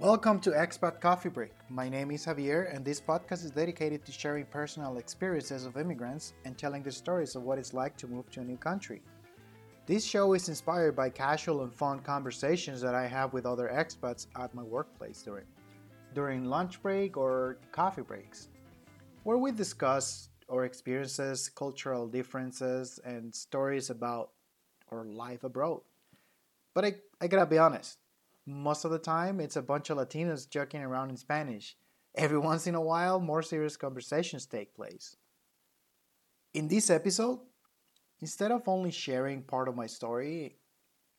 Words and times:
Welcome 0.00 0.38
to 0.42 0.50
Expat 0.50 1.00
Coffee 1.00 1.28
Break. 1.28 1.50
My 1.68 1.88
name 1.88 2.12
is 2.12 2.24
Javier, 2.24 2.72
and 2.72 2.84
this 2.84 3.00
podcast 3.00 3.44
is 3.44 3.50
dedicated 3.50 4.04
to 4.04 4.12
sharing 4.12 4.46
personal 4.46 4.96
experiences 4.96 5.66
of 5.66 5.76
immigrants 5.76 6.34
and 6.44 6.56
telling 6.56 6.84
the 6.84 6.92
stories 6.92 7.34
of 7.34 7.42
what 7.42 7.58
it's 7.58 7.74
like 7.74 7.96
to 7.96 8.06
move 8.06 8.30
to 8.30 8.40
a 8.40 8.44
new 8.44 8.56
country. 8.56 9.02
This 9.86 10.04
show 10.04 10.34
is 10.34 10.48
inspired 10.48 10.94
by 10.94 11.10
casual 11.10 11.64
and 11.64 11.74
fun 11.74 11.98
conversations 11.98 12.80
that 12.80 12.94
I 12.94 13.08
have 13.08 13.32
with 13.32 13.44
other 13.44 13.68
expats 13.74 14.28
at 14.38 14.54
my 14.54 14.62
workplace 14.62 15.20
during, 15.22 15.46
during 16.14 16.44
lunch 16.44 16.80
break 16.80 17.16
or 17.16 17.58
coffee 17.72 18.02
breaks, 18.02 18.50
where 19.24 19.36
we 19.38 19.50
discuss 19.50 20.28
our 20.48 20.64
experiences, 20.64 21.48
cultural 21.48 22.06
differences, 22.06 23.00
and 23.04 23.34
stories 23.34 23.90
about 23.90 24.30
our 24.92 25.04
life 25.06 25.42
abroad. 25.42 25.80
But 26.72 26.84
I, 26.84 26.94
I 27.20 27.26
gotta 27.26 27.46
be 27.46 27.58
honest, 27.58 27.98
most 28.48 28.84
of 28.84 28.90
the 28.90 28.98
time, 28.98 29.40
it's 29.40 29.56
a 29.56 29.62
bunch 29.62 29.90
of 29.90 29.98
Latinos 29.98 30.48
joking 30.48 30.82
around 30.82 31.10
in 31.10 31.16
Spanish. 31.16 31.76
Every 32.14 32.38
once 32.38 32.66
in 32.66 32.74
a 32.74 32.80
while, 32.80 33.20
more 33.20 33.42
serious 33.42 33.76
conversations 33.76 34.46
take 34.46 34.74
place. 34.74 35.16
In 36.54 36.66
this 36.66 36.88
episode, 36.88 37.40
instead 38.20 38.50
of 38.50 38.66
only 38.66 38.90
sharing 38.90 39.42
part 39.42 39.68
of 39.68 39.76
my 39.76 39.86
story, 39.86 40.56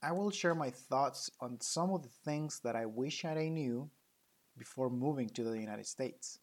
I 0.02 0.12
will 0.12 0.31
share 0.31 0.56
my 0.56 0.72
thoughts 0.72 1.30
on 1.39 1.62
some 1.62 1.92
of 1.92 2.02
the 2.02 2.09
things 2.26 2.62
that 2.64 2.76
I 2.76 2.88
wish 2.88 3.23
I 3.23 3.48
knew 3.50 3.89
before 4.58 4.89
moving 4.89 5.30
to 5.30 5.44
the 5.44 5.59
United 5.59 5.86
States. 5.86 6.39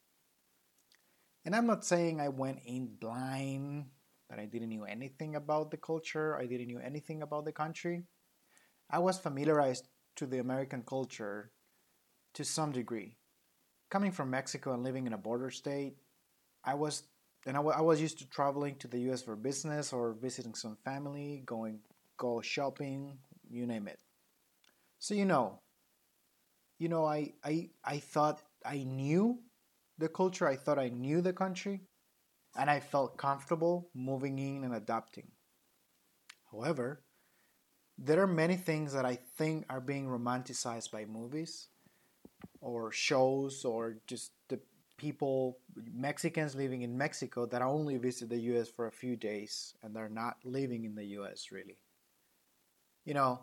And 1.45 1.55
I'm 1.55 1.67
not 1.67 1.85
saying 1.85 2.21
I 2.21 2.29
went 2.29 2.61
in 2.65 2.95
blind, 3.01 3.87
that 4.31 4.39
I 4.39 4.47
didn't 4.47 4.71
know 4.71 4.85
anything 4.85 5.35
about 5.37 5.71
the 5.71 5.77
culture, 5.77 6.37
I 6.37 6.47
didn't 6.47 6.69
know 6.69 6.81
anything 6.81 7.23
about 7.23 7.45
the 7.45 7.53
country. 7.53 8.05
I 8.89 9.01
was 9.01 9.19
familiarized 9.19 9.89
to 10.17 10.27
the 10.27 10.39
American 10.39 10.83
culture 10.83 11.51
to 12.35 12.45
some 12.45 12.73
degree. 12.73 13.17
Coming 13.91 14.13
from 14.13 14.31
Mexico 14.31 14.73
and 14.73 14.83
living 14.83 15.07
in 15.07 15.13
a 15.13 15.19
border 15.19 15.51
state, 15.51 15.97
I 16.65 16.75
was 16.75 17.05
and 17.47 17.57
I, 17.57 17.61
w- 17.61 17.77
I 17.77 17.81
was 17.83 18.01
used 18.01 18.19
to 18.19 18.29
traveling 18.29 18.77
to 18.77 18.89
the 18.89 18.99
U.S. 19.11 19.23
for 19.23 19.37
business 19.37 19.93
or 19.93 20.13
visiting 20.15 20.55
some 20.55 20.77
family, 20.85 21.43
going 21.47 21.81
go 22.17 22.41
shopping, 22.41 23.19
you 23.49 23.67
name 23.67 23.87
it. 23.89 24.01
So 24.99 25.15
you 25.15 25.25
know, 25.25 25.61
you 26.79 26.89
know, 26.89 27.05
I 27.05 27.33
I 27.45 27.71
I 27.85 27.99
thought 27.99 28.43
I 28.65 28.83
knew 28.85 29.39
the 29.99 30.09
culture. 30.09 30.47
I 30.47 30.57
thought 30.57 30.79
I 30.79 30.89
knew 30.89 31.21
the 31.21 31.33
country, 31.33 31.83
and 32.57 32.71
I 32.71 32.81
felt 32.81 33.19
comfortable 33.19 33.91
moving 33.95 34.39
in 34.39 34.65
and 34.65 34.75
adapting. 34.75 35.31
However, 36.51 37.03
there 37.99 38.21
are 38.21 38.27
many 38.27 38.57
things 38.57 38.93
that 38.93 39.05
I 39.05 39.17
think 39.37 39.65
are 39.71 39.81
being 39.81 40.07
romanticized 40.07 40.91
by 40.91 41.05
movies 41.05 41.69
or 42.61 42.93
shows 42.93 43.65
or 43.65 43.97
just 44.07 44.33
the 44.49 44.61
people 44.97 45.59
Mexicans 45.93 46.55
living 46.55 46.83
in 46.83 46.97
Mexico 46.97 47.47
that 47.47 47.63
only 47.63 47.97
visit 47.97 48.29
the 48.29 48.39
US 48.55 48.69
for 48.69 48.87
a 48.87 48.93
few 48.93 49.17
days 49.17 49.75
and 49.83 49.95
they're 49.95 50.09
not 50.09 50.37
living 50.45 50.85
in 50.85 50.95
the 50.95 51.05
US 51.19 51.51
really. 51.51 51.79
You 53.05 53.15
know, 53.15 53.41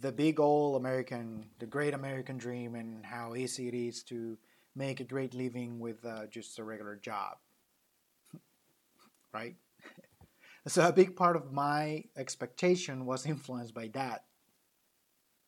the 0.00 0.12
big 0.12 0.38
old 0.38 0.76
American, 0.76 1.46
the 1.58 1.66
great 1.66 1.94
American 1.94 2.38
dream 2.38 2.74
and 2.74 3.04
how 3.04 3.34
easy 3.34 3.68
it 3.68 3.74
is 3.74 4.02
to 4.04 4.38
make 4.74 5.00
a 5.00 5.04
great 5.04 5.34
living 5.34 5.80
with 5.80 6.04
uh, 6.04 6.26
just 6.26 6.58
a 6.58 6.64
regular 6.64 6.96
job. 6.96 7.38
right? 9.32 9.56
So 10.66 10.86
a 10.86 10.92
big 10.92 11.16
part 11.16 11.36
of 11.36 11.52
my 11.52 12.04
expectation 12.16 13.04
was 13.04 13.26
influenced 13.34 13.74
by 13.74 13.88
that. 13.94 14.24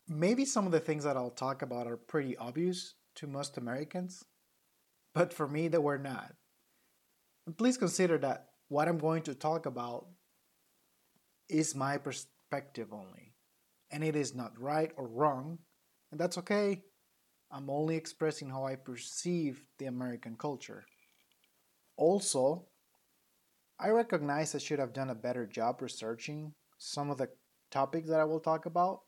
Maybe 0.08 0.44
some 0.44 0.66
of 0.66 0.72
the 0.72 0.80
things 0.80 1.04
that 1.04 1.16
I'll 1.16 1.30
talk 1.30 1.62
about 1.62 1.86
are 1.86 1.96
pretty 1.96 2.36
obvious 2.36 2.94
to 3.16 3.26
most 3.26 3.56
Americans, 3.56 4.24
but 5.14 5.32
for 5.32 5.48
me, 5.48 5.68
they 5.68 5.78
were 5.78 5.98
not. 5.98 6.34
And 7.46 7.56
please 7.56 7.76
consider 7.76 8.18
that 8.18 8.48
what 8.68 8.88
I'm 8.88 8.98
going 8.98 9.22
to 9.22 9.34
talk 9.34 9.66
about 9.66 10.06
is 11.48 11.74
my 11.74 11.96
perspective 11.96 12.92
only, 12.92 13.34
and 13.90 14.02
it 14.02 14.16
is 14.16 14.34
not 14.34 14.60
right 14.60 14.92
or 14.96 15.06
wrong, 15.06 15.58
and 16.10 16.20
that's 16.20 16.38
okay. 16.38 16.82
I'm 17.50 17.70
only 17.70 17.96
expressing 17.96 18.50
how 18.50 18.66
I 18.66 18.74
perceive 18.74 19.64
the 19.78 19.86
American 19.86 20.36
culture. 20.36 20.84
Also, 21.96 22.66
I 23.78 23.88
recognize 23.88 24.54
I 24.54 24.58
should 24.58 24.78
have 24.78 24.92
done 24.92 25.10
a 25.10 25.14
better 25.14 25.46
job 25.46 25.82
researching 25.82 26.54
some 26.78 27.10
of 27.10 27.18
the 27.18 27.28
topics 27.70 28.08
that 28.08 28.20
I 28.20 28.24
will 28.24 28.40
talk 28.40 28.66
about, 28.66 29.00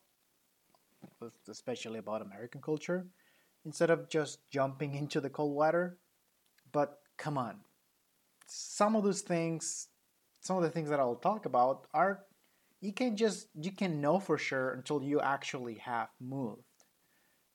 especially 1.49 1.99
about 1.99 2.23
American 2.23 2.61
culture, 2.61 3.07
instead 3.65 3.91
of 3.91 4.09
just 4.09 4.51
jumping 4.51 4.95
into 5.01 5.21
the 5.21 5.31
cold 5.31 5.55
water. 5.55 5.99
But 6.73 6.99
come 7.17 7.39
on, 7.39 7.61
some 8.47 8.97
of 8.97 9.05
those 9.05 9.23
things, 9.23 9.89
some 10.41 10.57
of 10.57 10.63
the 10.63 10.71
things 10.71 10.91
that 10.91 11.01
I'll 11.01 11.17
talk 11.17 11.47
about 11.47 11.87
are 11.95 12.25
you 12.81 12.93
can 12.93 13.17
just 13.17 13.49
you 13.55 13.73
can 13.73 14.01
know 14.01 14.19
for 14.19 14.37
sure 14.37 14.73
until 14.73 15.03
you 15.03 15.21
actually 15.21 15.75
have 15.77 16.09
moved. 16.21 16.63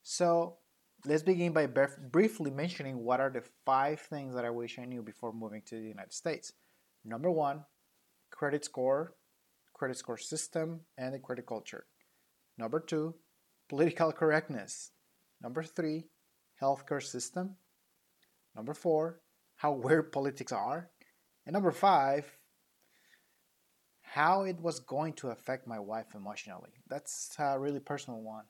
So 0.04 0.58
let's 1.06 1.24
begin 1.24 1.54
by 1.54 1.68
briefly 1.68 2.52
mentioning 2.52 2.98
what 3.04 3.20
are 3.20 3.30
the 3.30 3.44
five 3.66 4.00
things 4.00 4.34
that 4.36 4.46
I 4.46 4.50
wish 4.50 4.80
I 4.80 4.86
knew 4.86 5.04
before 5.04 5.34
moving 5.34 5.62
to 5.68 5.76
the 5.76 5.88
United 5.88 6.14
States. 6.14 6.54
Number 7.04 7.32
one, 7.32 7.66
credit 8.30 8.66
score, 8.66 9.16
credit 9.74 9.98
score 9.98 10.18
system, 10.18 10.82
and 10.98 11.14
the 11.14 11.20
credit 11.20 11.46
culture. 11.46 11.86
Number 12.58 12.80
two, 12.80 13.16
political 13.70 14.12
correctness. 14.12 14.92
Number 15.42 15.64
three, 15.64 16.06
healthcare 16.62 17.02
system. 17.02 17.56
Number 18.56 18.74
four, 18.74 19.22
how 19.56 19.72
weird 19.72 20.12
politics 20.12 20.52
are. 20.52 20.90
And 21.46 21.54
number 21.54 21.72
five, 21.72 22.38
how 24.02 24.44
it 24.44 24.60
was 24.60 24.80
going 24.80 25.14
to 25.14 25.30
affect 25.30 25.68
my 25.68 25.80
wife 25.80 26.14
emotionally. 26.14 26.72
That's 26.88 27.34
a 27.40 27.58
really 27.58 27.80
personal 27.80 28.22
one. 28.22 28.44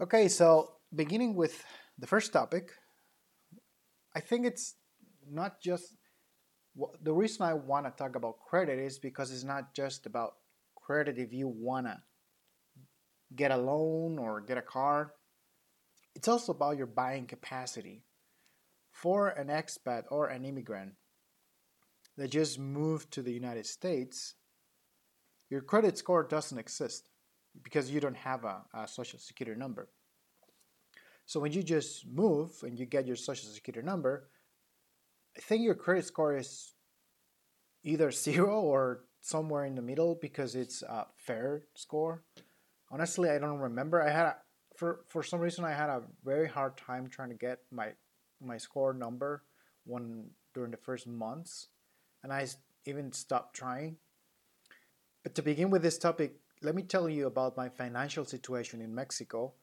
Okay, 0.00 0.28
so 0.28 0.72
beginning 0.94 1.34
with 1.36 1.64
the 1.98 2.06
first 2.06 2.32
topic, 2.32 2.72
I 4.14 4.20
think 4.20 4.44
it's 4.44 4.74
not 5.30 5.60
just 5.60 5.96
the 7.02 7.12
reason 7.12 7.42
I 7.44 7.54
want 7.54 7.86
to 7.86 7.90
talk 7.90 8.16
about 8.16 8.40
credit 8.40 8.78
is 8.78 8.98
because 8.98 9.32
it's 9.32 9.44
not 9.44 9.74
just 9.74 10.06
about 10.06 10.36
credit 10.74 11.18
if 11.18 11.32
you 11.32 11.48
want 11.48 11.86
to 11.86 11.98
get 13.34 13.50
a 13.50 13.56
loan 13.56 14.18
or 14.18 14.40
get 14.40 14.58
a 14.58 14.62
car. 14.62 15.14
It's 16.14 16.28
also 16.28 16.52
about 16.52 16.76
your 16.76 16.86
buying 16.86 17.26
capacity. 17.26 18.04
For 18.90 19.28
an 19.28 19.48
expat 19.48 20.04
or 20.10 20.28
an 20.28 20.44
immigrant 20.44 20.92
that 22.18 22.30
just 22.30 22.58
moved 22.58 23.10
to 23.12 23.22
the 23.22 23.32
United 23.32 23.66
States, 23.66 24.34
your 25.48 25.62
credit 25.62 25.96
score 25.96 26.22
doesn't 26.22 26.58
exist 26.58 27.08
because 27.62 27.90
you 27.90 28.00
don't 28.00 28.16
have 28.16 28.44
a, 28.44 28.62
a 28.74 28.86
social 28.86 29.18
security 29.18 29.58
number. 29.58 29.88
So 31.24 31.40
when 31.40 31.52
you 31.52 31.62
just 31.62 32.06
move 32.06 32.50
and 32.62 32.78
you 32.78 32.84
get 32.84 33.06
your 33.06 33.16
social 33.16 33.48
security 33.48 33.84
number, 33.86 34.28
I 35.36 35.40
think 35.40 35.62
your 35.62 35.74
credit 35.74 36.04
score 36.04 36.36
is 36.36 36.72
either 37.82 38.10
zero 38.28 38.60
or 38.60 39.04
somewhere 39.20 39.64
in 39.64 39.74
the 39.74 39.82
middle 39.82 40.14
because 40.20 40.54
it's 40.54 40.82
a 40.82 41.06
fair 41.16 41.62
score. 41.74 42.22
Honestly, 42.90 43.30
I 43.30 43.38
don't 43.38 43.58
remember. 43.58 44.02
I 44.02 44.10
had 44.10 44.26
a, 44.26 44.36
for 44.76 45.04
for 45.08 45.22
some 45.22 45.40
reason 45.40 45.64
I 45.64 45.72
had 45.72 45.88
a 45.88 46.02
very 46.24 46.48
hard 46.48 46.76
time 46.76 47.08
trying 47.08 47.30
to 47.30 47.34
get 47.34 47.60
my 47.70 47.92
my 48.40 48.58
score 48.58 48.92
number 48.92 49.44
one 49.84 50.30
during 50.54 50.70
the 50.70 50.76
first 50.76 51.06
months, 51.06 51.68
and 52.22 52.32
I 52.32 52.46
even 52.84 53.12
stopped 53.12 53.56
trying. 53.56 53.96
But 55.22 55.34
to 55.36 55.42
begin 55.42 55.70
with 55.70 55.82
this 55.82 55.98
topic, 55.98 56.34
let 56.62 56.74
me 56.74 56.82
tell 56.82 57.08
you 57.08 57.26
about 57.26 57.56
my 57.56 57.68
financial 57.68 58.24
situation 58.24 58.80
in 58.80 58.94
Mexico 58.94 59.54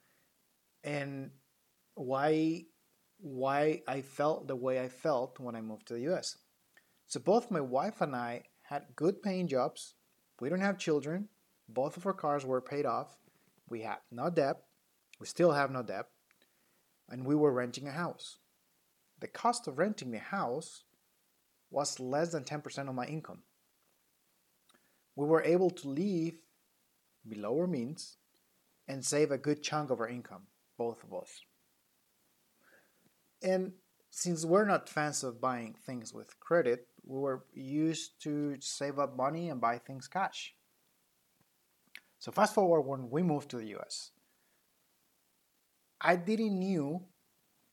and 0.83 1.31
why 1.95 2.65
why 3.19 3.81
I 3.87 4.01
felt 4.01 4.47
the 4.47 4.55
way 4.55 4.81
I 4.81 4.87
felt 4.87 5.39
when 5.39 5.55
I 5.55 5.61
moved 5.61 5.87
to 5.87 5.93
the 5.93 6.13
US. 6.13 6.37
So 7.07 7.19
both 7.19 7.51
my 7.51 7.61
wife 7.61 8.01
and 8.01 8.15
I 8.15 8.43
had 8.63 8.95
good 8.95 9.21
paying 9.21 9.47
jobs. 9.47 9.95
We 10.39 10.49
don't 10.49 10.61
have 10.61 10.77
children. 10.77 11.27
Both 11.67 11.97
of 11.97 12.05
our 12.05 12.13
cars 12.13 12.45
were 12.45 12.61
paid 12.61 12.85
off. 12.85 13.17
We 13.69 13.81
had 13.81 13.97
no 14.11 14.29
debt. 14.29 14.57
We 15.19 15.27
still 15.27 15.51
have 15.51 15.71
no 15.71 15.83
debt. 15.83 16.05
And 17.09 17.25
we 17.25 17.35
were 17.35 17.51
renting 17.51 17.87
a 17.87 17.91
house. 17.91 18.37
The 19.19 19.27
cost 19.27 19.67
of 19.67 19.79
renting 19.79 20.11
the 20.11 20.19
house 20.19 20.83
was 21.71 21.99
less 21.99 22.31
than 22.31 22.43
10% 22.43 22.87
of 22.87 22.95
my 22.95 23.05
income. 23.05 23.43
We 25.15 25.25
were 25.25 25.43
able 25.43 25.69
to 25.71 25.89
live 25.89 26.35
below 27.27 27.59
our 27.59 27.67
means 27.67 28.17
and 28.87 29.03
save 29.03 29.31
a 29.31 29.37
good 29.37 29.61
chunk 29.61 29.91
of 29.91 29.99
our 29.99 30.07
income, 30.07 30.43
both 30.77 31.03
of 31.03 31.13
us. 31.13 31.41
And 33.41 33.73
since 34.11 34.45
we're 34.45 34.65
not 34.65 34.89
fans 34.89 35.23
of 35.23 35.39
buying 35.39 35.75
things 35.85 36.13
with 36.13 36.39
credit, 36.39 36.87
we 37.05 37.19
were 37.19 37.45
used 37.53 38.21
to 38.23 38.55
save 38.59 38.99
up 38.99 39.15
money 39.15 39.49
and 39.49 39.61
buy 39.61 39.77
things 39.77 40.07
cash. 40.07 40.53
So 42.19 42.31
fast 42.31 42.53
forward 42.53 42.81
when 42.81 43.09
we 43.09 43.23
moved 43.23 43.49
to 43.51 43.57
the 43.57 43.75
US. 43.77 44.11
I 46.01 46.15
didn't 46.15 46.59
knew 46.59 47.01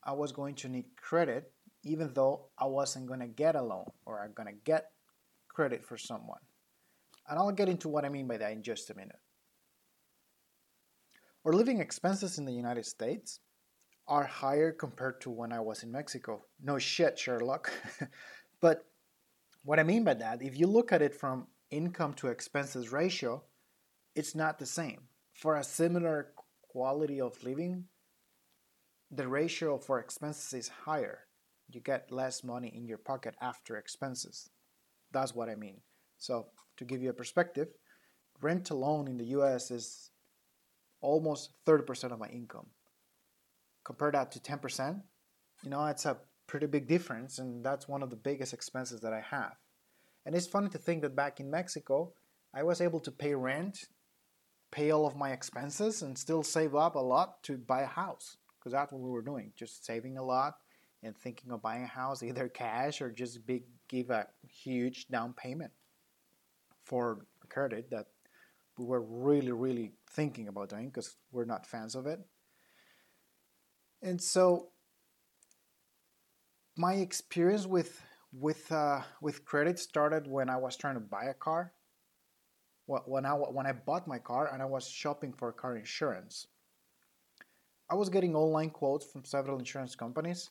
I 0.04 0.12
was 0.12 0.32
going 0.32 0.54
to 0.56 0.68
need 0.68 0.86
credit 0.96 1.52
even 1.82 2.12
though 2.14 2.46
I 2.58 2.66
wasn't 2.66 3.06
going 3.06 3.20
to 3.20 3.28
get 3.28 3.54
a 3.54 3.62
loan 3.62 3.86
or 4.04 4.22
I'm 4.22 4.32
going 4.32 4.48
to 4.48 4.60
get 4.64 4.90
credit 5.48 5.84
for 5.84 5.96
someone. 5.96 6.40
And 7.28 7.38
I'll 7.38 7.52
get 7.52 7.68
into 7.68 7.88
what 7.88 8.04
I 8.04 8.08
mean 8.08 8.26
by 8.26 8.36
that 8.38 8.52
in 8.52 8.62
just 8.62 8.90
a 8.90 8.94
minute. 8.94 9.18
Our 11.44 11.52
living 11.52 11.80
expenses 11.80 12.38
in 12.38 12.44
the 12.44 12.52
United 12.52 12.86
States 12.86 13.38
are 14.08 14.24
higher 14.24 14.72
compared 14.72 15.20
to 15.22 15.30
when 15.30 15.52
I 15.52 15.60
was 15.60 15.82
in 15.82 15.90
Mexico. 15.90 16.44
No 16.62 16.78
shit, 16.78 17.18
Sherlock. 17.18 17.72
but 18.60 18.84
what 19.64 19.80
I 19.80 19.82
mean 19.82 20.04
by 20.04 20.14
that, 20.14 20.42
if 20.42 20.58
you 20.58 20.66
look 20.66 20.92
at 20.92 21.02
it 21.02 21.14
from 21.14 21.48
income 21.70 22.14
to 22.14 22.28
expenses 22.28 22.92
ratio, 22.92 23.42
it's 24.14 24.34
not 24.34 24.58
the 24.58 24.66
same. 24.66 25.02
For 25.34 25.56
a 25.56 25.64
similar 25.64 26.32
quality 26.62 27.20
of 27.20 27.42
living, 27.42 27.84
the 29.10 29.28
ratio 29.28 29.78
for 29.78 29.98
expenses 29.98 30.52
is 30.52 30.68
higher. 30.68 31.20
You 31.68 31.80
get 31.80 32.12
less 32.12 32.44
money 32.44 32.72
in 32.74 32.86
your 32.86 32.98
pocket 32.98 33.34
after 33.40 33.76
expenses. 33.76 34.50
That's 35.12 35.34
what 35.34 35.48
I 35.48 35.56
mean. 35.56 35.80
So, 36.18 36.46
to 36.76 36.84
give 36.84 37.02
you 37.02 37.10
a 37.10 37.14
perspective, 37.14 37.68
rent 38.40 38.70
alone 38.70 39.08
in 39.08 39.16
the 39.16 39.24
US 39.36 39.70
is 39.70 40.10
almost 41.00 41.50
30% 41.66 42.12
of 42.12 42.18
my 42.18 42.28
income. 42.28 42.66
Compare 43.86 44.10
that 44.10 44.32
to 44.32 44.40
10%, 44.40 45.00
you 45.62 45.70
know, 45.70 45.86
it's 45.86 46.06
a 46.06 46.16
pretty 46.48 46.66
big 46.66 46.88
difference, 46.88 47.38
and 47.38 47.64
that's 47.64 47.86
one 47.86 48.02
of 48.02 48.10
the 48.10 48.16
biggest 48.16 48.52
expenses 48.52 49.00
that 49.00 49.12
I 49.12 49.20
have. 49.20 49.54
And 50.24 50.34
it's 50.34 50.48
funny 50.48 50.68
to 50.70 50.78
think 50.78 51.02
that 51.02 51.14
back 51.14 51.38
in 51.38 51.48
Mexico, 51.48 52.12
I 52.52 52.64
was 52.64 52.80
able 52.80 52.98
to 52.98 53.12
pay 53.12 53.32
rent, 53.32 53.84
pay 54.72 54.90
all 54.90 55.06
of 55.06 55.14
my 55.14 55.30
expenses, 55.30 56.02
and 56.02 56.18
still 56.18 56.42
save 56.42 56.74
up 56.74 56.96
a 56.96 56.98
lot 56.98 57.44
to 57.44 57.56
buy 57.56 57.82
a 57.82 57.86
house 57.86 58.38
because 58.58 58.72
that's 58.72 58.90
what 58.90 59.00
we 59.00 59.08
were 59.08 59.22
doing, 59.22 59.52
just 59.54 59.86
saving 59.86 60.18
a 60.18 60.24
lot 60.24 60.56
and 61.04 61.16
thinking 61.16 61.52
of 61.52 61.62
buying 61.62 61.84
a 61.84 61.86
house, 61.86 62.24
either 62.24 62.48
cash 62.48 63.00
or 63.00 63.12
just 63.12 63.46
big, 63.46 63.62
give 63.86 64.10
a 64.10 64.26
huge 64.48 65.06
down 65.06 65.32
payment 65.32 65.70
for 66.82 67.24
credit 67.48 67.88
that 67.90 68.06
we 68.78 68.84
were 68.84 69.02
really, 69.02 69.52
really 69.52 69.92
thinking 70.10 70.48
about 70.48 70.70
doing 70.70 70.88
because 70.88 71.16
we're 71.30 71.44
not 71.44 71.64
fans 71.64 71.94
of 71.94 72.06
it. 72.06 72.18
And 74.02 74.20
so, 74.20 74.68
my 76.76 76.94
experience 76.94 77.66
with 77.66 78.02
with 78.32 78.70
uh, 78.70 79.02
with 79.20 79.44
credit 79.44 79.78
started 79.78 80.26
when 80.26 80.50
I 80.50 80.56
was 80.56 80.76
trying 80.76 80.94
to 80.94 81.00
buy 81.00 81.24
a 81.24 81.34
car. 81.34 81.72
When 82.86 83.26
I 83.26 83.32
when 83.32 83.66
I 83.66 83.72
bought 83.72 84.06
my 84.06 84.18
car 84.18 84.50
and 84.52 84.62
I 84.62 84.66
was 84.66 84.88
shopping 84.88 85.32
for 85.32 85.50
car 85.52 85.76
insurance, 85.76 86.46
I 87.90 87.94
was 87.96 88.08
getting 88.08 88.36
online 88.36 88.70
quotes 88.70 89.04
from 89.04 89.24
several 89.24 89.58
insurance 89.58 89.96
companies, 89.96 90.50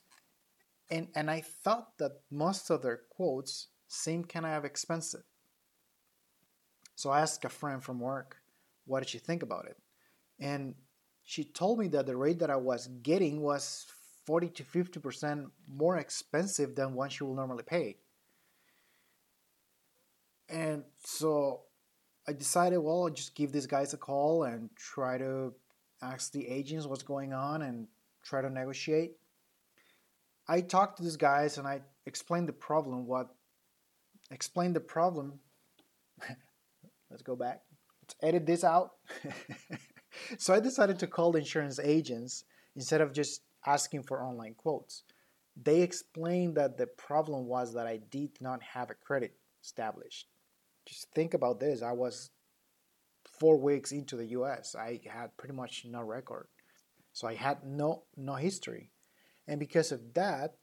and 0.90 1.08
and 1.16 1.32
I 1.32 1.42
thought 1.42 1.98
that 1.98 2.20
most 2.30 2.70
of 2.70 2.82
their 2.82 3.02
quotes 3.10 3.68
seemed 3.88 4.28
kind 4.28 4.46
of 4.46 4.66
expensive. 4.66 5.24
So 6.96 7.10
I 7.10 7.22
asked 7.22 7.46
a 7.46 7.50
friend 7.50 7.84
from 7.84 8.00
work, 8.00 8.38
what 8.86 9.00
did 9.02 9.10
she 9.10 9.20
think 9.20 9.44
about 9.44 9.66
it? 9.66 9.78
And 10.40 10.76
she 11.26 11.44
told 11.44 11.80
me 11.80 11.88
that 11.90 12.06
the 12.06 12.16
rate 12.16 12.40
that 12.40 12.52
I 12.52 12.56
was 12.56 12.88
getting 13.02 13.42
was 13.42 13.88
40 14.28 14.50
to 14.50 14.64
50% 14.64 15.50
more 15.68 15.98
expensive 15.98 16.76
than 16.76 16.94
what 16.94 17.12
she 17.12 17.24
will 17.24 17.36
normally 17.36 17.64
pay. 17.64 17.98
And 20.48 20.84
so 21.04 21.62
I 22.28 22.34
decided, 22.34 22.78
well, 22.78 23.04
I'll 23.04 23.10
just 23.10 23.36
give 23.36 23.52
these 23.52 23.66
guys 23.66 23.94
a 23.94 23.98
call 23.98 24.44
and 24.44 24.70
try 24.76 25.18
to 25.18 25.54
ask 26.02 26.32
the 26.32 26.48
agents 26.48 26.86
what's 26.86 27.04
going 27.04 27.34
on 27.34 27.64
and 27.64 27.88
try 28.24 28.42
to 28.42 28.50
negotiate. 28.50 29.14
I 30.48 30.62
talked 30.62 30.98
to 30.98 31.04
these 31.04 31.18
guys 31.18 31.58
and 31.58 31.68
I 31.68 31.82
explained 32.06 32.48
the 32.48 32.54
problem. 32.54 33.08
What 33.08 33.30
explained 34.30 34.76
the 34.76 34.80
problem? 34.80 35.40
Let's 37.10 37.24
go 37.24 37.36
back. 37.36 37.62
Let's 38.04 38.16
edit 38.22 38.46
this 38.46 38.64
out. 38.64 38.92
so 40.38 40.54
I 40.54 40.60
decided 40.60 41.00
to 41.00 41.08
call 41.08 41.32
the 41.32 41.40
insurance 41.40 41.80
agents 41.80 42.44
instead 42.76 43.02
of 43.02 43.14
just 43.14 43.42
asking 43.66 44.04
for 44.04 44.24
online 44.24 44.56
quotes. 44.56 45.04
They 45.62 45.82
explained 45.82 46.56
that 46.56 46.78
the 46.78 46.88
problem 46.88 47.48
was 47.48 47.74
that 47.74 47.88
I 47.88 47.98
did 47.98 48.32
not 48.42 48.62
have 48.62 48.90
a 48.90 48.96
credit 48.96 49.36
established. 49.64 50.28
Just 50.86 51.12
think 51.14 51.34
about 51.34 51.60
this. 51.60 51.82
I 51.82 51.94
was 51.94 52.30
four 53.40 53.58
weeks 53.58 53.92
into 53.92 54.16
the 54.16 54.28
US. 54.28 54.76
I 54.76 55.00
had 55.06 55.36
pretty 55.38 55.56
much 55.56 55.86
no 55.86 56.02
record. 56.02 56.48
So 57.14 57.28
I 57.28 57.36
had 57.36 57.64
no 57.66 58.04
no 58.18 58.36
history. 58.36 58.92
And 59.48 59.60
because 59.60 59.92
of 59.92 60.14
that, 60.14 60.56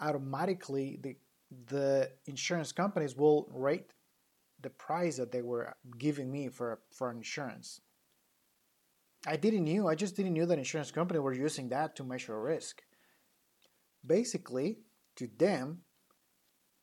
automatically 0.00 0.98
the 1.02 1.16
the 1.66 2.10
insurance 2.26 2.72
companies 2.72 3.16
will 3.16 3.48
rate 3.52 3.92
the 4.62 4.70
price 4.70 5.16
that 5.16 5.32
they 5.32 5.42
were 5.42 5.74
giving 5.98 6.30
me 6.30 6.48
for 6.48 6.80
for 6.90 7.10
insurance. 7.10 7.80
I 9.26 9.36
didn't 9.36 9.64
knew. 9.64 9.88
I 9.88 9.94
just 9.94 10.16
didn't 10.16 10.34
knew 10.34 10.46
that 10.46 10.58
insurance 10.58 10.90
company 10.90 11.18
were 11.18 11.32
using 11.32 11.68
that 11.70 11.96
to 11.96 12.04
measure 12.04 12.40
risk. 12.40 12.82
Basically, 14.06 14.78
to 15.16 15.28
them, 15.38 15.82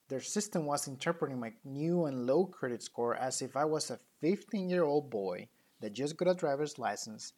their 0.09 0.19
system 0.19 0.65
was 0.65 0.87
interpreting 0.87 1.39
my 1.39 1.53
new 1.63 2.05
and 2.05 2.27
low 2.27 2.45
credit 2.45 2.83
score 2.83 3.15
as 3.15 3.41
if 3.41 3.55
I 3.55 3.65
was 3.65 3.89
a 3.89 3.99
15 4.21 4.69
year 4.69 4.83
old 4.83 5.09
boy 5.09 5.47
that 5.79 5.93
just 5.93 6.17
got 6.17 6.27
a 6.27 6.33
driver's 6.33 6.77
license, 6.77 7.33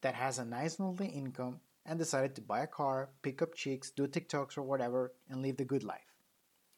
that 0.00 0.14
has 0.14 0.38
a 0.38 0.44
nice 0.44 0.78
monthly 0.78 1.08
income, 1.08 1.60
and 1.84 1.98
decided 1.98 2.34
to 2.34 2.40
buy 2.40 2.62
a 2.62 2.66
car, 2.66 3.10
pick 3.22 3.42
up 3.42 3.54
chicks, 3.54 3.90
do 3.90 4.06
TikToks 4.06 4.56
or 4.56 4.62
whatever, 4.62 5.12
and 5.28 5.42
live 5.42 5.56
the 5.56 5.64
good 5.64 5.84
life. 5.84 6.14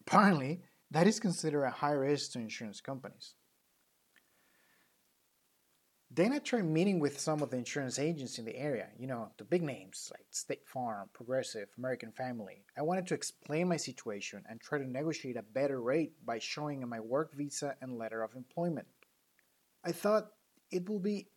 Apparently, 0.00 0.62
that 0.90 1.06
is 1.06 1.20
considered 1.20 1.64
a 1.64 1.70
high 1.70 1.92
risk 1.92 2.32
to 2.32 2.38
insurance 2.38 2.80
companies. 2.80 3.34
Then 6.16 6.32
I 6.32 6.38
tried 6.38 6.64
meeting 6.64 6.98
with 6.98 7.20
some 7.20 7.42
of 7.42 7.50
the 7.50 7.58
insurance 7.58 7.98
agents 7.98 8.38
in 8.38 8.46
the 8.46 8.56
area, 8.56 8.88
you 8.98 9.06
know, 9.06 9.28
the 9.36 9.44
big 9.44 9.62
names 9.62 10.10
like 10.10 10.24
State 10.30 10.66
Farm, 10.66 11.10
Progressive, 11.12 11.68
American 11.76 12.10
Family. 12.10 12.64
I 12.74 12.80
wanted 12.80 13.06
to 13.08 13.14
explain 13.14 13.68
my 13.68 13.76
situation 13.76 14.42
and 14.48 14.58
try 14.58 14.78
to 14.78 14.90
negotiate 14.90 15.36
a 15.36 15.42
better 15.42 15.82
rate 15.82 16.14
by 16.24 16.38
showing 16.38 16.88
my 16.88 17.00
work 17.00 17.34
visa 17.34 17.76
and 17.82 17.98
letter 17.98 18.22
of 18.22 18.34
employment. 18.34 18.86
I 19.84 19.92
thought 19.92 20.28
it 20.70 20.88
will 20.88 21.00
be 21.00 21.28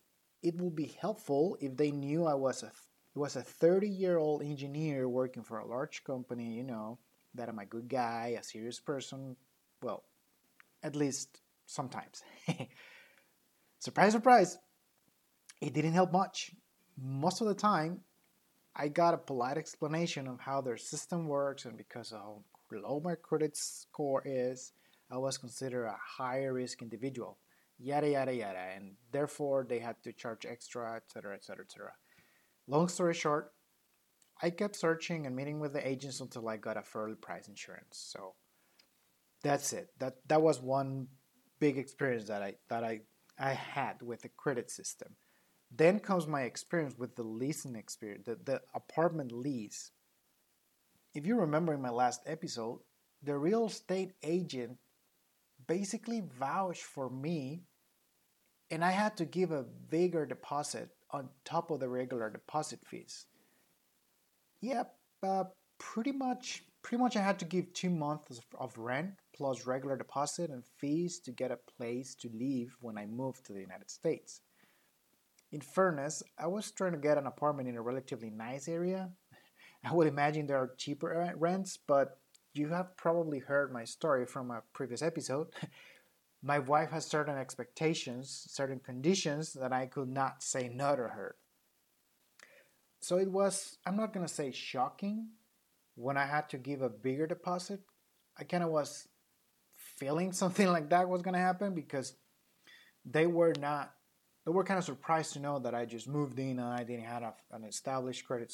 it 0.42 0.56
will 0.56 0.70
be 0.70 0.96
helpful 0.98 1.58
if 1.60 1.76
they 1.76 1.90
knew 1.90 2.24
I 2.24 2.32
was 2.32 2.62
a 2.62 2.72
was 3.14 3.36
a 3.36 3.42
30-year-old 3.42 4.42
engineer 4.42 5.10
working 5.10 5.42
for 5.42 5.58
a 5.58 5.68
large 5.68 6.04
company, 6.04 6.54
you 6.54 6.64
know, 6.64 6.98
that 7.34 7.50
I'm 7.50 7.58
a 7.58 7.66
good 7.66 7.86
guy, 7.86 8.34
a 8.40 8.42
serious 8.42 8.80
person, 8.80 9.36
well, 9.82 10.04
at 10.82 10.96
least 10.96 11.42
sometimes. 11.66 12.22
surprise, 13.78 14.12
surprise, 14.12 14.56
it 15.60 15.74
didn't 15.74 15.92
help 15.92 16.12
much. 16.12 16.52
Most 16.96 17.40
of 17.40 17.46
the 17.46 17.54
time, 17.54 18.00
I 18.74 18.88
got 18.88 19.14
a 19.14 19.18
polite 19.18 19.58
explanation 19.58 20.26
of 20.28 20.40
how 20.40 20.60
their 20.60 20.76
system 20.76 21.26
works, 21.26 21.64
and 21.64 21.76
because 21.76 22.12
of 22.12 22.20
how 22.20 22.44
low 22.72 23.00
my 23.00 23.14
credit 23.14 23.56
score 23.56 24.22
is, 24.24 24.72
I 25.10 25.18
was 25.18 25.38
considered 25.38 25.86
a 25.86 25.96
higher 26.18 26.52
risk 26.52 26.82
individual. 26.82 27.38
Yada 27.78 28.08
yada 28.10 28.34
yada, 28.34 28.64
and 28.76 28.94
therefore 29.10 29.66
they 29.68 29.78
had 29.78 29.96
to 30.04 30.12
charge 30.12 30.44
extra, 30.44 30.96
etc., 30.96 31.34
etc., 31.34 31.64
etc. 31.64 31.92
Long 32.66 32.88
story 32.88 33.14
short, 33.14 33.52
I 34.42 34.50
kept 34.50 34.76
searching 34.76 35.26
and 35.26 35.34
meeting 35.34 35.60
with 35.60 35.72
the 35.72 35.86
agents 35.86 36.20
until 36.20 36.48
I 36.48 36.56
got 36.58 36.76
a 36.76 36.82
fairly 36.82 37.14
priced 37.14 37.48
insurance. 37.48 37.98
So 38.12 38.34
that's 39.42 39.72
it. 39.72 39.88
That 39.98 40.16
that 40.28 40.42
was 40.42 40.60
one 40.60 41.08
big 41.58 41.78
experience 41.78 42.28
that 42.28 42.42
I 42.42 42.54
that 42.68 42.84
I 42.84 43.00
I 43.38 43.54
had 43.54 44.02
with 44.02 44.22
the 44.22 44.28
credit 44.28 44.70
system. 44.70 45.16
Then 45.70 46.00
comes 46.00 46.26
my 46.26 46.42
experience 46.42 46.94
with 46.98 47.14
the 47.16 47.22
leasing 47.22 47.76
experience, 47.76 48.26
the, 48.26 48.38
the 48.44 48.60
apartment 48.74 49.32
lease. 49.32 49.92
If 51.14 51.26
you 51.26 51.36
remember 51.36 51.74
in 51.74 51.82
my 51.82 51.90
last 51.90 52.22
episode, 52.26 52.80
the 53.22 53.36
real 53.36 53.66
estate 53.66 54.12
agent 54.22 54.78
basically 55.66 56.22
vouched 56.38 56.82
for 56.82 57.08
me, 57.08 57.62
and 58.70 58.84
I 58.84 58.90
had 58.90 59.16
to 59.18 59.24
give 59.24 59.52
a 59.52 59.62
bigger 59.62 60.26
deposit 60.26 60.90
on 61.10 61.28
top 61.44 61.70
of 61.70 61.80
the 61.80 61.88
regular 61.88 62.30
deposit 62.30 62.80
fees. 62.84 63.26
Yep, 64.60 64.94
uh, 65.22 65.44
pretty 65.78 66.12
much 66.12 66.64
pretty 66.82 67.02
much 67.02 67.16
I 67.16 67.20
had 67.20 67.38
to 67.40 67.44
give 67.44 67.72
two 67.72 67.90
months 67.90 68.40
of 68.58 68.78
rent 68.78 69.12
plus 69.34 69.66
regular 69.66 69.96
deposit 69.96 70.50
and 70.50 70.64
fees 70.78 71.18
to 71.20 71.30
get 71.30 71.50
a 71.50 71.58
place 71.76 72.14
to 72.16 72.30
live 72.32 72.76
when 72.80 72.96
I 72.96 73.06
moved 73.06 73.44
to 73.46 73.52
the 73.52 73.60
United 73.60 73.90
States. 73.90 74.40
In 75.52 75.60
fairness, 75.60 76.22
I 76.38 76.46
was 76.46 76.70
trying 76.70 76.92
to 76.92 76.98
get 76.98 77.18
an 77.18 77.26
apartment 77.26 77.68
in 77.68 77.76
a 77.76 77.82
relatively 77.82 78.30
nice 78.30 78.68
area. 78.68 79.10
I 79.84 79.92
would 79.92 80.06
imagine 80.06 80.46
there 80.46 80.58
are 80.58 80.74
cheaper 80.76 81.34
rents, 81.36 81.76
but 81.76 82.18
you 82.52 82.68
have 82.68 82.96
probably 82.96 83.38
heard 83.38 83.72
my 83.72 83.84
story 83.84 84.26
from 84.26 84.50
a 84.50 84.62
previous 84.72 85.02
episode. 85.02 85.48
my 86.42 86.58
wife 86.58 86.90
has 86.90 87.04
certain 87.04 87.36
expectations, 87.36 88.46
certain 88.48 88.80
conditions 88.80 89.52
that 89.54 89.72
I 89.72 89.86
could 89.86 90.08
not 90.08 90.42
say 90.42 90.70
no 90.72 90.96
to 90.96 91.02
her. 91.02 91.36
so 93.00 93.18
it 93.18 93.30
was, 93.30 93.78
I'm 93.86 93.96
not 93.96 94.12
going 94.12 94.26
to 94.26 94.32
say 94.32 94.52
shocking 94.52 95.28
when 95.94 96.16
I 96.16 96.26
had 96.26 96.48
to 96.50 96.58
give 96.58 96.82
a 96.82 96.88
bigger 96.88 97.26
deposit. 97.26 97.80
I 98.38 98.44
kind 98.44 98.62
of 98.62 98.70
was 98.70 99.08
feeling 99.74 100.32
something 100.42 100.68
like 100.68 100.90
that 100.90 101.08
was 101.08 101.22
going 101.22 101.34
to 101.34 101.40
happen 101.40 101.74
because 101.74 102.14
they 103.04 103.26
were 103.26 103.54
not 103.58 103.92
they 104.44 104.52
were 104.52 104.64
kind 104.64 104.78
of 104.78 104.84
surprised 104.84 105.34
to 105.34 105.40
know 105.40 105.58
that 105.58 105.74
I 105.74 105.84
just 105.84 106.08
moved 106.08 106.38
in 106.38 106.58
and 106.58 106.68
I 106.68 106.82
didn't 106.82 107.04
have 107.04 107.34
an 107.52 107.64
established 107.64 108.24
credit 108.26 108.52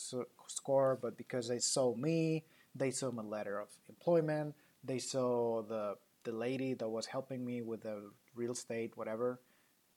score, 0.48 0.98
but 1.00 1.16
because 1.16 1.48
they 1.48 1.58
saw 1.58 1.94
me, 1.94 2.44
they 2.74 2.90
saw 2.90 3.10
my 3.10 3.22
letter 3.22 3.60
of 3.60 3.68
employment, 3.88 4.54
they 4.84 4.98
saw 4.98 5.62
the 5.62 5.96
the 6.24 6.32
lady 6.32 6.74
that 6.74 6.88
was 6.88 7.06
helping 7.06 7.44
me 7.44 7.62
with 7.62 7.82
the 7.82 8.10
real 8.34 8.50
estate, 8.50 8.96
whatever. 8.96 9.40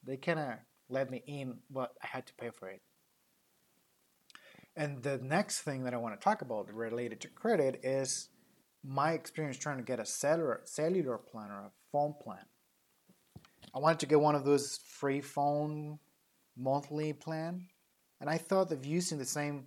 They 0.06 0.16
kind 0.16 0.38
of 0.40 0.54
let 0.88 1.10
me 1.10 1.24
in, 1.26 1.58
but 1.72 1.94
I 2.04 2.08
had 2.08 2.28
to 2.28 2.34
pay 2.36 2.52
for 2.52 2.70
it. 2.70 2.82
And 4.76 5.02
the 5.02 5.18
next 5.18 5.62
thing 5.62 5.84
that 5.84 5.94
I 5.94 5.98
want 5.98 6.20
to 6.20 6.24
talk 6.24 6.44
about 6.44 6.72
related 6.72 7.20
to 7.22 7.28
credit 7.30 7.82
is 7.84 8.30
my 8.84 9.14
experience 9.14 9.58
trying 9.58 9.78
to 9.78 9.84
get 9.84 10.00
a 10.00 10.06
cellular 10.06 10.62
cellular 10.66 11.18
plan 11.18 11.52
or 11.52 11.60
a 11.66 11.72
phone 11.92 12.14
plan. 12.24 12.46
I 13.74 13.80
wanted 13.80 14.00
to 14.00 14.06
get 14.06 14.20
one 14.20 14.36
of 14.36 14.46
those 14.46 14.80
free 14.86 15.22
phone 15.22 16.00
monthly 16.58 17.14
plan, 17.14 17.68
and 18.20 18.30
I 18.30 18.38
thought 18.38 18.72
of 18.72 18.86
using 18.86 19.18
the 19.18 19.26
same 19.26 19.66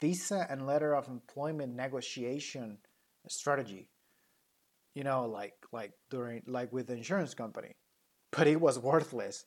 visa 0.00 0.46
and 0.48 0.66
letter 0.66 0.94
of 0.94 1.08
employment 1.08 1.74
negotiation 1.74 2.78
strategy. 3.28 3.88
You 4.94 5.04
know, 5.04 5.26
like 5.26 5.54
like 5.72 5.92
during 6.10 6.42
like 6.46 6.72
with 6.72 6.88
the 6.88 6.94
insurance 6.94 7.34
company, 7.34 7.76
but 8.32 8.46
it 8.46 8.60
was 8.60 8.78
worthless. 8.78 9.44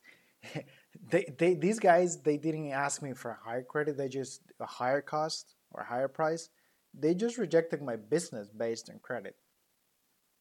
they, 1.10 1.34
they 1.38 1.54
these 1.56 1.80
guys 1.80 2.22
they 2.22 2.38
didn't 2.38 2.72
ask 2.72 3.02
me 3.02 3.14
for 3.14 3.32
a 3.32 3.40
higher 3.44 3.64
credit. 3.64 3.98
They 3.98 4.10
just 4.10 4.42
a 4.60 4.66
higher 4.66 5.02
cost 5.02 5.56
or 5.72 5.82
a 5.82 5.86
higher 5.86 6.08
price. 6.08 6.50
They 6.94 7.14
just 7.16 7.38
rejected 7.38 7.82
my 7.82 7.96
business 7.96 8.50
based 8.50 8.90
on 8.90 9.00
credit. 9.00 9.36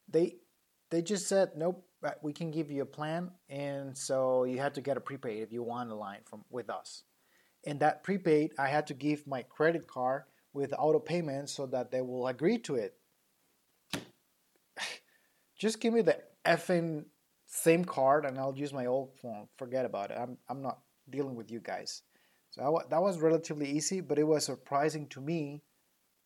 They 0.09 0.37
they 0.91 1.03
just 1.03 1.29
said 1.29 1.53
nope 1.57 1.85
we 2.23 2.33
can 2.33 2.51
give 2.51 2.71
you 2.71 2.83
a 2.83 2.87
plan 2.87 3.31
and 3.49 3.97
so 3.97 4.45
you 4.45 4.59
had 4.59 4.75
to 4.75 4.81
get 4.81 4.97
a 4.97 5.01
prepaid 5.01 5.43
if 5.43 5.53
you 5.53 5.63
want 5.63 5.91
a 5.91 5.95
line 5.95 6.21
from 6.25 6.45
with 6.51 6.69
us. 6.69 7.05
And 7.65 7.81
that 7.81 8.03
prepaid 8.03 8.53
i 8.59 8.69
had 8.69 8.87
to 8.89 8.95
give 8.95 9.27
my 9.27 9.43
credit 9.43 9.87
card 9.87 10.25
with 10.53 10.75
auto 10.79 10.99
payment 10.99 11.49
so 11.49 11.67
that 11.67 11.91
they 11.91 12.03
will 12.03 12.27
agree 12.27 12.59
to 12.59 12.75
it. 12.77 12.95
Just 15.59 15.81
give 15.81 15.95
me 15.95 16.03
the 16.03 16.19
effing 16.45 17.05
same 17.47 17.85
card 17.85 18.25
and 18.25 18.39
i'll 18.39 18.57
use 18.57 18.73
my 18.73 18.87
old 18.87 19.15
phone. 19.21 19.47
Forget 19.57 19.85
about 19.85 20.11
it. 20.11 20.19
I'm, 20.19 20.37
I'm 20.49 20.63
not 20.63 20.81
dealing 21.11 21.35
with 21.35 21.51
you 21.51 21.61
guys. 21.61 22.03
So 22.51 22.83
that 22.91 23.03
was 23.03 23.19
relatively 23.21 23.71
easy 23.71 24.01
but 24.01 24.19
it 24.19 24.25
was 24.25 24.45
surprising 24.45 25.07
to 25.09 25.21
me 25.21 25.63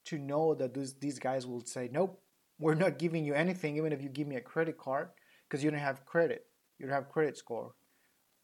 to 0.06 0.18
know 0.18 0.54
that 0.54 0.72
these, 0.72 0.94
these 0.94 1.18
guys 1.18 1.46
will 1.46 1.64
say 1.64 1.90
nope 1.92 2.20
we're 2.58 2.74
not 2.74 2.98
giving 2.98 3.24
you 3.24 3.34
anything 3.34 3.76
even 3.76 3.92
if 3.92 4.02
you 4.02 4.08
give 4.08 4.26
me 4.26 4.36
a 4.36 4.40
credit 4.40 4.78
card 4.78 5.10
because 5.48 5.62
you 5.62 5.70
don't 5.70 5.80
have 5.80 6.04
credit. 6.04 6.46
You 6.78 6.86
don't 6.86 6.94
have 6.94 7.08
credit 7.08 7.36
score. 7.36 7.72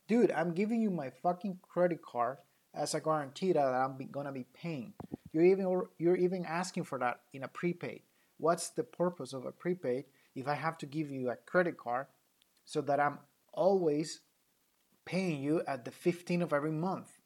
Dude, 0.08 0.30
I'm 0.32 0.52
giving 0.52 0.80
you 0.80 0.90
my 0.90 1.10
fucking 1.10 1.58
credit 1.62 2.02
card 2.02 2.38
as 2.74 2.94
a 2.94 3.00
guarantee 3.00 3.52
that 3.52 3.64
I'm 3.64 3.98
gonna 4.10 4.32
be 4.32 4.46
paying. 4.54 4.94
You're 5.32 5.44
even 5.44 5.82
you're 5.98 6.16
even 6.16 6.44
asking 6.44 6.84
for 6.84 6.98
that 6.98 7.20
in 7.32 7.44
a 7.44 7.48
prepaid. 7.48 8.02
What's 8.38 8.70
the 8.70 8.84
purpose 8.84 9.32
of 9.32 9.44
a 9.44 9.52
prepaid 9.52 10.04
if 10.34 10.48
I 10.48 10.54
have 10.54 10.78
to 10.78 10.86
give 10.86 11.10
you 11.10 11.30
a 11.30 11.36
credit 11.36 11.76
card 11.76 12.06
so 12.64 12.80
that 12.82 13.00
I'm 13.00 13.18
always 13.52 14.20
paying 15.04 15.42
you 15.42 15.62
at 15.66 15.84
the 15.84 15.90
15th 15.90 16.42
of 16.42 16.52
every 16.52 16.72
month? 16.72 17.18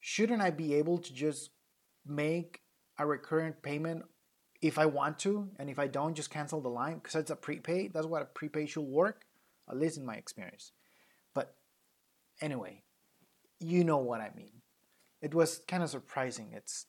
Shouldn't 0.00 0.42
I 0.42 0.50
be 0.50 0.74
able 0.74 0.98
to 0.98 1.14
just 1.14 1.50
make 2.06 2.60
a 2.98 3.06
recurrent 3.06 3.62
payment 3.62 4.04
if 4.64 4.78
I 4.78 4.86
want 4.86 5.18
to, 5.18 5.50
and 5.58 5.68
if 5.68 5.78
I 5.78 5.86
don't, 5.86 6.14
just 6.14 6.30
cancel 6.30 6.62
the 6.62 6.70
line 6.70 6.94
because 6.94 7.16
it's 7.16 7.30
a 7.30 7.36
prepaid. 7.36 7.92
That's 7.92 8.06
what 8.06 8.22
a 8.22 8.24
prepaid 8.24 8.70
should 8.70 8.86
work, 8.86 9.26
at 9.68 9.76
least 9.76 9.98
in 9.98 10.06
my 10.06 10.14
experience. 10.14 10.72
But 11.34 11.54
anyway, 12.40 12.80
you 13.60 13.84
know 13.84 13.98
what 13.98 14.22
I 14.22 14.30
mean. 14.34 14.62
It 15.20 15.34
was 15.34 15.60
kind 15.68 15.82
of 15.82 15.90
surprising. 15.90 16.54
It's 16.54 16.86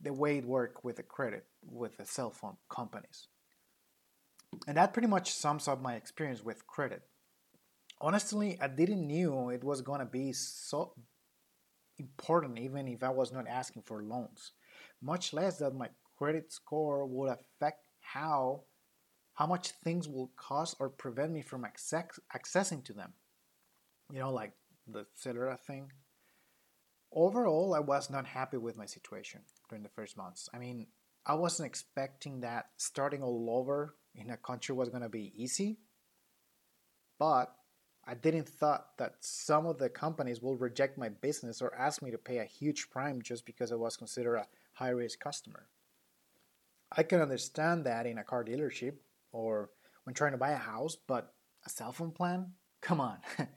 the 0.00 0.12
way 0.12 0.38
it 0.38 0.44
worked 0.44 0.84
with 0.84 0.96
the 0.96 1.02
credit 1.02 1.46
with 1.68 1.96
the 1.96 2.04
cell 2.04 2.30
phone 2.30 2.58
companies. 2.68 3.26
And 4.68 4.76
that 4.76 4.92
pretty 4.92 5.08
much 5.08 5.32
sums 5.32 5.66
up 5.66 5.82
my 5.82 5.96
experience 5.96 6.44
with 6.44 6.68
credit. 6.68 7.02
Honestly, 8.00 8.56
I 8.60 8.68
didn't 8.68 9.04
knew 9.04 9.48
it 9.48 9.64
was 9.64 9.80
gonna 9.80 10.06
be 10.06 10.32
so 10.32 10.92
important 11.98 12.56
even 12.60 12.86
if 12.86 13.02
I 13.02 13.08
was 13.08 13.32
not 13.32 13.48
asking 13.48 13.82
for 13.82 14.04
loans. 14.04 14.52
Much 15.02 15.32
less 15.32 15.58
that 15.58 15.74
my 15.74 15.88
credit 16.16 16.52
score 16.52 17.06
would 17.06 17.30
affect 17.30 17.86
how 18.00 18.62
how 19.34 19.46
much 19.46 19.70
things 19.70 20.08
will 20.08 20.30
cost 20.36 20.76
or 20.80 20.88
prevent 20.88 21.30
me 21.30 21.42
from 21.42 21.64
access, 21.64 22.18
accessing 22.34 22.82
to 22.82 22.94
them. 22.94 23.12
You 24.10 24.20
know, 24.20 24.32
like 24.32 24.52
the 24.86 25.04
cellular 25.14 25.56
thing. 25.56 25.92
Overall, 27.12 27.74
I 27.74 27.80
was 27.80 28.08
not 28.08 28.26
happy 28.26 28.56
with 28.56 28.78
my 28.78 28.86
situation 28.86 29.42
during 29.68 29.82
the 29.82 29.90
first 29.90 30.16
months. 30.16 30.48
I 30.54 30.58
mean, 30.58 30.86
I 31.26 31.34
wasn't 31.34 31.66
expecting 31.66 32.40
that 32.40 32.70
starting 32.78 33.22
all 33.22 33.48
over 33.50 33.94
in 34.14 34.30
a 34.30 34.38
country 34.38 34.74
was 34.74 34.88
going 34.88 35.02
to 35.02 35.08
be 35.10 35.32
easy. 35.36 35.78
But 37.18 37.54
I 38.06 38.14
didn't 38.14 38.48
thought 38.48 38.96
that 38.98 39.16
some 39.20 39.66
of 39.66 39.78
the 39.78 39.88
companies 39.88 40.40
will 40.40 40.56
reject 40.56 40.96
my 40.96 41.08
business 41.08 41.60
or 41.60 41.74
ask 41.74 42.00
me 42.00 42.10
to 42.10 42.18
pay 42.18 42.38
a 42.38 42.44
huge 42.44 42.88
prime 42.88 43.20
just 43.20 43.44
because 43.44 43.72
I 43.72 43.74
was 43.74 43.96
considered 43.96 44.36
a 44.36 44.46
high 44.74 44.90
risk 44.90 45.18
customer. 45.18 45.66
I 46.92 47.02
can 47.02 47.20
understand 47.20 47.86
that 47.86 48.06
in 48.06 48.18
a 48.18 48.24
car 48.24 48.44
dealership 48.44 48.94
or 49.32 49.70
when 50.04 50.14
trying 50.14 50.32
to 50.32 50.38
buy 50.38 50.50
a 50.50 50.56
house, 50.56 50.96
but 50.96 51.34
a 51.64 51.70
cell 51.70 51.92
phone 51.92 52.12
plan? 52.12 52.52
Come 52.80 53.00
on. 53.00 53.18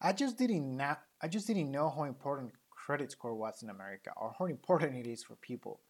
I 0.00 0.12
just 0.12 0.38
didn't 0.38 0.76
not, 0.76 1.02
I 1.22 1.28
just 1.28 1.46
didn't 1.46 1.70
know 1.70 1.90
how 1.90 2.04
important 2.04 2.52
credit 2.70 3.12
score 3.12 3.34
was 3.34 3.62
in 3.62 3.70
America 3.70 4.10
or 4.16 4.34
how 4.38 4.46
important 4.46 4.96
it 4.96 5.08
is 5.08 5.22
for 5.22 5.36
people. 5.36 5.80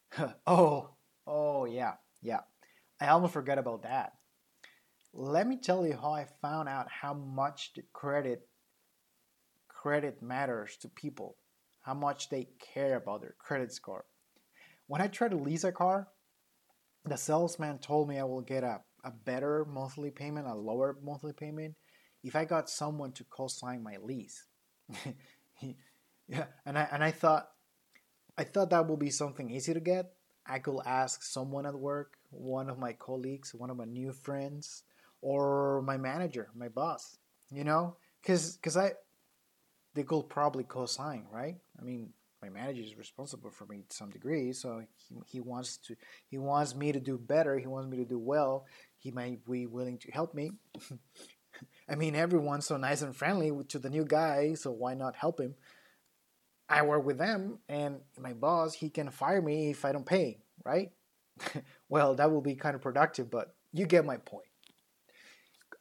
oh, 0.46 0.90
oh 1.26 1.66
yeah, 1.66 1.94
yeah. 2.22 2.40
I 3.00 3.08
almost 3.08 3.34
forgot 3.34 3.58
about 3.58 3.82
that. 3.82 4.14
Let 5.12 5.46
me 5.46 5.56
tell 5.56 5.86
you 5.86 5.94
how 5.94 6.12
I 6.12 6.26
found 6.42 6.68
out 6.68 6.88
how 6.90 7.14
much 7.14 7.72
the 7.74 7.82
credit 7.92 8.48
credit 9.68 10.20
matters 10.20 10.76
to 10.78 10.88
people, 10.88 11.36
how 11.82 11.94
much 11.94 12.30
they 12.30 12.48
care 12.74 12.96
about 12.96 13.20
their 13.20 13.34
credit 13.38 13.72
score. 13.72 14.04
When 14.88 15.00
I 15.00 15.06
tried 15.06 15.30
to 15.30 15.36
lease 15.36 15.64
a 15.64 15.72
car, 15.72 16.08
the 17.04 17.16
salesman 17.16 17.78
told 17.78 18.08
me 18.08 18.18
I 18.18 18.24
will 18.24 18.42
get 18.42 18.64
a, 18.64 18.80
a 19.04 19.10
better 19.10 19.64
monthly 19.64 20.10
payment, 20.10 20.46
a 20.46 20.54
lower 20.54 20.96
monthly 21.02 21.32
payment, 21.32 21.76
if 22.22 22.34
I 22.34 22.44
got 22.44 22.68
someone 22.70 23.12
to 23.12 23.24
co-sign 23.24 23.82
my 23.82 23.96
lease. 24.02 24.44
yeah, 26.28 26.46
and 26.66 26.78
I 26.78 26.88
and 26.90 27.04
I 27.04 27.10
thought 27.10 27.48
I 28.38 28.44
thought 28.44 28.70
that 28.70 28.86
would 28.86 28.98
be 28.98 29.10
something 29.10 29.50
easy 29.50 29.74
to 29.74 29.80
get. 29.80 30.12
I 30.46 30.58
could 30.60 30.80
ask 30.86 31.22
someone 31.22 31.66
at 31.66 31.74
work, 31.74 32.18
one 32.30 32.70
of 32.70 32.78
my 32.78 32.92
colleagues, 32.94 33.54
one 33.54 33.70
of 33.70 33.76
my 33.76 33.84
new 33.84 34.12
friends, 34.12 34.84
or 35.20 35.82
my 35.82 35.96
manager, 35.98 36.48
my 36.54 36.68
boss. 36.68 37.18
You 37.50 37.64
know, 37.64 37.96
because 38.22 38.56
because 38.56 38.76
I 38.76 38.92
they 39.94 40.02
could 40.04 40.28
probably 40.28 40.64
co-sign, 40.64 41.26
right? 41.30 41.56
I 41.78 41.82
mean, 41.82 42.12
my 42.42 42.48
manager 42.48 42.82
is 42.82 42.96
responsible 42.96 43.50
for 43.50 43.66
me 43.66 43.84
to 43.88 43.96
some 43.96 44.10
degree 44.10 44.52
so 44.52 44.82
he, 44.96 45.16
he 45.26 45.40
wants 45.40 45.76
to 45.76 45.96
he 46.28 46.38
wants 46.38 46.74
me 46.74 46.92
to 46.92 47.00
do 47.00 47.18
better 47.18 47.58
he 47.58 47.66
wants 47.66 47.90
me 47.90 47.96
to 47.96 48.04
do 48.04 48.18
well 48.18 48.64
he 48.98 49.10
might 49.10 49.44
be 49.44 49.66
willing 49.66 49.98
to 49.98 50.10
help 50.10 50.34
me. 50.34 50.50
I 51.88 51.94
mean 51.94 52.14
everyone's 52.14 52.66
so 52.66 52.76
nice 52.76 53.02
and 53.02 53.16
friendly 53.16 53.52
to 53.68 53.78
the 53.78 53.90
new 53.90 54.04
guy 54.04 54.54
so 54.54 54.70
why 54.70 54.94
not 54.94 55.16
help 55.16 55.40
him? 55.40 55.54
I 56.68 56.82
work 56.82 57.04
with 57.04 57.18
them 57.18 57.58
and 57.68 58.00
my 58.18 58.32
boss 58.32 58.74
he 58.74 58.90
can 58.90 59.10
fire 59.10 59.42
me 59.42 59.70
if 59.70 59.84
i 59.84 59.92
don't 59.92 60.06
pay 60.06 60.38
right? 60.64 60.90
Well 61.88 62.14
that 62.16 62.30
will 62.30 62.40
be 62.42 62.54
kind 62.54 62.74
of 62.74 62.82
productive 62.82 63.30
but 63.30 63.54
you 63.72 63.86
get 63.86 64.04
my 64.04 64.16
point. 64.16 64.46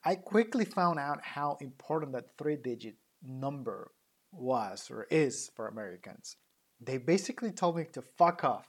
I 0.03 0.15
quickly 0.15 0.65
found 0.65 0.99
out 0.99 1.19
how 1.21 1.57
important 1.61 2.13
that 2.13 2.37
three 2.37 2.55
digit 2.55 2.95
number 3.23 3.91
was 4.31 4.89
or 4.91 5.07
is 5.09 5.49
for 5.55 5.67
americans 5.67 6.35
they 6.79 6.97
basically 6.97 7.51
told 7.51 7.77
me 7.77 7.85
to 7.93 8.01
fuck 8.01 8.43
off. 8.43 8.67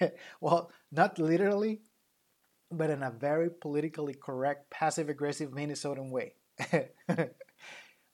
well, 0.40 0.70
not 0.90 1.18
literally, 1.18 1.80
but 2.70 2.90
in 2.90 3.02
a 3.02 3.10
very 3.10 3.50
politically 3.50 4.14
correct, 4.14 4.70
passive 4.70 5.08
aggressive 5.08 5.50
Minnesotan 5.50 6.10
way. 6.10 6.34
uh, 6.72 7.26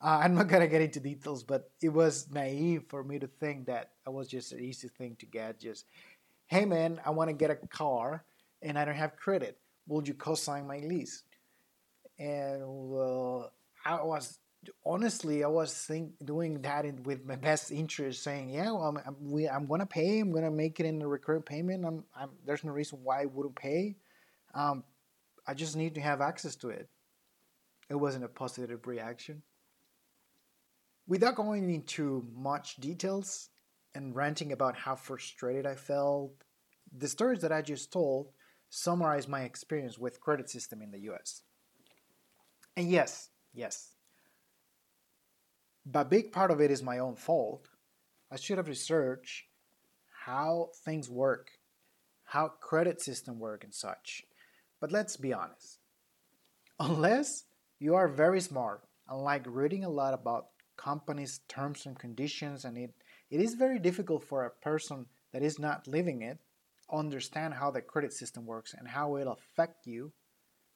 I'm 0.01 0.35
not 0.35 0.47
gonna 0.47 0.67
get 0.67 0.81
into 0.81 0.99
details, 0.99 1.43
but 1.43 1.71
it 1.81 1.89
was 1.89 2.29
naive 2.31 2.83
for 2.87 3.03
me 3.03 3.19
to 3.19 3.27
think 3.27 3.67
that 3.67 3.91
it 4.05 4.13
was 4.13 4.27
just 4.27 4.51
an 4.51 4.59
easy 4.59 4.87
thing 4.87 5.15
to 5.19 5.25
get. 5.25 5.59
Just, 5.59 5.85
hey 6.47 6.65
man, 6.65 7.01
I 7.05 7.11
want 7.11 7.29
to 7.29 7.33
get 7.33 7.51
a 7.51 7.55
car 7.55 8.23
and 8.61 8.77
I 8.77 8.85
don't 8.85 8.95
have 8.95 9.15
credit. 9.15 9.57
Would 9.87 10.07
you 10.07 10.13
co-sign 10.13 10.67
my 10.67 10.79
lease? 10.79 11.23
And 12.17 12.61
well, 12.65 13.51
I 13.85 14.03
was 14.03 14.39
honestly, 14.85 15.43
I 15.43 15.47
was 15.47 15.73
think, 15.73 16.13
doing 16.23 16.61
that 16.61 16.85
in, 16.85 17.03
with 17.03 17.25
my 17.25 17.35
best 17.35 17.71
interest, 17.71 18.23
saying, 18.23 18.49
"Yeah, 18.49 18.71
well, 18.71 18.83
I'm, 18.83 18.97
I'm, 18.97 19.31
we, 19.31 19.47
I'm 19.47 19.65
gonna 19.65 19.85
pay. 19.85 20.19
I'm 20.19 20.31
gonna 20.31 20.51
make 20.51 20.79
it 20.79 20.85
in 20.85 21.01
a 21.01 21.07
recurring 21.07 21.43
payment. 21.43 21.85
I'm, 21.85 22.03
I'm, 22.15 22.29
there's 22.45 22.63
no 22.63 22.71
reason 22.71 22.99
why 23.03 23.21
I 23.21 23.25
wouldn't 23.25 23.55
pay. 23.55 23.95
Um, 24.53 24.83
I 25.47 25.53
just 25.53 25.75
need 25.75 25.95
to 25.95 26.01
have 26.01 26.21
access 26.21 26.55
to 26.57 26.69
it." 26.69 26.89
It 27.89 27.95
wasn't 27.95 28.25
a 28.25 28.29
positive 28.29 28.85
reaction. 28.85 29.41
Without 31.07 31.35
going 31.35 31.69
into 31.73 32.23
much 32.35 32.75
details 32.75 33.49
and 33.95 34.15
ranting 34.15 34.51
about 34.51 34.77
how 34.77 34.95
frustrated 34.95 35.65
I 35.65 35.73
felt, 35.73 36.33
the 36.95 37.07
stories 37.07 37.41
that 37.41 37.51
I 37.51 37.63
just 37.63 37.91
told 37.91 38.27
summarize 38.69 39.27
my 39.27 39.41
experience 39.41 39.97
with 39.97 40.21
credit 40.21 40.49
system 40.49 40.83
in 40.83 40.91
the 40.91 40.99
US. 41.11 41.41
And 42.77 42.89
yes, 42.89 43.29
yes, 43.53 43.95
but 45.85 46.07
a 46.07 46.09
big 46.09 46.31
part 46.31 46.51
of 46.51 46.61
it 46.61 46.71
is 46.71 46.83
my 46.83 46.99
own 46.99 47.15
fault. 47.15 47.67
I 48.31 48.35
should 48.35 48.57
have 48.57 48.67
researched 48.67 49.45
how 50.25 50.69
things 50.85 51.09
work, 51.09 51.51
how 52.23 52.49
credit 52.49 53.01
system 53.01 53.39
work 53.39 53.63
and 53.63 53.73
such. 53.73 54.23
But 54.79 54.91
let's 54.91 55.17
be 55.17 55.33
honest. 55.33 55.79
Unless 56.79 57.45
you 57.79 57.95
are 57.95 58.07
very 58.07 58.41
smart 58.41 58.83
and 59.07 59.21
like 59.21 59.43
reading 59.47 59.83
a 59.83 59.89
lot 59.89 60.13
about 60.13 60.47
companies' 60.77 61.41
terms 61.47 61.85
and 61.85 61.97
conditions 61.97 62.65
and 62.65 62.77
it, 62.77 62.93
it 63.29 63.41
is 63.41 63.53
very 63.55 63.79
difficult 63.79 64.23
for 64.23 64.45
a 64.45 64.49
person 64.49 65.05
that 65.33 65.43
is 65.43 65.59
not 65.59 65.87
living 65.87 66.21
it 66.21 66.39
understand 66.91 67.53
how 67.53 67.71
the 67.71 67.81
credit 67.81 68.13
system 68.13 68.45
works 68.45 68.73
and 68.77 68.87
how 68.87 69.17
it'll 69.17 69.33
affect 69.33 69.85
you 69.85 70.11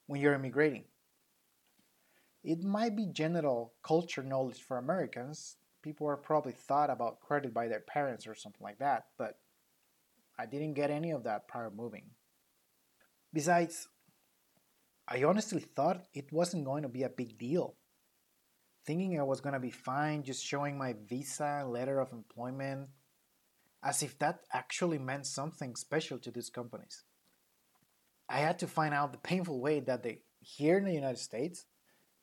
when 0.07 0.21
you're 0.21 0.33
immigrating. 0.33 0.83
It 2.43 2.63
might 2.63 2.95
be 2.95 3.05
general 3.05 3.73
culture 3.83 4.23
knowledge 4.23 4.61
for 4.61 4.77
Americans. 4.77 5.57
People 5.81 6.07
are 6.07 6.17
probably 6.17 6.51
thought 6.51 6.89
about 6.89 7.21
credit 7.21 7.53
by 7.53 7.67
their 7.67 7.79
parents 7.79 8.27
or 8.27 8.35
something 8.35 8.61
like 8.61 8.79
that, 8.79 9.05
but 9.17 9.39
I 10.37 10.45
didn't 10.45 10.73
get 10.73 10.91
any 10.91 11.11
of 11.11 11.23
that 11.23 11.47
prior 11.47 11.71
moving. 11.71 12.11
Besides, 13.33 13.87
I 15.07 15.23
honestly 15.23 15.61
thought 15.61 16.05
it 16.13 16.31
wasn't 16.31 16.65
going 16.65 16.83
to 16.83 16.89
be 16.89 17.03
a 17.03 17.09
big 17.09 17.37
deal. 17.37 17.75
Thinking 18.85 19.17
I 19.17 19.23
was 19.23 19.39
going 19.39 19.53
to 19.53 19.59
be 19.59 19.71
fine 19.71 20.23
just 20.23 20.45
showing 20.45 20.77
my 20.77 20.95
visa, 21.07 21.63
letter 21.65 21.99
of 21.99 22.11
employment, 22.11 22.89
as 23.81 24.03
if 24.03 24.19
that 24.19 24.41
actually 24.51 24.97
meant 24.97 25.27
something 25.27 25.75
special 25.75 26.17
to 26.19 26.31
these 26.31 26.49
companies. 26.49 27.03
I 28.27 28.39
had 28.39 28.59
to 28.59 28.67
find 28.67 28.93
out 28.93 29.11
the 29.11 29.17
painful 29.17 29.59
way 29.61 29.79
that 29.81 30.03
they, 30.03 30.19
here 30.41 30.77
in 30.77 30.85
the 30.85 30.93
United 30.93 31.19
States, 31.19 31.65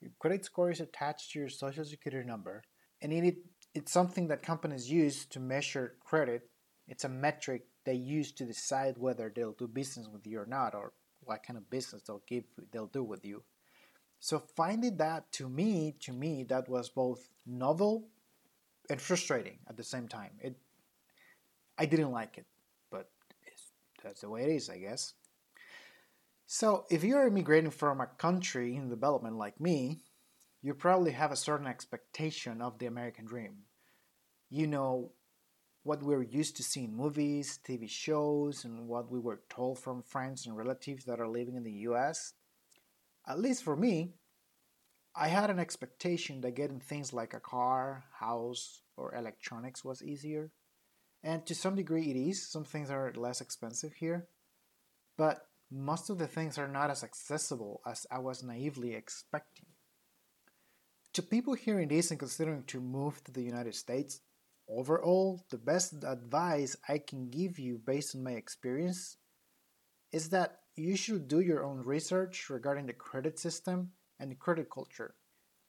your 0.01 0.13
credit 0.19 0.45
score 0.45 0.71
is 0.71 0.81
attached 0.81 1.33
to 1.33 1.39
your 1.39 1.49
social 1.49 1.85
security 1.85 2.27
number, 2.27 2.63
and 3.03 3.13
it, 3.13 3.37
it's 3.75 3.93
something 3.93 4.29
that 4.29 4.43
companies 4.43 4.91
use 4.91 5.27
to 5.27 5.41
measure 5.41 5.95
credit. 6.05 6.49
It's 6.89 7.05
a 7.05 7.09
metric 7.09 7.65
they 7.85 7.95
use 7.95 8.33
to 8.33 8.45
decide 8.45 8.97
whether 8.99 9.33
they'll 9.35 9.53
do 9.53 9.69
business 9.69 10.09
with 10.09 10.27
you 10.27 10.41
or 10.41 10.47
not, 10.47 10.75
or 10.75 10.93
what 11.25 11.43
kind 11.43 11.57
of 11.57 11.71
business 11.71 12.03
they'll 12.03 12.23
give 12.27 12.45
they'll 12.73 12.87
do 12.87 13.05
with 13.05 13.25
you. 13.25 13.43
So 14.19 14.39
finding 14.39 14.97
that 14.99 15.33
to 15.33 15.49
me, 15.49 15.95
to 16.01 16.13
me, 16.13 16.45
that 16.45 16.69
was 16.69 16.91
both 16.91 17.29
novel 17.47 18.09
and 18.91 19.01
frustrating 19.01 19.59
at 19.69 19.77
the 19.77 19.85
same 19.85 20.09
time. 20.09 20.33
It, 20.41 20.57
I 21.79 21.87
didn't 21.87 22.13
like 22.13 22.37
it, 22.37 22.47
but 22.91 23.09
that's 24.03 24.21
the 24.21 24.29
way 24.29 24.43
it 24.43 24.51
is, 24.51 24.69
I 24.69 24.79
guess. 24.79 25.15
So, 26.53 26.85
if 26.91 27.05
you're 27.05 27.29
immigrating 27.29 27.71
from 27.71 28.01
a 28.01 28.09
country 28.09 28.75
in 28.75 28.89
development 28.89 29.37
like 29.37 29.61
me, 29.61 30.03
you 30.61 30.75
probably 30.75 31.13
have 31.13 31.31
a 31.31 31.37
certain 31.37 31.69
expectation 31.69 32.61
of 32.61 32.81
the 32.81 32.87
American 32.87 33.25
dream. 33.25 33.67
You 34.49 34.67
know 34.67 35.13
what 35.85 36.03
we're 36.03 36.25
used 36.25 36.57
to 36.57 36.65
seeing 36.65 36.97
movies, 36.97 37.61
TV 37.65 37.89
shows, 37.89 38.65
and 38.65 38.89
what 38.89 39.13
we 39.13 39.21
were 39.21 39.43
told 39.49 39.79
from 39.79 40.03
friends 40.03 40.45
and 40.45 40.57
relatives 40.57 41.05
that 41.05 41.21
are 41.21 41.29
living 41.29 41.55
in 41.55 41.63
the 41.63 41.87
US. 41.87 42.33
At 43.29 43.39
least 43.39 43.63
for 43.63 43.77
me, 43.77 44.15
I 45.15 45.29
had 45.29 45.51
an 45.51 45.61
expectation 45.61 46.41
that 46.41 46.57
getting 46.57 46.81
things 46.81 47.13
like 47.13 47.33
a 47.33 47.39
car, 47.39 48.03
house, 48.19 48.83
or 48.97 49.15
electronics 49.15 49.85
was 49.85 50.03
easier. 50.03 50.51
And 51.23 51.47
to 51.47 51.55
some 51.55 51.77
degree, 51.77 52.11
it 52.11 52.17
is. 52.17 52.51
Some 52.51 52.65
things 52.65 52.91
are 52.91 53.13
less 53.15 53.41
expensive 53.41 53.93
here. 53.93 54.27
But 55.17 55.47
most 55.71 56.11
of 56.11 56.19
the 56.19 56.27
things 56.27 56.59
are 56.59 56.69
not 56.69 56.91
as 56.91 57.05
accessible 57.05 57.81
as 57.87 58.07
I 58.11 58.19
was 58.19 58.43
naively 58.43 58.95
expecting. 58.95 59.67
To 61.15 61.23
people 61.23 61.55
hearing 61.55 61.89
this 61.89 62.11
and 62.11 62.19
considering 62.19 62.65
to 62.65 62.81
move 62.81 63.23
to 63.25 63.33
the 63.33 63.43
United 63.43 63.75
States, 63.75 64.21
overall, 64.69 65.45
the 65.51 65.59
best 65.59 65.95
advice 66.05 66.77
I 66.89 66.99
can 66.99 67.31
give 67.31 67.59
you 67.59 67.79
based 67.79 68.17
on 68.17 68.25
my 68.25 68.33
experience 68.33 69.17
is 70.13 70.31
that 70.31 70.61
you 70.77 70.97
should 70.97 71.29
do 71.29 71.41
your 71.41 71.65
own 71.65 71.83
research 71.85 72.51
regarding 72.51 72.87
the 72.87 72.93
credit 72.93 73.39
system 73.39 73.91
and 74.19 74.31
the 74.31 74.37
credit 74.37 74.69
culture. 74.73 75.15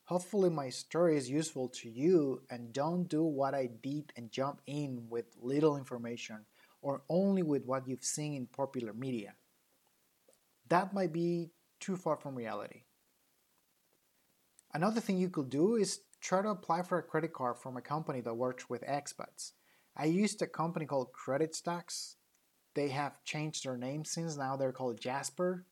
Hopefully, 0.06 0.50
my 0.50 0.70
story 0.70 1.16
is 1.16 1.30
useful 1.30 1.70
to 1.70 1.90
you 1.90 2.42
and 2.50 2.74
don't 2.74 3.08
do 3.08 3.24
what 3.24 3.54
I 3.54 3.70
did 3.82 4.12
and 4.16 4.32
jump 4.32 4.62
in 4.66 5.08
with 5.10 5.26
little 5.40 5.78
information 5.78 6.46
or 6.82 7.04
only 7.08 7.44
with 7.44 7.66
what 7.66 7.88
you've 7.88 8.04
seen 8.04 8.34
in 8.34 8.48
popular 8.48 8.94
media 8.94 9.36
that 10.71 10.93
might 10.93 11.12
be 11.12 11.51
too 11.81 11.97
far 11.97 12.15
from 12.15 12.34
reality. 12.34 12.84
Another 14.73 15.01
thing 15.01 15.17
you 15.17 15.29
could 15.29 15.49
do 15.49 15.75
is 15.75 15.99
try 16.21 16.41
to 16.41 16.49
apply 16.49 16.81
for 16.84 16.97
a 16.97 17.03
credit 17.03 17.34
card 17.34 17.57
from 17.57 17.75
a 17.75 17.81
company 17.81 18.21
that 18.21 18.34
works 18.34 18.69
with 18.69 18.81
expats. 18.84 19.51
I 19.97 20.05
used 20.05 20.41
a 20.41 20.47
company 20.47 20.86
called 20.86 21.12
Credit 21.12 21.53
Stacks. 21.53 22.15
They 22.73 22.88
have 22.88 23.21
changed 23.25 23.65
their 23.65 23.75
name 23.75 24.05
since 24.05 24.38
now 24.38 24.55
they're 24.55 24.71
called 24.71 25.01
Jasper. 25.01 25.65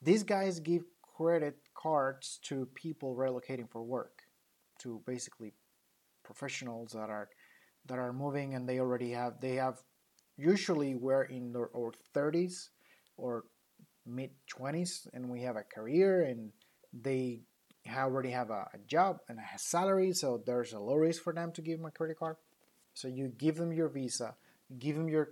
These 0.00 0.22
guys 0.22 0.58
give 0.58 0.84
credit 1.02 1.58
cards 1.74 2.38
to 2.44 2.66
people 2.74 3.14
relocating 3.14 3.70
for 3.70 3.82
work, 3.82 4.22
to 4.78 5.02
basically 5.06 5.52
professionals 6.24 6.92
that 6.92 7.10
are 7.10 7.28
that 7.86 7.98
are 7.98 8.12
moving 8.12 8.54
and 8.54 8.66
they 8.66 8.80
already 8.80 9.10
have 9.10 9.40
they 9.40 9.54
have 9.54 9.82
usually 10.36 10.94
we're 10.94 11.24
in 11.24 11.52
their 11.52 11.66
or 11.68 11.92
30s 12.14 12.70
or 13.16 13.44
mid 14.06 14.30
20s 14.48 15.08
and 15.12 15.28
we 15.28 15.42
have 15.42 15.56
a 15.56 15.62
career 15.62 16.22
and 16.22 16.52
they 16.92 17.40
already 17.94 18.30
have 18.30 18.50
a, 18.50 18.68
a 18.74 18.78
job 18.86 19.18
and 19.28 19.38
a 19.38 19.58
salary 19.58 20.12
so 20.12 20.42
there's 20.44 20.72
a 20.72 20.78
low 20.78 20.94
risk 20.94 21.22
for 21.22 21.32
them 21.32 21.52
to 21.52 21.62
give 21.62 21.78
them 21.78 21.86
a 21.86 21.90
credit 21.90 22.18
card. 22.18 22.36
So 22.94 23.08
you 23.08 23.28
give 23.28 23.56
them 23.56 23.72
your 23.72 23.88
visa 23.88 24.34
give 24.78 24.96
them 24.96 25.08
your 25.08 25.30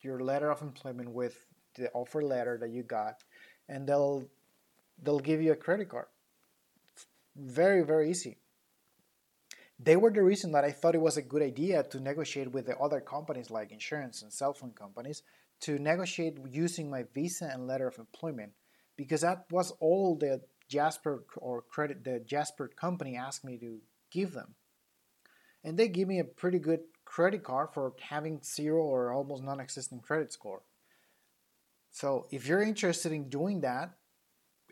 your 0.00 0.20
letter 0.20 0.50
of 0.50 0.62
employment 0.62 1.10
with 1.10 1.46
the 1.74 1.90
offer 1.92 2.22
letter 2.22 2.56
that 2.58 2.70
you 2.70 2.82
got 2.82 3.22
and 3.68 3.86
they'll 3.86 4.24
they'll 5.02 5.20
give 5.20 5.42
you 5.42 5.52
a 5.52 5.56
credit 5.56 5.88
card. 5.88 6.06
Very 7.36 7.82
very 7.82 8.10
easy. 8.10 8.38
They 9.82 9.96
were 9.96 10.10
the 10.10 10.22
reason 10.22 10.52
that 10.52 10.64
I 10.64 10.72
thought 10.72 10.94
it 10.94 11.00
was 11.00 11.16
a 11.16 11.22
good 11.22 11.42
idea 11.42 11.82
to 11.84 12.00
negotiate 12.00 12.52
with 12.52 12.66
the 12.66 12.76
other 12.76 13.00
companies 13.00 13.50
like 13.50 13.72
insurance 13.72 14.20
and 14.22 14.32
cell 14.32 14.52
phone 14.52 14.72
companies 14.72 15.22
to 15.60 15.78
negotiate 15.78 16.38
using 16.48 16.90
my 16.90 17.04
visa 17.14 17.50
and 17.52 17.66
letter 17.66 17.88
of 17.88 17.98
employment 17.98 18.52
because 18.96 19.20
that 19.20 19.44
was 19.50 19.72
all 19.80 20.16
the 20.16 20.40
Jasper 20.68 21.24
or 21.36 21.62
credit 21.62 22.04
the 22.04 22.20
Jasper 22.20 22.68
company 22.68 23.16
asked 23.16 23.44
me 23.44 23.58
to 23.58 23.80
give 24.10 24.32
them. 24.32 24.54
And 25.64 25.76
they 25.76 25.88
give 25.88 26.08
me 26.08 26.20
a 26.20 26.24
pretty 26.24 26.58
good 26.58 26.80
credit 27.04 27.42
card 27.42 27.70
for 27.74 27.92
having 28.00 28.40
zero 28.42 28.82
or 28.82 29.12
almost 29.12 29.42
non-existent 29.42 30.02
credit 30.02 30.32
score. 30.32 30.62
So 31.90 32.26
if 32.30 32.46
you're 32.46 32.62
interested 32.62 33.12
in 33.12 33.28
doing 33.28 33.60
that 33.62 33.90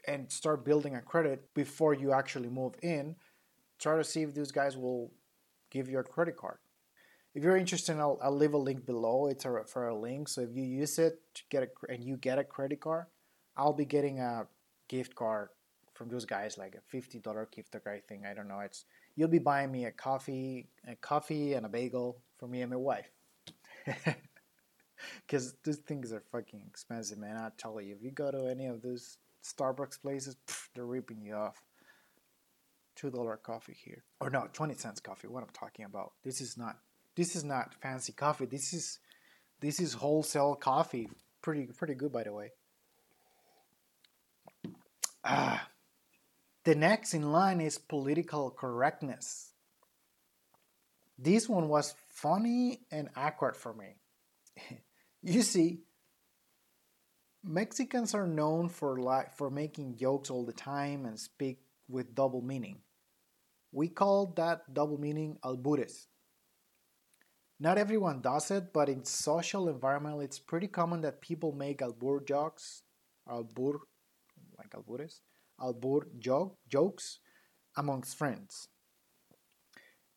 and 0.06 0.30
start 0.30 0.64
building 0.64 0.94
a 0.94 1.02
credit 1.02 1.52
before 1.54 1.94
you 1.94 2.12
actually 2.12 2.48
move 2.48 2.74
in, 2.82 3.16
try 3.78 3.96
to 3.96 4.04
see 4.04 4.22
if 4.22 4.34
these 4.34 4.52
guys 4.52 4.76
will 4.76 5.10
give 5.70 5.88
you 5.88 5.98
a 5.98 6.04
credit 6.04 6.36
card. 6.36 6.58
If 7.38 7.44
you're 7.44 7.56
interested, 7.56 7.96
I'll, 7.98 8.18
I'll 8.20 8.34
leave 8.34 8.54
a 8.54 8.58
link 8.58 8.84
below. 8.84 9.28
It's 9.28 9.44
a 9.44 9.48
referral 9.48 10.00
link. 10.00 10.26
So 10.26 10.40
if 10.40 10.48
you 10.52 10.64
use 10.64 10.98
it 10.98 11.20
to 11.34 11.42
get 11.50 11.62
a 11.62 11.68
and 11.88 12.02
you 12.02 12.16
get 12.16 12.36
a 12.36 12.42
credit 12.42 12.80
card, 12.80 13.04
I'll 13.56 13.72
be 13.72 13.84
getting 13.84 14.18
a 14.18 14.48
gift 14.88 15.14
card 15.14 15.50
from 15.94 16.08
those 16.08 16.24
guys, 16.24 16.58
like 16.58 16.74
a 16.74 16.80
fifty 16.80 17.20
dollar 17.20 17.48
gift 17.54 17.76
card 17.84 18.08
thing. 18.08 18.24
I 18.28 18.34
don't 18.34 18.48
know. 18.48 18.58
It's 18.58 18.86
you'll 19.14 19.28
be 19.28 19.38
buying 19.38 19.70
me 19.70 19.84
a 19.84 19.92
coffee, 19.92 20.66
a 20.84 20.96
coffee 20.96 21.52
and 21.52 21.64
a 21.64 21.68
bagel 21.68 22.20
for 22.38 22.48
me 22.48 22.62
and 22.62 22.72
my 22.72 22.76
wife. 22.76 23.12
Because 25.24 25.54
these 25.62 25.76
things 25.76 26.12
are 26.12 26.24
fucking 26.32 26.64
expensive, 26.66 27.18
man. 27.18 27.36
I 27.36 27.50
tell 27.56 27.80
you, 27.80 27.94
if 27.94 28.02
you 28.02 28.10
go 28.10 28.32
to 28.32 28.48
any 28.50 28.66
of 28.66 28.82
those 28.82 29.16
Starbucks 29.44 30.02
places, 30.02 30.34
pff, 30.44 30.70
they're 30.74 30.84
ripping 30.84 31.22
you 31.22 31.34
off. 31.34 31.62
Two 32.96 33.12
dollar 33.12 33.36
coffee 33.36 33.76
here, 33.80 34.02
or 34.20 34.28
no, 34.28 34.48
twenty 34.52 34.74
cents 34.74 34.98
coffee. 34.98 35.28
What 35.28 35.44
I'm 35.44 35.50
talking 35.52 35.84
about. 35.84 36.14
This 36.24 36.40
is 36.40 36.58
not 36.58 36.78
this 37.18 37.34
is 37.34 37.42
not 37.42 37.74
fancy 37.74 38.12
coffee. 38.12 38.46
This 38.46 38.72
is 38.72 39.00
this 39.58 39.80
is 39.80 39.92
wholesale 39.92 40.54
coffee. 40.54 41.10
Pretty 41.42 41.66
pretty 41.66 41.94
good 41.94 42.12
by 42.12 42.22
the 42.22 42.32
way. 42.32 42.52
Ah. 45.24 45.68
The 46.62 46.76
next 46.76 47.14
in 47.14 47.32
line 47.32 47.60
is 47.60 47.76
political 47.76 48.50
correctness. 48.50 49.52
This 51.18 51.48
one 51.48 51.68
was 51.68 51.94
funny 52.08 52.82
and 52.92 53.08
awkward 53.16 53.56
for 53.56 53.74
me. 53.74 53.96
you 55.22 55.42
see, 55.42 55.80
Mexicans 57.42 58.14
are 58.14 58.28
known 58.28 58.68
for 58.68 59.00
like 59.00 59.32
for 59.36 59.50
making 59.50 59.96
jokes 59.96 60.30
all 60.30 60.44
the 60.44 60.52
time 60.52 61.04
and 61.04 61.18
speak 61.18 61.58
with 61.88 62.14
double 62.14 62.42
meaning. 62.42 62.78
We 63.72 63.88
call 63.88 64.34
that 64.36 64.72
double 64.72 65.00
meaning 65.00 65.38
albures. 65.42 66.06
Not 67.60 67.76
everyone 67.78 68.20
does 68.20 68.50
it, 68.50 68.72
but 68.72 68.88
in 68.88 69.04
social 69.04 69.68
environment 69.68 70.22
it's 70.22 70.38
pretty 70.38 70.68
common 70.68 71.00
that 71.00 71.20
people 71.20 71.52
make 71.52 71.80
albur 71.80 72.24
jokes, 72.24 72.82
albur 73.28 73.78
like 74.56 74.72
albures, 74.74 75.20
albur 75.60 76.02
joke, 76.18 76.56
jokes 76.68 77.18
amongst 77.76 78.16
friends. 78.16 78.68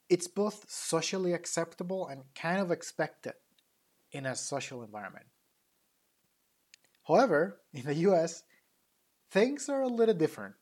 It's 0.09 0.27
both 0.27 0.65
socially 0.69 1.33
acceptable 1.33 2.07
and 2.07 2.23
kind 2.35 2.59
of 2.59 2.69
expected 2.71 3.33
in 4.11 4.25
a 4.25 4.35
social 4.35 4.83
environment. 4.83 5.25
However, 7.07 7.61
in 7.73 7.85
the 7.85 7.95
US, 8.09 8.43
things 9.31 9.69
are 9.69 9.81
a 9.81 9.87
little 9.87 10.13
different. 10.13 10.55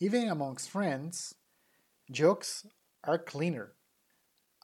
Even 0.00 0.28
amongst 0.28 0.68
friends, 0.68 1.34
jokes 2.10 2.66
are 3.04 3.18
cleaner. 3.18 3.72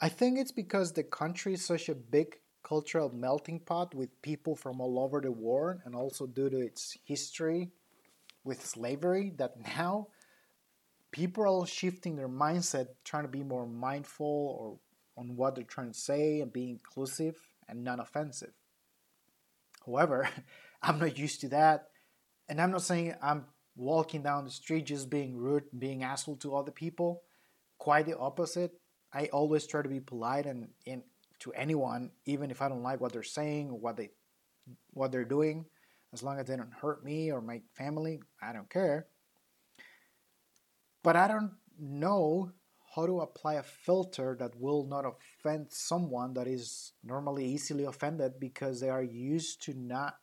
I 0.00 0.08
think 0.08 0.38
it's 0.38 0.52
because 0.52 0.92
the 0.92 1.02
country 1.02 1.54
is 1.54 1.64
such 1.64 1.88
a 1.88 1.94
big 1.94 2.36
cultural 2.62 3.10
melting 3.10 3.60
pot 3.60 3.94
with 3.94 4.22
people 4.22 4.54
from 4.54 4.80
all 4.80 5.00
over 5.00 5.20
the 5.20 5.32
world 5.32 5.80
and 5.84 5.94
also 5.94 6.26
due 6.26 6.50
to 6.50 6.60
its 6.60 6.96
history 7.04 7.70
with 8.44 8.64
slavery 8.64 9.32
that 9.38 9.54
now 9.76 10.08
people 11.10 11.60
are 11.60 11.66
shifting 11.66 12.14
their 12.14 12.28
mindset 12.28 12.88
trying 13.04 13.24
to 13.24 13.28
be 13.28 13.42
more 13.42 13.66
mindful 13.66 14.56
or 14.60 14.78
on 15.20 15.34
what 15.34 15.54
they're 15.54 15.64
trying 15.64 15.92
to 15.92 15.98
say 15.98 16.40
and 16.40 16.52
be 16.52 16.68
inclusive 16.68 17.36
and 17.68 17.82
non-offensive 17.82 18.52
however 19.84 20.28
i'm 20.82 20.98
not 20.98 21.18
used 21.18 21.40
to 21.40 21.48
that. 21.48 21.88
And 22.48 22.60
i'm 22.60 22.70
not 22.70 22.82
saying 22.82 23.14
i'm 23.22 23.46
walking 23.76 24.22
down 24.22 24.44
the 24.44 24.50
street 24.50 24.86
just 24.86 25.08
being 25.08 25.36
rude 25.36 25.64
being 25.76 26.02
asshole 26.02 26.36
to 26.36 26.56
other 26.56 26.72
people. 26.72 27.22
Quite 27.78 28.06
the 28.06 28.18
opposite 28.18 28.72
i 29.12 29.26
always 29.26 29.66
try 29.66 29.82
to 29.82 29.88
be 29.88 30.00
polite 30.00 30.46
and, 30.46 30.68
and 30.86 31.02
to 31.38 31.52
anyone 31.52 32.10
even 32.26 32.50
if 32.50 32.62
i 32.62 32.68
don't 32.68 32.82
like 32.82 33.00
what 33.00 33.12
they're 33.12 33.22
saying 33.22 33.70
or 33.70 33.78
what 33.78 33.96
they 33.96 34.10
what 34.92 35.12
they're 35.12 35.24
doing 35.24 35.64
as 36.12 36.22
long 36.22 36.38
as 36.38 36.46
they 36.46 36.56
don't 36.56 36.72
hurt 36.72 37.04
me 37.04 37.30
or 37.30 37.40
my 37.40 37.60
family 37.74 38.20
i 38.42 38.52
don't 38.52 38.70
care. 38.70 39.06
But 41.02 41.16
I 41.16 41.28
don't 41.28 41.52
know 41.78 42.50
how 42.94 43.06
to 43.06 43.20
apply 43.20 43.54
a 43.54 43.62
filter 43.62 44.36
that 44.40 44.58
will 44.60 44.84
not 44.84 45.04
offend 45.04 45.66
someone 45.70 46.34
that 46.34 46.46
is 46.46 46.92
normally 47.04 47.46
easily 47.46 47.84
offended 47.84 48.40
because 48.40 48.80
they 48.80 48.90
are 48.90 49.02
used 49.02 49.62
to 49.64 49.74
not 49.74 50.16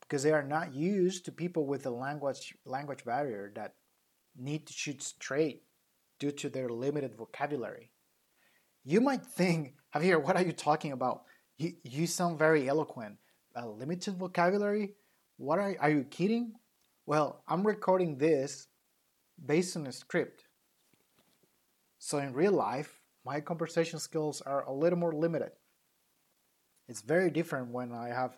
because 0.00 0.22
they 0.22 0.32
are 0.32 0.42
not 0.42 0.74
used 0.74 1.24
to 1.26 1.32
people 1.32 1.66
with 1.66 1.86
a 1.86 1.90
language 1.90 2.54
language 2.64 3.04
barrier 3.04 3.52
that 3.54 3.74
need 4.36 4.66
to 4.66 4.72
shoot 4.72 5.02
straight 5.02 5.62
due 6.18 6.32
to 6.32 6.48
their 6.48 6.68
limited 6.68 7.14
vocabulary. 7.16 7.92
You 8.84 9.00
might 9.00 9.24
think, 9.24 9.74
Javier, 9.94 10.22
what 10.22 10.36
are 10.36 10.42
you 10.42 10.52
talking 10.52 10.92
about? 10.92 11.22
You, 11.56 11.72
you 11.82 12.06
sound 12.06 12.38
very 12.38 12.68
eloquent. 12.68 13.16
A 13.54 13.66
limited 13.66 14.16
vocabulary? 14.16 14.94
What 15.36 15.58
are, 15.58 15.76
are 15.80 15.90
you 15.90 16.04
kidding? 16.04 16.52
Well, 17.06 17.42
I'm 17.48 17.66
recording 17.66 18.18
this 18.18 18.66
based 19.44 19.76
on 19.76 19.86
a 19.86 19.92
script. 19.92 20.44
So 21.98 22.18
in 22.18 22.32
real 22.32 22.52
life, 22.52 23.00
my 23.24 23.40
conversation 23.40 23.98
skills 23.98 24.40
are 24.40 24.64
a 24.64 24.72
little 24.72 24.98
more 24.98 25.12
limited. 25.12 25.50
It's 26.88 27.02
very 27.02 27.30
different 27.30 27.70
when 27.72 27.92
I 27.92 28.08
have 28.08 28.36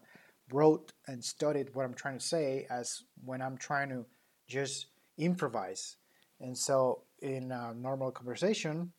wrote 0.53 0.93
and 1.07 1.25
studied 1.25 1.75
what 1.75 1.85
I'm 1.85 1.95
trying 1.95 2.19
to 2.19 2.25
say 2.25 2.67
as 2.71 3.05
when 3.25 3.41
I'm 3.41 3.57
trying 3.57 3.91
to 3.91 4.07
just 4.49 4.87
improvise. 5.19 5.97
And 6.41 6.57
so 6.57 7.03
in 7.23 7.53
a 7.53 7.75
normal 7.75 8.11
conversation, 8.11 8.93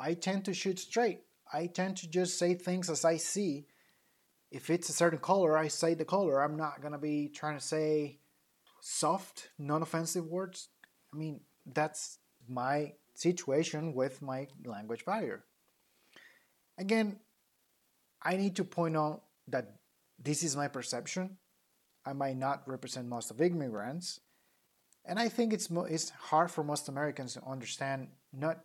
I 0.00 0.14
tend 0.14 0.44
to 0.46 0.54
shoot 0.54 0.78
straight. 0.78 1.20
I 1.52 1.66
tend 1.66 1.96
to 1.98 2.08
just 2.08 2.38
say 2.38 2.54
things 2.54 2.90
as 2.90 3.04
I 3.04 3.16
see. 3.16 3.66
If 4.50 4.70
it's 4.70 4.88
a 4.88 4.92
certain 4.92 5.18
color, 5.18 5.56
I 5.58 5.68
say 5.68 5.94
the 5.94 6.04
color. 6.04 6.42
I'm 6.42 6.56
not 6.56 6.80
going 6.80 6.92
to 6.92 6.98
be 6.98 7.28
trying 7.28 7.58
to 7.58 7.64
say 7.64 8.18
soft, 8.80 9.50
non 9.58 9.82
offensive 9.82 10.26
words 10.26 10.68
I 11.12 11.16
mean, 11.16 11.40
that's 11.66 12.18
my 12.48 12.92
situation 13.14 13.94
with 13.94 14.22
my 14.22 14.46
language 14.64 15.04
barrier. 15.04 15.44
Again, 16.78 17.18
I 18.22 18.36
need 18.36 18.56
to 18.56 18.64
point 18.64 18.96
out 18.96 19.22
that 19.48 19.76
this 20.18 20.42
is 20.42 20.56
my 20.56 20.68
perception. 20.68 21.36
I 22.04 22.12
might 22.12 22.36
not 22.36 22.66
represent 22.66 23.08
most 23.08 23.30
of 23.30 23.40
immigrants, 23.40 24.20
and 25.04 25.18
I 25.18 25.28
think 25.28 25.52
it's 25.52 25.68
it's 25.70 26.10
hard 26.10 26.50
for 26.50 26.62
most 26.62 26.88
Americans 26.88 27.34
to 27.34 27.44
understand 27.44 28.08
not 28.32 28.60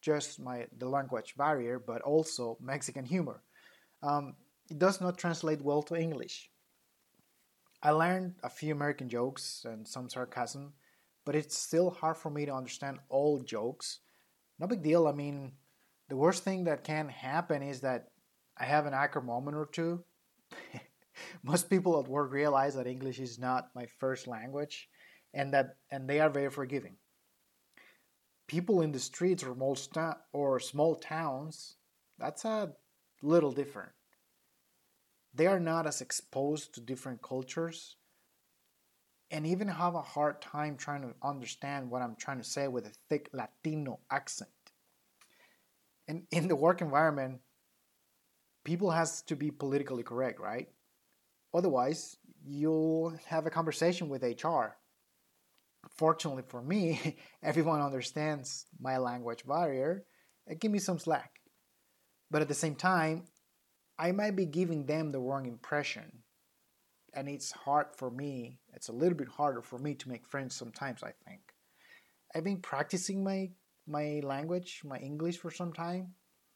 just 0.00 0.40
my 0.40 0.66
the 0.76 0.88
language 0.88 1.34
barrier, 1.36 1.78
but 1.78 2.02
also 2.02 2.58
Mexican 2.60 3.04
humor. 3.04 3.42
Um, 4.02 4.34
it 4.70 4.78
does 4.78 5.00
not 5.00 5.18
translate 5.18 5.62
well 5.62 5.82
to 5.84 5.96
English. 5.96 6.50
I 7.82 7.90
learned 7.90 8.36
a 8.42 8.48
few 8.48 8.72
American 8.72 9.08
jokes 9.08 9.64
and 9.64 9.86
some 9.86 10.08
sarcasm, 10.08 10.72
but 11.24 11.36
it's 11.36 11.56
still 11.56 11.90
hard 11.90 12.16
for 12.16 12.30
me 12.30 12.46
to 12.46 12.54
understand 12.54 12.98
all 13.08 13.40
jokes. 13.40 14.00
No 14.58 14.66
big 14.66 14.82
deal. 14.82 15.06
I 15.06 15.12
mean, 15.12 15.52
the 16.08 16.16
worst 16.16 16.44
thing 16.44 16.64
that 16.64 16.84
can 16.84 17.08
happen 17.08 17.62
is 17.62 17.80
that 17.80 18.08
I 18.56 18.64
have 18.64 18.86
an 18.86 18.94
awkward 18.94 19.26
moment 19.26 19.56
or 19.56 19.66
two. 19.66 20.04
Most 21.42 21.70
people 21.70 21.98
at 22.00 22.08
work 22.08 22.32
realize 22.32 22.74
that 22.74 22.86
English 22.86 23.20
is 23.20 23.38
not 23.38 23.74
my 23.74 23.86
first 23.86 24.26
language 24.26 24.88
and 25.34 25.52
that 25.52 25.76
and 25.90 26.08
they 26.08 26.20
are 26.20 26.30
very 26.30 26.50
forgiving. 26.50 26.96
People 28.46 28.80
in 28.82 28.92
the 28.92 28.98
streets 28.98 29.42
or 29.42 29.54
small, 29.74 30.14
or 30.32 30.60
small 30.60 30.94
towns, 30.94 31.76
that's 32.18 32.44
a 32.44 32.72
little 33.22 33.52
different. 33.52 33.92
They 35.34 35.46
are 35.46 35.60
not 35.60 35.86
as 35.86 36.00
exposed 36.00 36.74
to 36.74 36.80
different 36.80 37.22
cultures 37.22 37.96
and 39.30 39.46
even 39.46 39.66
have 39.66 39.94
a 39.94 40.02
hard 40.02 40.40
time 40.40 40.76
trying 40.76 41.02
to 41.02 41.14
understand 41.22 41.90
what 41.90 42.02
I'm 42.02 42.14
trying 42.14 42.38
to 42.38 42.44
say 42.44 42.68
with 42.68 42.86
a 42.86 42.92
thick 43.08 43.30
Latino 43.32 43.98
accent. 44.10 44.50
And 46.06 46.26
in 46.30 46.46
the 46.46 46.54
work 46.54 46.82
environment, 46.82 47.40
people 48.64 48.90
has 48.90 49.22
to 49.22 49.34
be 49.34 49.50
politically 49.50 50.02
correct, 50.02 50.38
right? 50.38 50.68
Otherwise, 51.52 52.16
you'll 52.44 53.16
have 53.26 53.46
a 53.46 53.50
conversation 53.50 54.08
with 54.08 54.22
HR. 54.22 54.76
Fortunately 55.90 56.42
for 56.46 56.62
me, 56.62 57.16
everyone 57.42 57.80
understands 57.80 58.66
my 58.80 58.98
language 58.98 59.46
barrier 59.46 60.04
and 60.46 60.60
give 60.60 60.70
me 60.70 60.78
some 60.78 60.98
slack. 60.98 61.40
But 62.30 62.42
at 62.42 62.48
the 62.48 62.54
same 62.54 62.74
time, 62.74 63.24
I 63.98 64.12
might 64.12 64.36
be 64.36 64.46
giving 64.46 64.86
them 64.86 65.12
the 65.12 65.20
wrong 65.20 65.46
impression 65.46 66.24
and 67.14 67.28
it's 67.28 67.52
hard 67.52 67.86
for 67.96 68.10
me. 68.10 68.58
It's 68.74 68.88
a 68.88 68.92
little 68.92 69.16
bit 69.16 69.28
harder 69.28 69.62
for 69.62 69.78
me 69.78 69.94
to 69.94 70.08
make 70.08 70.26
friends 70.26 70.54
sometimes. 70.54 71.02
I 71.02 71.12
think 71.26 71.40
I've 72.34 72.44
been 72.44 72.60
practicing 72.60 73.24
my 73.24 73.50
my 73.86 74.20
language, 74.24 74.80
my 74.84 74.98
English 74.98 75.38
for 75.38 75.50
some 75.50 75.72
time, 75.72 76.14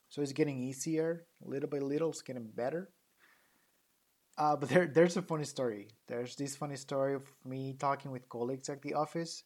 so 0.08 0.22
it's 0.22 0.32
getting 0.32 0.58
easier. 0.58 1.26
Little 1.42 1.68
by 1.68 1.78
little, 1.78 2.10
it's 2.10 2.22
getting 2.22 2.50
better. 2.54 2.90
Uh, 4.38 4.54
but 4.54 4.68
there, 4.68 4.86
there's 4.86 5.16
a 5.16 5.22
funny 5.22 5.44
story. 5.44 5.88
There's 6.06 6.36
this 6.36 6.54
funny 6.54 6.76
story 6.76 7.14
of 7.14 7.24
me 7.44 7.74
talking 7.76 8.12
with 8.12 8.28
colleagues 8.28 8.68
at 8.68 8.82
the 8.82 8.94
office. 8.94 9.42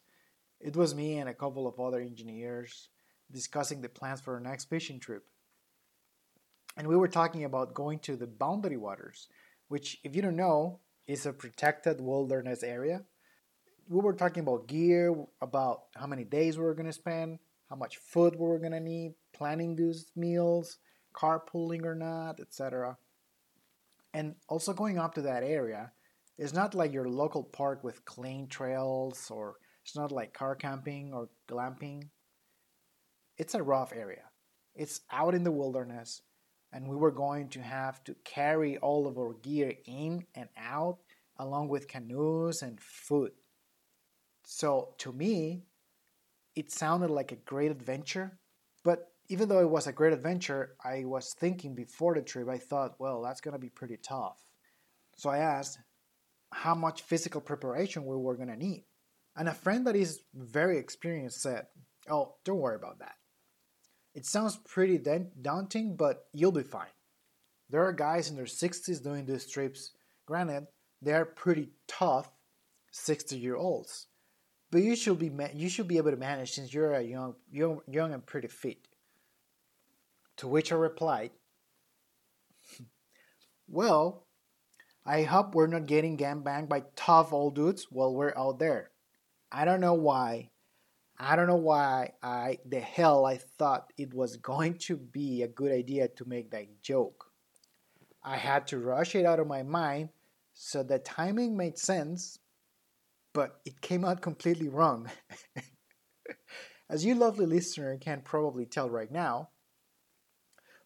It 0.60 0.76
was 0.76 0.94
me 0.94 1.16
and 1.16 1.30
a 1.30 1.34
couple 1.34 1.66
of 1.66 1.80
other 1.80 2.00
engineers 2.00 2.90
discussing 3.32 3.80
the 3.80 3.88
plans 3.88 4.20
for 4.20 4.34
our 4.34 4.40
next 4.40 4.66
fishing 4.66 5.00
trip. 5.00 5.24
And 6.76 6.86
we 6.86 6.96
were 6.96 7.08
talking 7.08 7.44
about 7.44 7.72
going 7.72 8.00
to 8.00 8.16
the 8.16 8.26
boundary 8.26 8.76
waters, 8.76 9.28
which, 9.68 9.98
if 10.04 10.14
you 10.14 10.20
don't 10.20 10.36
know, 10.36 10.80
is 11.06 11.24
a 11.24 11.32
protected 11.32 12.00
wilderness 12.00 12.62
area. 12.62 13.02
We 13.88 14.00
were 14.00 14.12
talking 14.12 14.42
about 14.42 14.68
gear, 14.68 15.14
about 15.40 15.84
how 15.96 16.06
many 16.06 16.24
days 16.24 16.58
we 16.58 16.64
were 16.64 16.74
going 16.74 16.86
to 16.86 16.92
spend, 16.92 17.38
how 17.70 17.76
much 17.76 17.96
food 17.96 18.34
we 18.34 18.46
were 18.46 18.58
going 18.58 18.72
to 18.72 18.80
need, 18.80 19.14
planning 19.32 19.74
these 19.74 20.12
meals, 20.14 20.78
carpooling 21.14 21.84
or 21.84 21.94
not, 21.94 22.40
etc. 22.40 22.98
And 24.14 24.34
also 24.48 24.72
going 24.72 24.98
up 24.98 25.14
to 25.14 25.22
that 25.22 25.42
area 25.42 25.92
is 26.38 26.52
not 26.52 26.74
like 26.74 26.92
your 26.92 27.08
local 27.08 27.44
park 27.44 27.82
with 27.82 28.04
clean 28.04 28.48
trails 28.48 29.30
or 29.30 29.56
it's 29.84 29.96
not 29.96 30.12
like 30.12 30.32
car 30.32 30.54
camping 30.54 31.12
or 31.12 31.28
glamping. 31.48 32.08
It's 33.38 33.54
a 33.54 33.62
rough 33.62 33.92
area. 33.92 34.24
It's 34.74 35.00
out 35.10 35.34
in 35.34 35.44
the 35.44 35.50
wilderness 35.50 36.22
and 36.72 36.88
we 36.88 36.96
were 36.96 37.10
going 37.10 37.48
to 37.50 37.60
have 37.60 38.02
to 38.04 38.14
carry 38.24 38.78
all 38.78 39.06
of 39.06 39.18
our 39.18 39.34
gear 39.42 39.74
in 39.86 40.24
and 40.34 40.48
out 40.56 40.98
along 41.38 41.68
with 41.68 41.88
canoes 41.88 42.62
and 42.62 42.80
food. 42.80 43.32
So 44.44 44.94
to 44.98 45.12
me, 45.12 45.64
it 46.54 46.70
sounded 46.70 47.10
like 47.10 47.32
a 47.32 47.36
great 47.36 47.70
adventure. 47.70 48.38
But 48.84 49.11
even 49.32 49.48
though 49.48 49.60
it 49.60 49.70
was 49.70 49.86
a 49.86 49.92
great 49.92 50.12
adventure, 50.12 50.76
I 50.84 51.04
was 51.06 51.32
thinking 51.32 51.74
before 51.74 52.14
the 52.14 52.20
trip, 52.20 52.50
I 52.50 52.58
thought, 52.58 53.00
well, 53.00 53.22
that's 53.22 53.40
going 53.40 53.54
to 53.54 53.58
be 53.58 53.70
pretty 53.70 53.96
tough. 53.96 54.36
So 55.16 55.30
I 55.30 55.38
asked 55.38 55.78
how 56.52 56.74
much 56.74 57.00
physical 57.00 57.40
preparation 57.40 58.04
we 58.04 58.14
were 58.14 58.36
going 58.36 58.50
to 58.50 58.56
need. 58.56 58.84
And 59.34 59.48
a 59.48 59.54
friend 59.54 59.86
that 59.86 59.96
is 59.96 60.20
very 60.34 60.76
experienced 60.76 61.40
said, 61.40 61.66
oh, 62.10 62.34
don't 62.44 62.58
worry 62.58 62.76
about 62.76 62.98
that. 62.98 63.14
It 64.14 64.26
sounds 64.26 64.58
pretty 64.68 64.98
daunting, 65.40 65.96
but 65.96 66.26
you'll 66.34 66.52
be 66.52 66.62
fine. 66.62 66.92
There 67.70 67.86
are 67.86 67.92
guys 67.94 68.28
in 68.28 68.36
their 68.36 68.44
60s 68.44 69.02
doing 69.02 69.24
these 69.24 69.46
trips. 69.46 69.92
Granted, 70.26 70.66
they 71.00 71.14
are 71.14 71.24
pretty 71.24 71.70
tough 71.88 72.30
60 72.90 73.38
year 73.38 73.56
olds. 73.56 74.08
But 74.70 74.82
you 74.82 74.94
should 74.94 75.18
be 75.18 75.30
you 75.54 75.70
should 75.70 75.88
be 75.88 75.96
able 75.96 76.10
to 76.10 76.16
manage 76.18 76.52
since 76.52 76.72
you're 76.72 76.92
a 76.92 77.02
young 77.02 77.34
young 77.50 77.80
young 77.88 78.12
and 78.12 78.24
pretty 78.24 78.48
fit. 78.48 78.88
To 80.38 80.48
which 80.48 80.72
I 80.72 80.76
replied, 80.76 81.32
"Well, 83.68 84.26
I 85.04 85.22
hope 85.22 85.54
we're 85.54 85.66
not 85.66 85.86
getting 85.86 86.16
gangbanged 86.16 86.68
by 86.68 86.84
tough 86.94 87.32
old 87.32 87.56
dudes 87.56 87.88
while 87.90 88.14
we're 88.14 88.36
out 88.36 88.58
there. 88.58 88.90
I 89.50 89.64
don't 89.64 89.80
know 89.80 89.94
why. 89.94 90.50
I 91.18 91.36
don't 91.36 91.46
know 91.46 91.56
why 91.56 92.12
I 92.22 92.58
the 92.64 92.80
hell 92.80 93.24
I 93.24 93.36
thought 93.36 93.92
it 93.96 94.14
was 94.14 94.36
going 94.36 94.78
to 94.86 94.96
be 94.96 95.42
a 95.42 95.48
good 95.48 95.72
idea 95.72 96.08
to 96.08 96.24
make 96.24 96.50
that 96.50 96.82
joke. 96.82 97.26
I 98.22 98.36
had 98.36 98.66
to 98.68 98.78
rush 98.78 99.14
it 99.14 99.26
out 99.26 99.40
of 99.40 99.46
my 99.46 99.62
mind 99.62 100.10
so 100.54 100.82
the 100.82 100.98
timing 100.98 101.56
made 101.56 101.78
sense, 101.78 102.38
but 103.32 103.60
it 103.64 103.80
came 103.80 104.04
out 104.04 104.20
completely 104.20 104.68
wrong. 104.68 105.10
As 106.90 107.04
you 107.04 107.14
lovely 107.14 107.46
listener 107.46 107.96
can 107.98 108.20
probably 108.20 108.66
tell 108.66 108.88
right 108.88 109.10
now, 109.10 109.48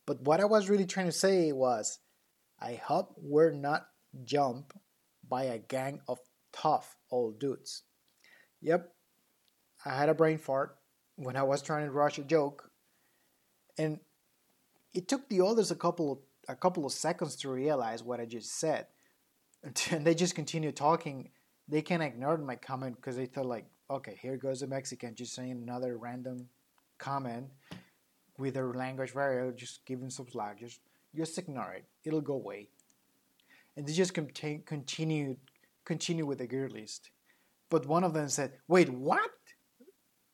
but 0.06 0.20
what 0.22 0.40
I 0.40 0.44
was 0.44 0.68
really 0.68 0.86
trying 0.86 1.06
to 1.06 1.12
say 1.12 1.52
was 1.52 1.98
I 2.60 2.74
hope 2.74 3.14
we're 3.16 3.52
not 3.52 3.88
jumped 4.24 4.72
by 5.28 5.44
a 5.44 5.58
gang 5.58 6.00
of 6.08 6.18
tough 6.52 6.96
old 7.10 7.38
dudes. 7.38 7.82
Yep, 8.62 8.92
I 9.84 9.96
had 9.96 10.08
a 10.08 10.14
brain 10.14 10.38
fart 10.38 10.76
when 11.16 11.36
I 11.36 11.42
was 11.42 11.62
trying 11.62 11.86
to 11.86 11.92
rush 11.92 12.18
a 12.18 12.22
joke, 12.22 12.70
and 13.76 14.00
it 14.94 15.08
took 15.08 15.28
the 15.28 15.44
others 15.44 15.70
a 15.70 15.76
couple 15.76 16.12
of, 16.12 16.18
a 16.48 16.56
couple 16.56 16.86
of 16.86 16.92
seconds 16.92 17.36
to 17.36 17.50
realize 17.50 18.02
what 18.02 18.20
I 18.20 18.24
just 18.24 18.58
said 18.58 18.86
and 19.90 20.04
they 20.04 20.14
just 20.14 20.34
continued 20.34 20.76
talking. 20.76 21.30
They 21.68 21.82
can 21.82 22.00
ignore 22.00 22.38
my 22.38 22.56
comment 22.56 22.96
because 22.96 23.16
they 23.16 23.26
thought 23.26 23.46
like, 23.46 23.66
okay, 23.90 24.18
here 24.20 24.36
goes 24.36 24.62
a 24.62 24.66
Mexican 24.66 25.14
just 25.14 25.34
saying 25.34 25.52
another 25.62 25.96
random 25.96 26.48
comment 26.98 27.46
with 28.38 28.54
their 28.54 28.72
language 28.72 29.14
barrier, 29.14 29.52
just 29.52 29.84
giving 29.86 30.10
some 30.10 30.28
slack. 30.30 30.58
Just 30.60 30.80
just 31.14 31.38
ignore 31.38 31.72
it. 31.72 31.84
It'll 32.04 32.20
go 32.20 32.34
away. 32.34 32.68
And 33.76 33.86
they 33.86 33.92
just 33.92 34.14
continue 34.14 34.62
continue 34.62 35.36
continue 35.84 36.26
with 36.26 36.38
the 36.38 36.46
gear 36.46 36.68
list. 36.68 37.10
But 37.70 37.86
one 37.86 38.04
of 38.04 38.14
them 38.14 38.28
said, 38.28 38.52
"Wait, 38.68 38.88
what? 38.88 39.30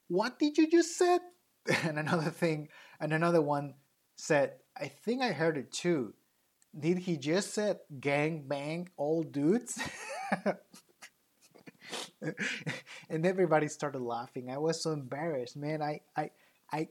What 0.09 0.39
did 0.39 0.59
you 0.59 0.71
just 0.71 0.97
said?" 0.97 1.21
And 1.85 1.99
another 1.99 2.31
thing, 2.31 2.69
and 3.01 3.13
another 3.13 3.43
one 3.43 3.75
said, 4.17 4.55
"I 4.77 4.89
think 4.89 5.23
I 5.23 5.33
heard 5.33 5.57
it 5.57 5.71
too." 5.73 6.15
did 6.79 6.99
he 6.99 7.17
just 7.17 7.53
said 7.55 7.79
gang 8.01 8.45
bang 8.47 8.89
all 8.97 9.23
dudes? 9.23 9.79
and 13.11 13.27
everybody 13.27 13.69
started 13.69 14.01
laughing. 14.01 14.51
I 14.51 14.59
was 14.59 14.83
so 14.83 14.93
embarrassed, 14.93 15.57
man. 15.57 15.83
I 15.83 16.01
I 16.17 16.31
I 16.73 16.89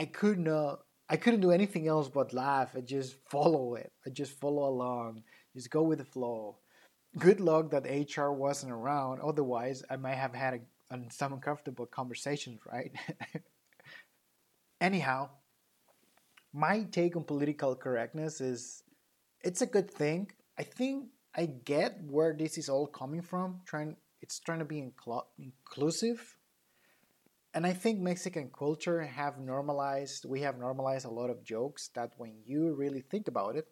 I 0.00 0.06
couldn't 0.06 0.48
uh, 0.48 0.76
I 1.10 1.16
couldn't 1.18 1.42
do 1.42 1.50
anything 1.50 1.86
else 1.86 2.08
but 2.08 2.32
laugh 2.32 2.74
and 2.74 2.86
just 2.86 3.16
follow 3.30 3.74
it. 3.74 3.92
I 4.06 4.10
just 4.10 4.32
follow 4.40 4.66
along. 4.66 5.24
Just 5.54 5.70
go 5.70 5.82
with 5.82 5.98
the 5.98 6.06
flow. 6.06 6.56
Good 7.18 7.40
luck 7.40 7.70
that 7.72 7.84
HR 7.84 8.30
wasn't 8.30 8.72
around. 8.72 9.20
Otherwise, 9.20 9.82
I 9.90 9.96
might 9.96 10.14
have 10.14 10.34
had 10.34 10.62
a, 10.90 10.98
some 11.10 11.34
uncomfortable 11.34 11.84
conversations, 11.84 12.60
right? 12.72 12.92
Anyhow, 14.80 15.28
my 16.54 16.84
take 16.90 17.14
on 17.16 17.24
political 17.24 17.76
correctness 17.76 18.40
is 18.40 18.82
it's 19.42 19.60
a 19.60 19.66
good 19.66 19.90
thing. 19.90 20.30
I 20.58 20.62
think 20.62 21.08
I 21.34 21.44
get 21.44 21.98
where 22.08 22.32
this 22.32 22.56
is 22.56 22.70
all 22.70 22.86
coming 22.86 23.20
from. 23.20 23.60
Trying, 23.66 23.96
it's 24.22 24.40
trying 24.40 24.60
to 24.60 24.64
be 24.64 24.80
incl- 24.80 25.26
inclusive, 25.38 26.36
and 27.54 27.66
I 27.66 27.72
think 27.72 28.00
Mexican 28.00 28.50
culture 28.56 29.02
have 29.02 29.38
normalized. 29.38 30.24
We 30.24 30.40
have 30.42 30.58
normalized 30.58 31.06
a 31.06 31.10
lot 31.10 31.30
of 31.30 31.44
jokes 31.44 31.90
that, 31.94 32.12
when 32.16 32.34
you 32.44 32.74
really 32.74 33.00
think 33.00 33.28
about 33.28 33.56
it, 33.56 33.66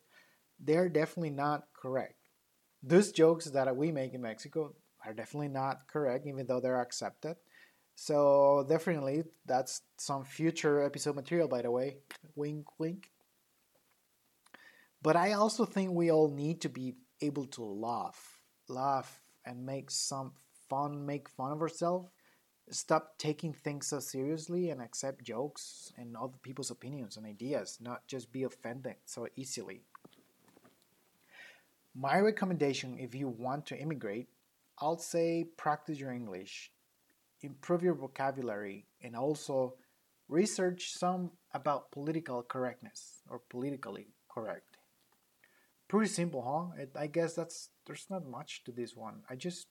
they're 0.59 0.89
definitely 0.89 1.31
not 1.31 1.65
correct. 1.73 2.17
Those 2.83 3.13
jokes 3.13 3.47
that 3.47 3.77
we 3.77 3.93
make 3.93 4.15
in 4.15 4.23
Mexico 4.23 4.75
are 5.05 5.13
definitely 5.13 5.49
not 5.49 5.87
correct, 5.87 6.27
even 6.27 6.47
though 6.47 6.61
they're 6.61 6.81
accepted. 6.81 7.37
So 7.95 8.65
definitely, 8.69 9.25
that's 9.47 9.83
some 9.97 10.25
future 10.25 10.83
episode 10.83 11.17
material. 11.17 11.49
By 11.49 11.63
the 11.63 11.71
way, 11.71 11.99
wink, 12.37 12.67
wink. 12.79 13.11
But 15.03 15.17
I 15.17 15.33
also 15.33 15.65
think 15.65 15.93
we 15.93 16.11
all 16.11 16.31
need 16.31 16.61
to 16.63 16.69
be 16.69 16.95
able 17.21 17.47
to 17.47 17.65
laugh, 17.65 18.41
laugh 18.69 19.21
and 19.45 19.65
make 19.65 19.91
some 19.91 20.33
fun, 20.69 21.07
make 21.07 21.29
fun 21.29 21.53
of 21.53 21.61
ourselves. 21.61 22.11
Stop 22.71 23.19
taking 23.19 23.53
things 23.53 23.87
so 23.87 23.99
seriously 23.99 24.71
and 24.71 24.83
accept 24.83 25.25
jokes 25.25 25.93
and 25.97 26.17
other 26.17 26.37
people's 26.43 26.71
opinions 26.71 27.17
and 27.17 27.25
ideas, 27.25 27.79
not 27.81 28.07
just 28.07 28.31
be 28.31 28.43
offended 28.43 28.97
so 29.05 29.27
easily. 29.37 29.83
My 31.95 32.19
recommendation 32.21 32.99
if 32.99 33.15
you 33.15 33.29
want 33.29 33.67
to 33.67 33.79
immigrate, 33.79 34.29
I'll 34.79 34.99
say 34.99 35.45
practice 35.57 35.99
your 35.99 36.13
English, 36.13 36.71
improve 37.43 37.83
your 37.83 37.95
vocabulary, 37.95 38.87
and 39.03 39.17
also 39.17 39.75
research 40.29 40.93
some 40.93 41.33
about 41.55 41.91
political 41.91 42.43
correctness 42.43 43.23
or 43.29 43.41
politically 43.49 44.09
correct. 44.29 44.77
Pretty 45.89 46.09
simple, 46.09 46.43
huh? 46.43 46.87
I 46.99 47.07
guess 47.07 47.35
that's 47.35 47.71
there's 47.87 48.07
not 48.11 48.27
much 48.27 48.63
to 48.65 48.73
this 48.73 48.95
one. 48.95 49.23
I 49.31 49.37
just 49.37 49.69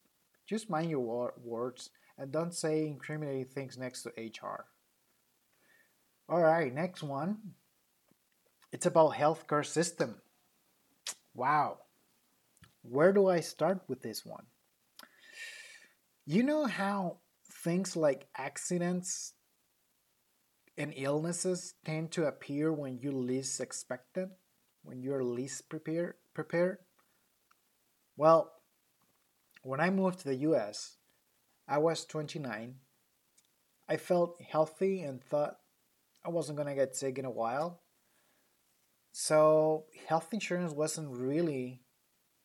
just 0.47 0.69
mind 0.69 0.89
your 0.89 1.01
wor- 1.01 1.35
words 1.43 1.91
and 2.17 2.31
don't 2.31 2.53
say 2.53 2.87
incriminating 2.87 3.45
things 3.45 3.77
next 3.77 4.03
to 4.03 4.09
HR. 4.09 4.65
All 6.29 6.41
right, 6.41 6.73
next 6.73 7.03
one. 7.03 7.37
It's 8.71 8.85
about 8.85 9.13
healthcare 9.13 9.65
system. 9.65 10.15
Wow. 11.33 11.79
Where 12.81 13.13
do 13.13 13.27
I 13.27 13.39
start 13.39 13.81
with 13.87 14.01
this 14.01 14.25
one? 14.25 14.45
You 16.25 16.43
know 16.43 16.65
how 16.65 17.17
things 17.63 17.95
like 17.95 18.27
accidents 18.37 19.33
and 20.77 20.93
illnesses 20.95 21.75
tend 21.85 22.11
to 22.11 22.25
appear 22.25 22.73
when 22.73 22.99
you 22.99 23.11
least 23.11 23.61
expect 23.61 24.17
it? 24.17 24.29
when 24.87 25.01
you're 25.01 25.23
least 25.23 25.67
prepared 25.69 26.15
prepared? 26.33 26.77
Well, 28.15 28.53
when 29.63 29.81
I 29.81 29.89
moved 29.89 30.19
to 30.19 30.29
the 30.29 30.47
US, 30.49 30.95
I 31.67 31.79
was 31.79 32.05
29. 32.05 32.75
I 33.89 33.97
felt 33.97 34.41
healthy 34.41 35.01
and 35.01 35.21
thought 35.21 35.57
I 36.25 36.29
wasn't 36.29 36.57
going 36.57 36.69
to 36.69 36.75
get 36.75 36.95
sick 36.95 37.17
in 37.17 37.25
a 37.25 37.31
while. 37.31 37.81
So, 39.11 39.85
health 40.07 40.29
insurance 40.31 40.73
wasn't 40.73 41.09
really 41.11 41.81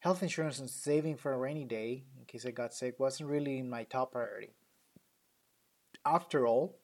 health 0.03 0.23
insurance 0.23 0.59
and 0.59 0.69
saving 0.69 1.17
for 1.17 1.33
a 1.33 1.39
rainy 1.39 1.65
day 1.65 2.03
in 2.19 2.25
case 2.25 2.45
I 2.45 2.51
got 2.51 2.75
sick 2.75 2.99
wasn't 2.99 3.31
really 3.31 3.59
in 3.59 3.71
my 3.71 3.85
top 3.85 4.13
priority. 4.13 4.51
After 6.05 6.45
all, 6.45 6.79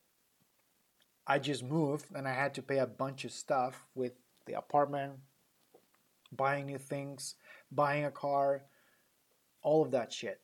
I 1.26 1.40
just 1.40 1.64
moved 1.64 2.06
and 2.14 2.28
I 2.28 2.32
had 2.34 2.54
to 2.54 2.62
pay 2.62 2.78
a 2.78 2.86
bunch 2.86 3.24
of 3.24 3.32
stuff 3.32 3.86
with 3.96 4.12
the 4.46 4.52
apartment, 4.52 5.14
buying 6.30 6.66
new 6.66 6.78
things, 6.78 7.34
buying 7.72 8.04
a 8.04 8.10
car, 8.12 8.62
all 9.62 9.82
of 9.82 9.90
that 9.90 10.12
shit. 10.12 10.40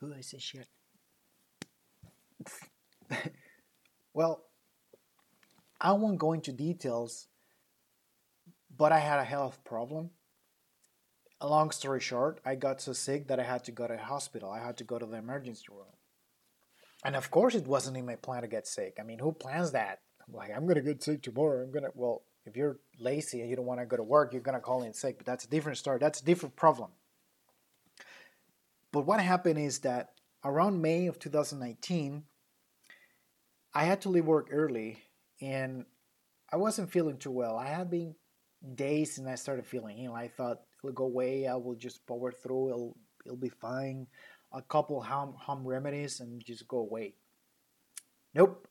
Who 0.00 0.08
this 0.14 0.34
shit? 0.38 0.68
well, 4.14 4.44
I 5.80 5.92
won't 5.92 6.18
go 6.18 6.32
into 6.32 6.52
details, 6.52 7.28
but 8.76 8.92
I 8.92 8.98
had 8.98 9.18
a 9.18 9.24
health 9.24 9.62
problem. 9.64 10.10
A 11.40 11.48
long 11.48 11.70
story 11.72 12.00
short, 12.00 12.40
I 12.44 12.54
got 12.54 12.80
so 12.80 12.92
sick 12.92 13.26
that 13.28 13.40
I 13.40 13.42
had 13.42 13.64
to 13.64 13.72
go 13.72 13.88
to 13.88 13.94
the 13.94 14.02
hospital. 14.02 14.50
I 14.50 14.64
had 14.64 14.76
to 14.78 14.84
go 14.84 14.98
to 14.98 15.06
the 15.06 15.16
emergency 15.16 15.66
room. 15.70 15.96
And 17.04 17.16
of 17.16 17.30
course, 17.32 17.56
it 17.56 17.66
wasn't 17.66 17.96
in 17.96 18.06
my 18.06 18.14
plan 18.14 18.42
to 18.42 18.48
get 18.48 18.68
sick. 18.68 18.98
I 19.00 19.02
mean, 19.02 19.18
who 19.18 19.32
plans 19.32 19.72
that? 19.72 20.00
I'm 20.26 20.34
Like, 20.34 20.50
I'm 20.54 20.68
gonna 20.68 20.82
get 20.82 21.02
sick 21.02 21.22
tomorrow. 21.22 21.64
I'm 21.64 21.72
gonna, 21.72 21.90
well, 21.94 22.22
if 22.44 22.56
you're 22.56 22.78
lazy 22.98 23.40
and 23.40 23.50
you 23.50 23.56
don't 23.56 23.66
want 23.66 23.80
to 23.80 23.86
go 23.86 23.96
to 23.96 24.02
work, 24.02 24.32
you're 24.32 24.42
going 24.42 24.56
to 24.56 24.60
call 24.60 24.82
in 24.82 24.92
sick, 24.92 25.16
but 25.16 25.26
that's 25.26 25.44
a 25.44 25.48
different 25.48 25.78
story. 25.78 25.98
That's 25.98 26.20
a 26.20 26.24
different 26.24 26.56
problem. 26.56 26.90
But 28.92 29.06
what 29.06 29.20
happened 29.20 29.58
is 29.58 29.80
that 29.80 30.10
around 30.44 30.82
May 30.82 31.06
of 31.06 31.18
2019, 31.18 32.24
I 33.74 33.84
had 33.84 34.02
to 34.02 34.10
leave 34.10 34.26
work 34.26 34.48
early 34.50 34.98
and 35.40 35.86
I 36.52 36.56
wasn't 36.56 36.90
feeling 36.90 37.16
too 37.16 37.30
well. 37.30 37.56
I 37.56 37.68
had 37.68 37.90
been 37.90 38.14
days 38.74 39.18
and 39.18 39.28
I 39.28 39.36
started 39.36 39.66
feeling 39.66 39.98
ill. 39.98 40.14
I 40.14 40.28
thought 40.28 40.60
it'll 40.82 40.92
go 40.92 41.04
away. 41.04 41.46
I 41.46 41.54
will 41.54 41.74
just 41.74 42.06
power 42.06 42.30
through. 42.30 42.68
It'll 42.68 42.96
it'll 43.24 43.38
be 43.38 43.48
fine. 43.48 44.06
A 44.52 44.60
couple 44.60 45.00
home 45.00 45.34
home 45.38 45.66
remedies 45.66 46.20
and 46.20 46.44
just 46.44 46.68
go 46.68 46.78
away. 46.78 47.14
Nope. 48.34 48.68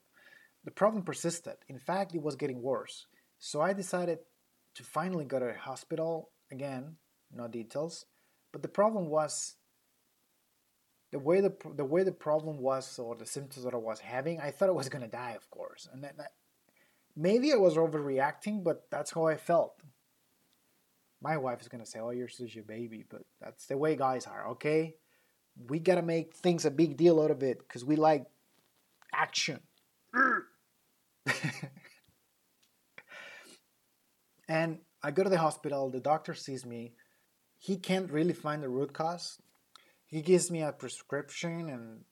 The 0.64 0.72
problem 0.72 1.04
persisted. 1.04 1.56
In 1.68 1.80
fact, 1.80 2.14
it 2.14 2.22
was 2.22 2.36
getting 2.36 2.62
worse. 2.62 3.08
So 3.40 3.62
I 3.62 3.74
decided 3.74 4.20
to 4.76 4.84
finally 4.84 5.26
go 5.26 5.40
to 5.40 5.48
a 5.48 5.58
hospital 5.58 6.30
again. 6.52 6.98
No 7.34 7.48
details. 7.48 8.06
But 8.52 8.62
the 8.62 8.68
problem 8.68 9.08
was 9.08 9.56
the 11.12 11.20
way 11.20 11.42
the 11.42 11.54
the 11.76 11.86
way 11.86 12.04
the 12.04 12.12
problem 12.12 12.58
was 12.60 12.98
or 12.98 13.16
the 13.16 13.26
symptoms 13.26 13.66
that 13.66 13.74
I 13.74 13.78
was 13.78 14.00
having. 14.00 14.40
I 14.40 14.52
thought 14.52 14.70
I 14.70 14.74
was 14.74 14.90
gonna 14.90 15.08
die, 15.08 15.34
of 15.36 15.50
course, 15.52 15.88
and 15.92 16.04
that, 16.04 16.18
that 16.18 16.34
maybe 17.16 17.52
I 17.54 17.58
was 17.58 17.76
overreacting, 17.76 18.64
but 18.64 18.90
that's 18.90 19.12
how 19.12 19.28
I 19.28 19.36
felt. 19.38 19.82
My 21.22 21.38
wife 21.38 21.62
is 21.62 21.68
gonna 21.68 21.86
say, 21.86 22.00
"Oh, 22.00 22.12
you're 22.12 22.30
such 22.30 22.56
a 22.56 22.64
baby," 22.64 23.04
but 23.08 23.24
that's 23.40 23.66
the 23.68 23.78
way 23.78 23.96
guys 23.96 24.26
are. 24.26 24.48
Okay, 24.52 24.96
we 25.68 25.80
gotta 25.80 26.02
make 26.02 26.34
things 26.34 26.66
a 26.66 26.72
big 26.72 26.98
deal 26.98 27.22
out 27.22 27.32
of 27.32 27.44
it 27.44 27.60
because 27.60 27.84
we 27.84 27.98
like 27.98 28.26
action. 29.14 29.60
and 34.48 34.80
I 35.04 35.12
go 35.12 35.24
to 35.24 35.30
the 35.30 35.38
hospital. 35.38 35.90
The 35.90 36.00
doctor 36.00 36.34
sees 36.34 36.66
me. 36.66 36.94
He 37.58 37.78
can't 37.78 38.10
really 38.12 38.34
find 38.34 38.64
the 38.64 38.70
root 38.70 38.94
cause. 38.94 39.38
He 40.12 40.22
gives 40.22 40.52
me 40.52 40.62
a 40.62 40.74
prescription 40.74 41.70
and 41.70 42.04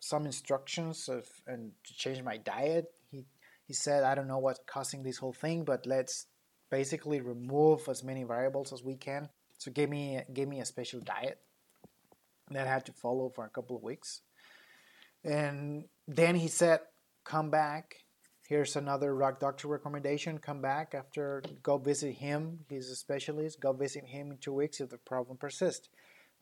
some 0.00 0.26
instructions 0.26 1.08
of 1.08 1.28
and 1.46 1.72
to 1.84 1.94
change 1.94 2.22
my 2.22 2.38
diet. 2.38 2.86
He 3.10 3.26
he 3.66 3.74
said, 3.74 4.02
I 4.02 4.14
don't 4.14 4.28
know 4.28 4.38
what's 4.38 4.60
causing 4.66 5.02
this 5.02 5.18
whole 5.18 5.32
thing, 5.32 5.64
but 5.64 5.86
let's 5.86 6.26
basically 6.70 7.20
remove 7.20 7.88
as 7.88 8.02
many 8.02 8.24
variables 8.24 8.72
as 8.72 8.82
we 8.82 8.96
can. 8.96 9.28
So 9.58 9.70
gave 9.70 9.90
me 9.90 10.20
gave 10.32 10.48
me 10.48 10.60
a 10.60 10.64
special 10.64 11.00
diet 11.00 11.38
that 12.50 12.66
I 12.66 12.70
had 12.70 12.86
to 12.86 12.92
follow 12.92 13.28
for 13.28 13.44
a 13.44 13.50
couple 13.50 13.76
of 13.76 13.82
weeks. 13.82 14.22
And 15.22 15.84
then 16.08 16.36
he 16.36 16.48
said, 16.48 16.80
come 17.24 17.50
back. 17.50 17.96
Here's 18.46 18.76
another 18.76 19.14
rock 19.14 19.40
doctor 19.40 19.68
recommendation. 19.68 20.36
Come 20.38 20.60
back 20.60 20.94
after, 20.94 21.42
go 21.62 21.78
visit 21.78 22.12
him. 22.12 22.60
He's 22.68 22.90
a 22.90 22.96
specialist. 22.96 23.58
Go 23.58 23.72
visit 23.72 24.04
him 24.04 24.30
in 24.30 24.36
two 24.36 24.52
weeks 24.52 24.80
if 24.80 24.90
the 24.90 24.98
problem 24.98 25.38
persists. 25.38 25.88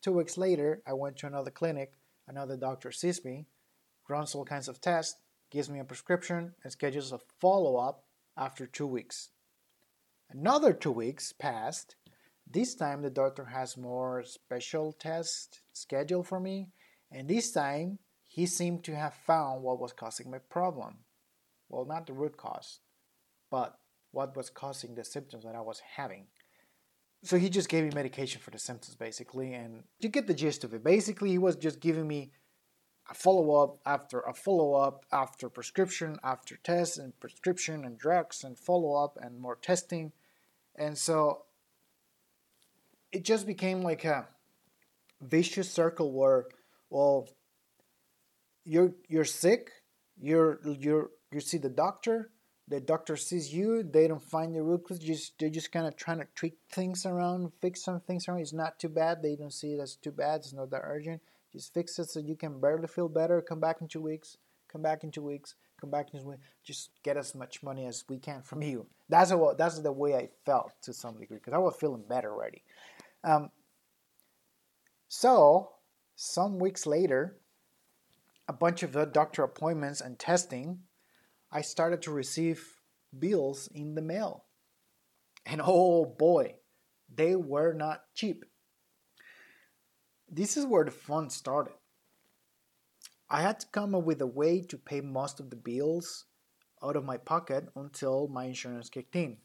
Two 0.03 0.13
weeks 0.13 0.37
later, 0.37 0.83
I 0.85 0.95
went 0.95 1.17
to 1.19 1.29
another 1.29 1.53
clinic. 1.53 1.93
Another 2.27 2.57
doctor 2.57 2.91
sees 2.91 3.25
me, 3.25 3.47
runs 4.09 4.35
all 4.35 4.45
kinds 4.45 4.67
of 4.67 4.81
tests, 4.81 5.21
gives 5.51 5.71
me 5.71 5.79
a 5.79 5.85
prescription, 5.85 6.55
and 6.65 6.73
schedules 6.73 7.13
a 7.13 7.21
follow 7.41 7.77
up 7.77 8.05
after 8.37 8.67
two 8.67 8.87
weeks. 8.87 9.31
Another 10.29 10.73
two 10.73 10.91
weeks 10.91 11.33
passed. 11.33 11.95
This 12.51 12.75
time, 12.75 13.03
the 13.03 13.11
doctor 13.11 13.45
has 13.45 13.77
more 13.77 14.25
special 14.25 14.93
tests 14.93 15.61
scheduled 15.73 16.27
for 16.27 16.41
me, 16.41 16.71
and 17.11 17.29
this 17.29 17.53
time, 17.53 18.01
he 18.25 18.47
seemed 18.47 18.83
to 18.85 18.97
have 18.97 19.15
found 19.15 19.63
what 19.63 19.79
was 19.79 19.93
causing 19.93 20.31
my 20.31 20.39
problem. 20.39 20.99
Well, 21.69 21.85
not 21.85 22.07
the 22.07 22.13
root 22.13 22.37
cause, 22.37 22.81
but 23.51 23.79
what 24.11 24.37
was 24.37 24.51
causing 24.51 24.95
the 24.95 25.05
symptoms 25.05 25.45
that 25.45 25.55
I 25.55 25.61
was 25.61 25.81
having. 25.97 26.27
So 27.25 27.39
he 27.39 27.49
just 27.49 27.69
gave 27.69 27.85
me 27.85 27.91
medication 27.95 28.41
for 28.41 28.51
the 28.51 28.59
symptoms 28.59 28.97
basically, 28.97 29.55
and 29.55 29.85
you 30.01 30.09
get 30.09 30.27
the 30.27 30.35
gist 30.35 30.65
of 30.65 30.75
it. 30.75 30.83
Basically, 30.83 31.31
he 31.31 31.39
was 31.39 31.57
just 31.57 31.81
giving 31.81 32.09
me 32.09 32.33
a 33.09 33.15
follow 33.15 33.63
up 33.63 33.79
after 33.87 34.21
a 34.21 34.35
follow 34.35 34.75
up 34.75 35.05
after 35.13 35.49
prescription 35.49 36.17
after 36.25 36.57
test 36.57 36.99
and 36.99 37.19
prescription 37.21 37.85
and 37.85 37.99
drugs 37.99 38.43
and 38.45 38.59
follow 38.59 38.95
up 38.95 39.19
and 39.21 39.39
more 39.39 39.57
testing. 39.57 40.13
And 40.77 40.99
so 40.99 41.43
it 43.13 43.25
just 43.25 43.47
became 43.47 43.83
like 43.83 44.05
a 44.05 44.27
vicious 45.21 45.71
circle 45.71 46.13
where 46.13 46.47
well 46.91 47.29
you're 48.65 48.95
you're 49.09 49.25
sick, 49.25 49.71
you're 50.21 50.59
you're 50.65 51.11
you 51.31 51.41
see 51.41 51.59
the 51.59 51.69
doctor, 51.69 52.32
the 52.73 52.81
doctor 52.81 53.17
sees 53.17 53.53
you, 53.53 53.83
they 53.83 54.09
don't 54.09 54.23
find 54.23 54.55
the 54.55 54.63
root 54.63 54.85
cause, 54.89 54.99
just 54.99 55.39
they're 55.39 55.51
just 55.51 55.71
kind 55.71 55.87
of 55.87 55.95
trying 55.97 56.19
to 56.19 56.27
tweak 56.35 56.57
things 56.71 57.05
around, 57.05 57.53
fix 57.61 57.85
some 57.85 58.01
things 58.01 58.27
around. 58.27 58.41
It's 58.41 58.53
not 58.53 58.79
too 58.79 58.89
bad. 58.89 59.23
They 59.23 59.37
don't 59.37 59.53
see 59.53 59.75
it 59.75 59.81
as 59.81 59.97
too 59.97 60.11
bad. 60.11 60.41
It's 60.41 60.53
not 60.53 60.71
that 60.71 60.83
urgent. 60.85 61.21
Just 61.53 61.75
fix 61.75 61.99
it 61.99 62.09
so 62.09 62.21
you 62.21 62.35
can 62.35 62.61
barely 62.61 62.89
feel 62.89 63.09
better. 63.09 63.43
Come 63.43 63.61
back 63.61 63.83
in 63.83 63.89
two 63.89 64.01
weeks. 64.01 64.39
Come 64.69 64.81
back 64.81 65.05
in 65.05 65.11
two 65.11 65.23
weeks. 65.23 65.55
Come 65.79 65.91
back 65.91 66.09
in 66.15 66.21
two 66.21 66.29
weeks. 66.31 66.43
Just 66.65 66.91
get 67.03 67.19
as 67.19 67.35
much 67.35 67.63
money 67.63 67.85
as 67.85 68.05
we 68.09 68.19
can 68.19 68.41
from 68.41 68.63
you. 68.63 68.87
That's 69.09 69.33
what 69.33 69.59
that's 69.59 69.79
the 69.81 69.93
way 69.93 70.17
I 70.17 70.31
felt 70.47 70.73
to 70.83 70.95
some 70.95 71.19
degree 71.19 71.37
because 71.37 71.53
I 71.53 71.59
was 71.59 71.77
feeling 71.77 72.05
better 72.09 72.33
already. 72.33 72.63
Um, 73.23 73.51
so 75.09 75.73
some 76.17 76.59
weeks 76.59 76.87
later, 76.87 77.37
a 78.49 78.53
bunch 78.55 78.83
of 78.83 78.93
the 78.93 79.05
doctor 79.05 79.43
appointments 79.43 80.01
and 80.01 80.19
testing, 80.19 80.79
I 81.53 81.61
started 81.61 82.03
to 82.03 82.11
receive 82.11 82.81
bills 83.17 83.69
in 83.75 83.95
the 83.95 84.03
mail. 84.03 84.45
And 85.47 85.61
oh 85.65 86.05
boy, 86.05 86.55
they 87.15 87.37
were 87.37 87.75
not 87.75 88.05
cheap 88.15 88.45
this 90.33 90.57
is 90.57 90.65
where 90.65 90.85
the 90.85 90.91
fun 90.91 91.29
started. 91.29 91.75
I 93.29 93.43
had 93.43 93.61
to 93.61 93.67
come 93.67 93.95
up 93.95 94.05
with 94.05 94.23
a 94.23 94.27
way 94.27 94.63
to 94.63 94.79
pay 94.79 95.03
most 95.03 95.41
of 95.41 95.51
the 95.51 95.57
bills 95.57 96.25
out 96.83 96.97
of 96.97 97.05
my 97.05 97.19
pocket 97.19 97.69
until 97.77 98.29
my 98.29 98.47
insurance 98.47 98.89
kicked 98.89 99.15
in. 99.15 99.37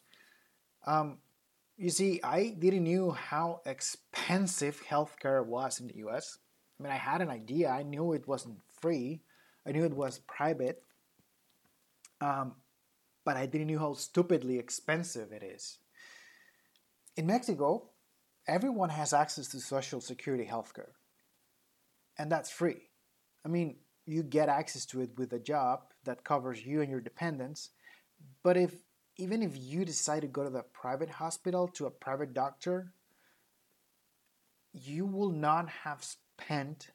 Um, 0.85 1.17
you 1.77 1.89
see, 1.89 2.21
I 2.23 2.55
didn't 2.57 2.85
know 2.85 3.11
how 3.11 3.61
expensive 3.65 4.81
healthcare 4.89 5.45
was 5.45 5.79
in 5.79 5.87
the 5.87 5.97
US. 6.07 6.39
I 6.79 6.83
mean, 6.83 6.91
I 6.91 6.97
had 6.97 7.21
an 7.21 7.29
idea. 7.29 7.69
I 7.69 7.83
knew 7.83 8.13
it 8.13 8.27
wasn't 8.27 8.59
free. 8.81 9.21
I 9.65 9.71
knew 9.73 9.83
it 9.83 9.93
was 9.93 10.19
private. 10.19 10.81
Um, 12.21 12.55
but 13.25 13.37
I 13.37 13.45
didn't 13.45 13.67
know 13.67 13.79
how 13.79 13.93
stupidly 13.93 14.57
expensive 14.57 15.31
it 15.31 15.43
is. 15.43 15.79
In 17.15 17.27
Mexico, 17.27 17.89
everyone 18.47 18.89
has 18.89 19.13
access 19.13 19.47
to 19.49 19.59
Social 19.59 20.01
Security 20.01 20.45
healthcare, 20.45 20.91
and 22.17 22.31
that's 22.31 22.49
free. 22.49 22.89
I 23.45 23.49
mean, 23.49 23.77
you 24.05 24.23
get 24.23 24.49
access 24.49 24.85
to 24.87 25.01
it 25.01 25.11
with 25.17 25.33
a 25.33 25.39
job 25.39 25.81
that 26.05 26.23
covers 26.23 26.65
you 26.65 26.81
and 26.81 26.89
your 26.89 27.01
dependents. 27.01 27.71
But 28.43 28.57
if 28.57 28.73
even 29.17 29.41
if 29.41 29.57
you 29.57 29.83
decide 29.83 30.21
to 30.21 30.27
go 30.27 30.43
to 30.43 30.49
the 30.49 30.63
private 30.63 31.09
hospital 31.09 31.67
to 31.69 31.87
a 31.87 31.91
private 31.91 32.33
doctor, 32.33 32.93
you 34.73 35.05
will 35.05 35.31
not 35.31 35.69
have 35.69 36.03
spent 36.03 36.89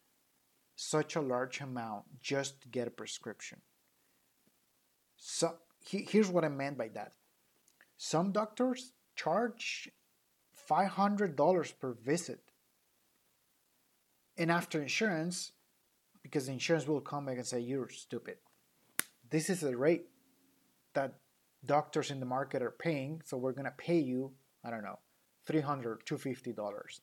such 0.77 1.17
a 1.17 1.21
large 1.21 1.61
amount 1.61 2.05
just 2.21 2.63
to 2.63 2.69
get 2.69 2.89
a 2.89 2.91
prescription. 2.91 3.61
So 5.25 5.55
here's 5.89 6.29
what 6.29 6.45
I 6.45 6.49
meant 6.49 6.77
by 6.77 6.89
that. 6.89 7.13
Some 7.97 8.33
doctors 8.33 8.91
charge 9.15 9.89
$500 10.69 11.79
per 11.79 11.93
visit. 11.93 12.41
And 14.37 14.51
after 14.51 14.83
insurance, 14.83 15.53
because 16.25 16.49
insurance 16.49 16.89
will 16.89 17.01
come 17.01 17.27
back 17.27 17.37
and 17.37 17.47
say, 17.47 17.61
You're 17.61 17.89
stupid. 17.89 18.39
This 19.31 19.49
is 19.49 19.61
the 19.61 19.77
rate 19.77 20.07
that 20.95 21.15
doctors 21.65 22.11
in 22.11 22.19
the 22.19 22.27
market 22.27 22.61
are 22.61 22.73
paying, 22.73 23.23
so 23.25 23.37
we're 23.37 23.53
going 23.53 23.67
to 23.67 23.71
pay 23.71 24.01
you, 24.01 24.33
I 24.65 24.71
don't 24.71 24.83
know, 24.83 24.99
$300, 25.49 25.99
$250. 26.05 27.01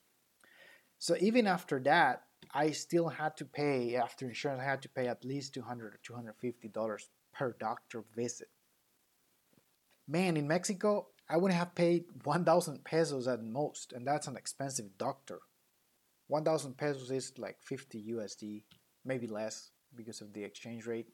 So 0.98 1.16
even 1.20 1.46
after 1.46 1.80
that, 1.80 2.24
I 2.52 2.72
still 2.72 3.08
had 3.08 3.38
to 3.38 3.46
pay, 3.46 3.96
after 3.96 4.28
insurance, 4.28 4.60
I 4.60 4.64
had 4.64 4.82
to 4.82 4.90
pay 4.90 5.08
at 5.08 5.24
least 5.24 5.54
200 5.54 5.94
or 5.94 6.22
$250 6.34 7.06
per 7.32 7.56
doctor 7.58 8.04
visit. 8.14 8.48
Man, 10.08 10.36
in 10.36 10.48
Mexico, 10.48 11.08
I 11.28 11.36
would 11.36 11.52
have 11.52 11.74
paid 11.76 12.06
1,000 12.24 12.84
pesos 12.84 13.28
at 13.28 13.44
most, 13.44 13.92
and 13.92 14.04
that's 14.06 14.26
an 14.26 14.36
expensive 14.36 14.98
doctor. 14.98 15.38
1,000 16.26 16.76
pesos 16.76 17.10
is 17.10 17.32
like 17.38 17.56
50 17.62 18.12
USD, 18.12 18.62
maybe 19.04 19.28
less 19.28 19.70
because 19.94 20.20
of 20.20 20.32
the 20.32 20.42
exchange 20.42 20.86
rate. 20.86 21.08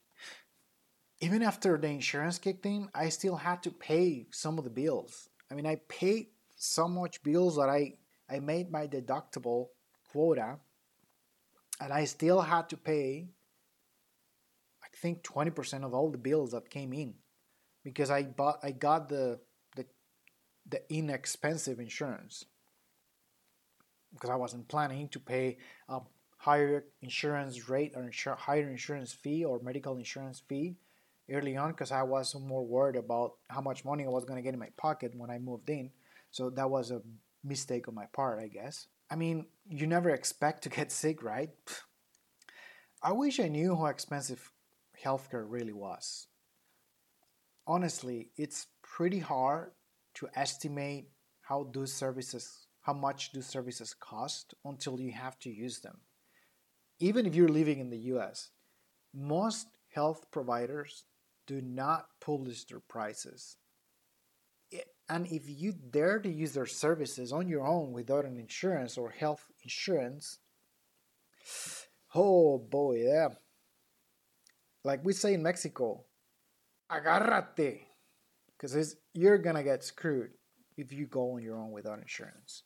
Even 1.19 1.41
after 1.41 1.77
the 1.77 1.87
insurance 1.87 2.37
kicked 2.39 2.65
in, 2.65 2.89
I 2.93 3.09
still 3.09 3.35
had 3.35 3.63
to 3.63 3.71
pay 3.71 4.27
some 4.31 4.57
of 4.57 4.63
the 4.63 4.69
bills. 4.69 5.29
I 5.51 5.55
mean, 5.55 5.65
I 5.65 5.81
paid 5.87 6.27
so 6.55 6.87
much 6.87 7.23
bills 7.23 7.55
that 7.55 7.69
I, 7.69 7.93
I 8.29 8.39
made 8.39 8.71
my 8.71 8.87
deductible 8.87 9.67
quota, 10.11 10.57
and 11.79 11.93
I 11.93 12.05
still 12.05 12.41
had 12.41 12.69
to 12.69 12.77
pay, 12.77 13.29
think, 15.01 15.23
20% 15.23 15.83
of 15.83 15.93
all 15.93 16.11
the 16.11 16.17
bills 16.17 16.51
that 16.51 16.69
came 16.69 16.93
in 16.93 17.15
because 17.83 18.11
I 18.11 18.23
bought 18.23 18.59
I 18.63 18.71
got 18.71 19.07
the 19.09 19.39
the 19.75 19.85
the 20.69 20.81
inexpensive 20.93 21.79
insurance 21.79 22.45
because 24.13 24.29
I 24.29 24.35
wasn't 24.35 24.67
planning 24.67 25.07
to 25.09 25.19
pay 25.19 25.57
a, 25.87 25.99
higher 26.37 26.85
insurance 27.01 27.67
rate 27.67 27.93
or 27.95 28.03
insur- 28.03 28.37
higher 28.37 28.69
insurance 28.69 29.11
fee 29.11 29.43
or 29.43 29.59
medical 29.59 29.97
insurance 29.97 30.41
fee 30.47 30.75
early 31.31 31.57
on 31.57 31.71
because 31.71 31.91
I 31.91 32.03
was 32.03 32.35
more 32.35 32.65
worried 32.65 32.95
about 32.95 33.33
how 33.49 33.61
much 33.61 33.83
money 33.83 34.05
I 34.05 34.09
was 34.09 34.23
going 34.23 34.37
to 34.37 34.43
get 34.43 34.53
in 34.53 34.59
my 34.59 34.69
pocket 34.77 35.13
when 35.15 35.29
I 35.29 35.39
moved 35.39 35.69
in. 35.69 35.91
So 36.31 36.49
that 36.51 36.69
was 36.69 36.91
a 36.91 37.01
mistake 37.43 37.87
on 37.87 37.95
my 37.95 38.05
part, 38.13 38.39
I 38.39 38.47
guess. 38.47 38.87
I 39.09 39.15
mean, 39.15 39.47
you 39.67 39.87
never 39.87 40.09
expect 40.09 40.63
to 40.63 40.69
get 40.69 40.91
sick, 40.91 41.23
right? 41.23 41.49
I 43.01 43.11
wish 43.11 43.39
I 43.39 43.47
knew 43.47 43.75
how 43.75 43.87
expensive 43.87 44.51
healthcare 45.03 45.45
really 45.47 45.73
was. 45.73 46.27
Honestly, 47.65 48.31
it's 48.37 48.67
pretty 48.81 49.19
hard 49.19 49.71
to 50.15 50.27
estimate 50.35 51.09
how 51.41 51.69
those 51.73 51.93
services 51.93 52.67
how 52.81 52.93
much 52.93 53.33
do 53.33 53.41
services 53.41 53.93
cost 53.93 54.53
until 54.63 54.97
you 54.97 55.11
have 55.11 55.37
to 55.39 55.49
use 55.49 55.79
them. 55.81 55.97
Even 56.99 57.25
if 57.25 57.35
you're 57.35 57.49
living 57.49 57.79
in 57.79 57.89
the 57.89 58.15
US, 58.15 58.51
most 59.13 59.67
health 59.93 60.31
providers 60.31 61.03
do 61.47 61.61
not 61.61 62.07
publish 62.21 62.63
their 62.63 62.79
prices. 62.79 63.57
And 65.09 65.27
if 65.27 65.43
you 65.47 65.73
dare 65.73 66.19
to 66.19 66.31
use 66.31 66.53
their 66.53 66.65
services 66.65 67.33
on 67.33 67.49
your 67.49 67.67
own 67.67 67.91
without 67.91 68.23
an 68.23 68.37
insurance 68.37 68.97
or 68.97 69.09
health 69.09 69.45
insurance, 69.63 70.39
oh 72.15 72.57
boy, 72.57 73.03
yeah. 73.03 73.29
Like 74.87 75.03
we 75.03 75.11
say 75.11 75.33
in 75.33 75.43
Mexico, 75.43 76.05
agárrate, 76.89 77.81
because 78.55 78.95
you're 79.13 79.37
gonna 79.37 79.61
get 79.61 79.83
screwed 79.83 80.29
if 80.77 80.93
you 80.93 81.07
go 81.07 81.33
on 81.33 81.43
your 81.43 81.57
own 81.57 81.71
without 81.71 81.99
insurance. 81.99 82.63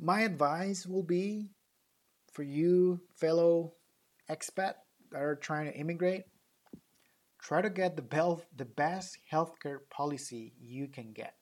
My 0.00 0.22
advice 0.22 0.84
will 0.84 1.04
be 1.04 1.50
for 2.32 2.42
you, 2.42 3.00
fellow 3.14 3.74
expat 4.28 4.74
that 5.12 5.22
are 5.22 5.36
trying 5.36 5.70
to 5.70 5.78
immigrate, 5.78 6.24
try 7.40 7.62
to 7.62 7.70
get 7.70 7.94
the, 7.94 8.02
bel- 8.02 8.42
the 8.56 8.64
best 8.64 9.16
healthcare 9.32 9.78
policy 9.88 10.54
you 10.60 10.88
can 10.88 11.12
get. 11.12 11.34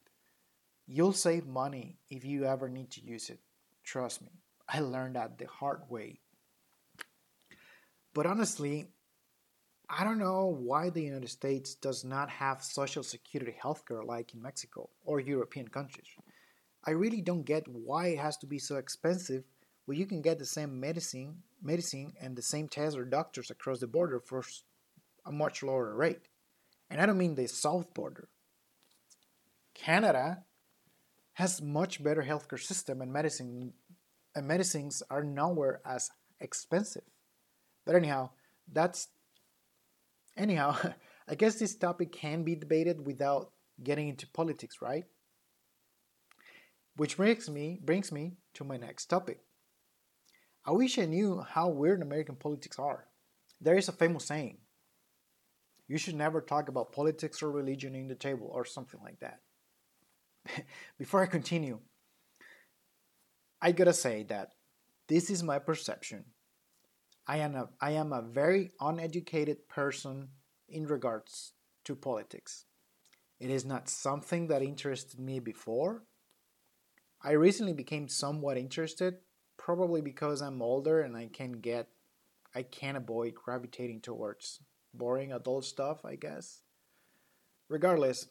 You'll 0.87 1.15
save 1.15 1.47
money 1.47 1.97
if 2.11 2.23
you 2.23 2.45
ever 2.45 2.69
need 2.69 2.91
to 2.91 3.01
use 3.03 3.31
it. 3.31 3.41
Trust 3.83 4.21
me, 4.21 4.43
I 4.69 4.81
learned 4.81 5.17
that 5.17 5.39
the 5.39 5.47
hard 5.47 5.81
way. 5.89 6.21
But 8.13 8.27
honestly, 8.27 8.94
I 9.89 10.03
don't 10.03 10.19
know 10.19 10.47
why 10.47 10.91
the 10.91 11.03
United 11.03 11.29
States 11.29 11.75
does 11.75 12.05
not 12.05 12.31
have 12.31 12.65
social 12.65 13.03
security 13.03 13.55
healthcare 13.63 14.05
like 14.05 14.35
in 14.35 14.43
Mexico 14.43 14.89
or 15.05 15.21
European 15.21 15.69
countries. 15.69 16.09
I 16.87 16.93
really 16.93 17.21
don't 17.21 17.45
get 17.45 17.69
why 17.69 18.09
it 18.09 18.19
has 18.19 18.37
to 18.39 18.47
be 18.47 18.59
so 18.59 18.77
expensive 18.77 19.45
when 19.87 19.99
you 19.99 20.07
can 20.07 20.23
get 20.23 20.39
the 20.39 20.47
same 20.47 20.81
medicine, 20.81 21.43
medicine 21.63 22.13
and 22.21 22.37
the 22.37 22.43
same 22.43 22.69
tests 22.69 22.97
or 22.97 23.05
doctors 23.05 23.51
across 23.51 23.81
the 23.81 23.87
border 23.87 24.21
for 24.21 24.43
a 25.27 25.33
much 25.33 25.63
lower 25.63 25.95
rate. 25.95 26.29
And 26.91 27.01
I 27.01 27.07
don't 27.07 27.19
mean 27.19 27.35
the 27.35 27.47
south 27.47 27.93
border. 27.95 28.29
Canada 29.75 30.45
has 31.35 31.61
much 31.61 32.03
better 32.03 32.23
healthcare 32.23 32.61
system 32.61 33.01
and 33.01 33.13
medicine 33.13 33.73
and 34.35 34.49
medicines 34.49 35.03
are 35.11 35.23
nowhere 35.23 35.81
as 35.85 36.11
expensive. 36.41 37.05
But 37.85 37.95
anyhow, 37.95 38.31
that's 38.73 39.09
anyhow, 40.37 40.77
I 41.29 41.35
guess 41.35 41.57
this 41.57 41.75
topic 41.75 42.13
can 42.13 42.45
be 42.45 42.55
debated 42.55 43.07
without 43.07 43.53
getting 43.83 44.09
into 44.09 44.27
politics, 44.29 44.83
right? 44.83 45.05
Which 46.97 47.17
brings 47.17 47.51
me 47.51 47.81
brings 47.83 48.13
me 48.13 48.37
to 48.55 48.65
my 48.65 48.77
next 48.77 49.07
topic. 49.07 49.41
I 50.65 50.71
wish 50.71 50.99
I 50.99 51.05
knew 51.05 51.41
how 51.41 51.69
weird 51.69 52.03
American 52.03 52.37
politics 52.37 52.79
are. 52.79 53.07
There 53.61 53.77
is 53.77 53.89
a 53.89 53.93
famous 53.93 54.27
saying. 54.27 54.59
You 55.89 55.99
should 55.99 56.15
never 56.15 56.41
talk 56.41 56.69
about 56.69 56.93
politics 56.93 57.43
or 57.43 57.51
religion 57.51 57.95
in 57.95 58.09
the 58.09 58.15
table 58.15 58.49
or 58.51 58.65
something 58.65 59.01
like 59.03 59.21
that. 59.21 59.41
Before 60.99 61.23
I 61.23 61.27
continue, 61.27 61.81
I 63.61 63.73
gotta 63.73 63.93
say 63.93 64.23
that 64.25 64.53
this 65.09 65.31
is 65.31 65.43
my 65.43 65.59
perception. 65.59 66.25
I 67.27 67.39
am 67.39 67.55
a, 67.55 67.69
I 67.81 67.93
am 67.93 68.13
a 68.13 68.23
very 68.23 68.73
uneducated 68.81 69.69
person 69.69 70.29
in 70.69 70.87
regards 70.87 71.53
to 71.85 71.95
politics. 71.95 72.65
It 73.41 73.51
is 73.51 73.65
not 73.65 73.89
something 73.89 74.49
that 74.49 74.63
interested 74.63 75.19
me 75.21 75.39
before, 75.41 76.03
I 77.27 77.33
recently 77.33 77.73
became 77.73 78.07
somewhat 78.07 78.59
interested, 78.59 79.17
probably 79.57 80.03
because 80.03 80.43
I'm 80.43 80.61
older 80.61 81.01
and 81.01 81.17
I 81.17 81.29
can 81.33 81.53
get 81.53 81.89
I 82.55 82.63
can't 82.63 82.99
avoid 82.99 83.35
gravitating 83.35 84.03
towards 84.03 84.61
boring 84.93 85.33
adult 85.33 85.65
stuff, 85.65 86.05
I 86.05 86.17
guess. 86.17 86.61
Regardless, 87.69 88.29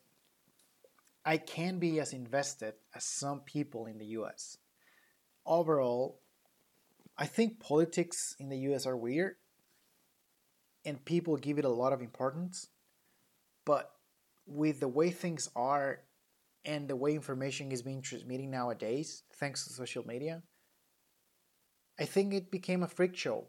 I 1.25 1.37
can 1.37 1.79
be 1.79 1.99
as 1.99 2.13
invested 2.13 2.75
as 2.95 3.03
some 3.03 3.39
people 3.41 3.87
in 3.87 3.97
the 3.97 4.05
US. 4.17 4.59
Overall, 5.43 6.19
I 7.17 7.25
think 7.25 7.59
politics 7.59 8.35
in 8.39 8.49
the 8.49 8.57
US 8.69 8.85
are 8.85 8.97
weird 8.97 9.35
and 10.85 11.03
people 11.05 11.37
give 11.37 11.57
it 11.57 11.65
a 11.65 11.69
lot 11.69 11.93
of 11.93 12.01
importance. 12.01 12.67
But 13.65 13.91
with 14.45 14.79
the 14.79 14.87
way 14.87 15.11
things 15.11 15.49
are 15.55 15.99
and 16.65 16.87
the 16.87 16.95
way 16.95 17.13
information 17.13 17.71
is 17.71 17.81
being 17.81 18.01
transmitted 18.01 18.47
nowadays, 18.47 19.23
thanks 19.33 19.65
to 19.65 19.73
social 19.73 20.05
media, 20.05 20.43
I 21.99 22.05
think 22.05 22.33
it 22.33 22.51
became 22.51 22.83
a 22.83 22.87
freak 22.87 23.15
show. 23.15 23.47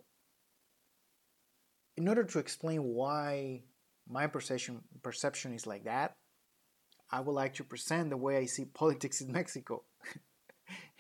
In 1.97 2.09
order 2.09 2.25
to 2.25 2.39
explain 2.39 2.83
why 2.83 3.63
my 4.09 4.27
perception 4.27 4.83
perception 5.03 5.55
is 5.55 5.67
like 5.67 5.85
that, 5.85 6.17
I 7.11 7.21
would 7.21 7.33
like 7.33 7.55
to 7.55 7.65
present 7.65 8.11
the 8.11 8.17
way 8.17 8.37
I 8.37 8.47
see 8.47 8.65
politics 8.83 9.21
in 9.21 9.33
Mexico. 9.33 9.85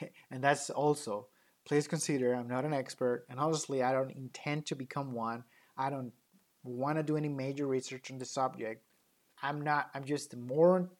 and 0.30 0.42
that's 0.42 0.70
also, 0.70 1.28
please 1.66 1.88
consider 1.88 2.34
I'm 2.34 2.48
not 2.48 2.64
an 2.64 2.74
expert, 2.74 3.26
and 3.28 3.40
honestly, 3.40 3.82
I 3.82 3.92
don't 3.92 4.10
intend 4.10 4.66
to 4.66 4.74
become 4.74 5.12
one. 5.12 5.44
I 5.76 5.90
don't 5.90 6.12
want 6.62 6.98
to 6.98 7.02
do 7.02 7.16
any 7.16 7.28
major 7.28 7.66
research 7.66 8.10
on 8.10 8.18
the 8.18 8.24
subject. 8.24 8.82
I'm 9.42 9.62
not, 9.62 9.90
I'm 9.94 10.04
just 10.04 10.36
more 10.36 10.90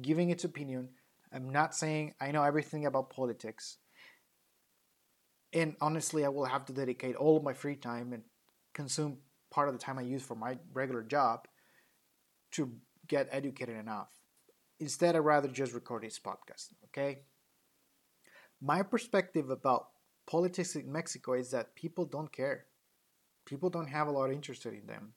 giving 0.00 0.30
its 0.30 0.44
opinion. 0.44 0.90
I'm 1.32 1.50
not 1.50 1.74
saying 1.74 2.14
I 2.20 2.30
know 2.30 2.42
everything 2.42 2.86
about 2.86 3.10
politics. 3.10 3.78
And 5.52 5.76
honestly, 5.80 6.24
I 6.24 6.28
will 6.28 6.46
have 6.46 6.64
to 6.66 6.72
dedicate 6.72 7.16
all 7.16 7.36
of 7.36 7.42
my 7.42 7.52
free 7.52 7.76
time 7.76 8.12
and 8.12 8.22
consume 8.72 9.18
part 9.50 9.68
of 9.68 9.74
the 9.74 9.80
time 9.80 9.98
I 9.98 10.02
use 10.02 10.22
for 10.22 10.34
my 10.34 10.58
regular 10.72 11.02
job 11.02 11.46
to 12.52 12.72
get 13.06 13.28
educated 13.30 13.76
enough. 13.76 14.08
Instead, 14.80 15.14
I'd 15.14 15.20
rather 15.20 15.48
just 15.48 15.74
record 15.74 16.02
this 16.02 16.18
podcast, 16.18 16.68
okay? 16.86 17.20
My 18.60 18.82
perspective 18.82 19.50
about 19.50 19.88
politics 20.26 20.76
in 20.76 20.90
Mexico 20.90 21.34
is 21.34 21.50
that 21.50 21.74
people 21.74 22.04
don't 22.04 22.32
care. 22.32 22.66
People 23.44 23.70
don't 23.70 23.88
have 23.88 24.06
a 24.06 24.10
lot 24.10 24.26
of 24.26 24.32
interest 24.32 24.66
in 24.66 24.86
them. 24.86 25.12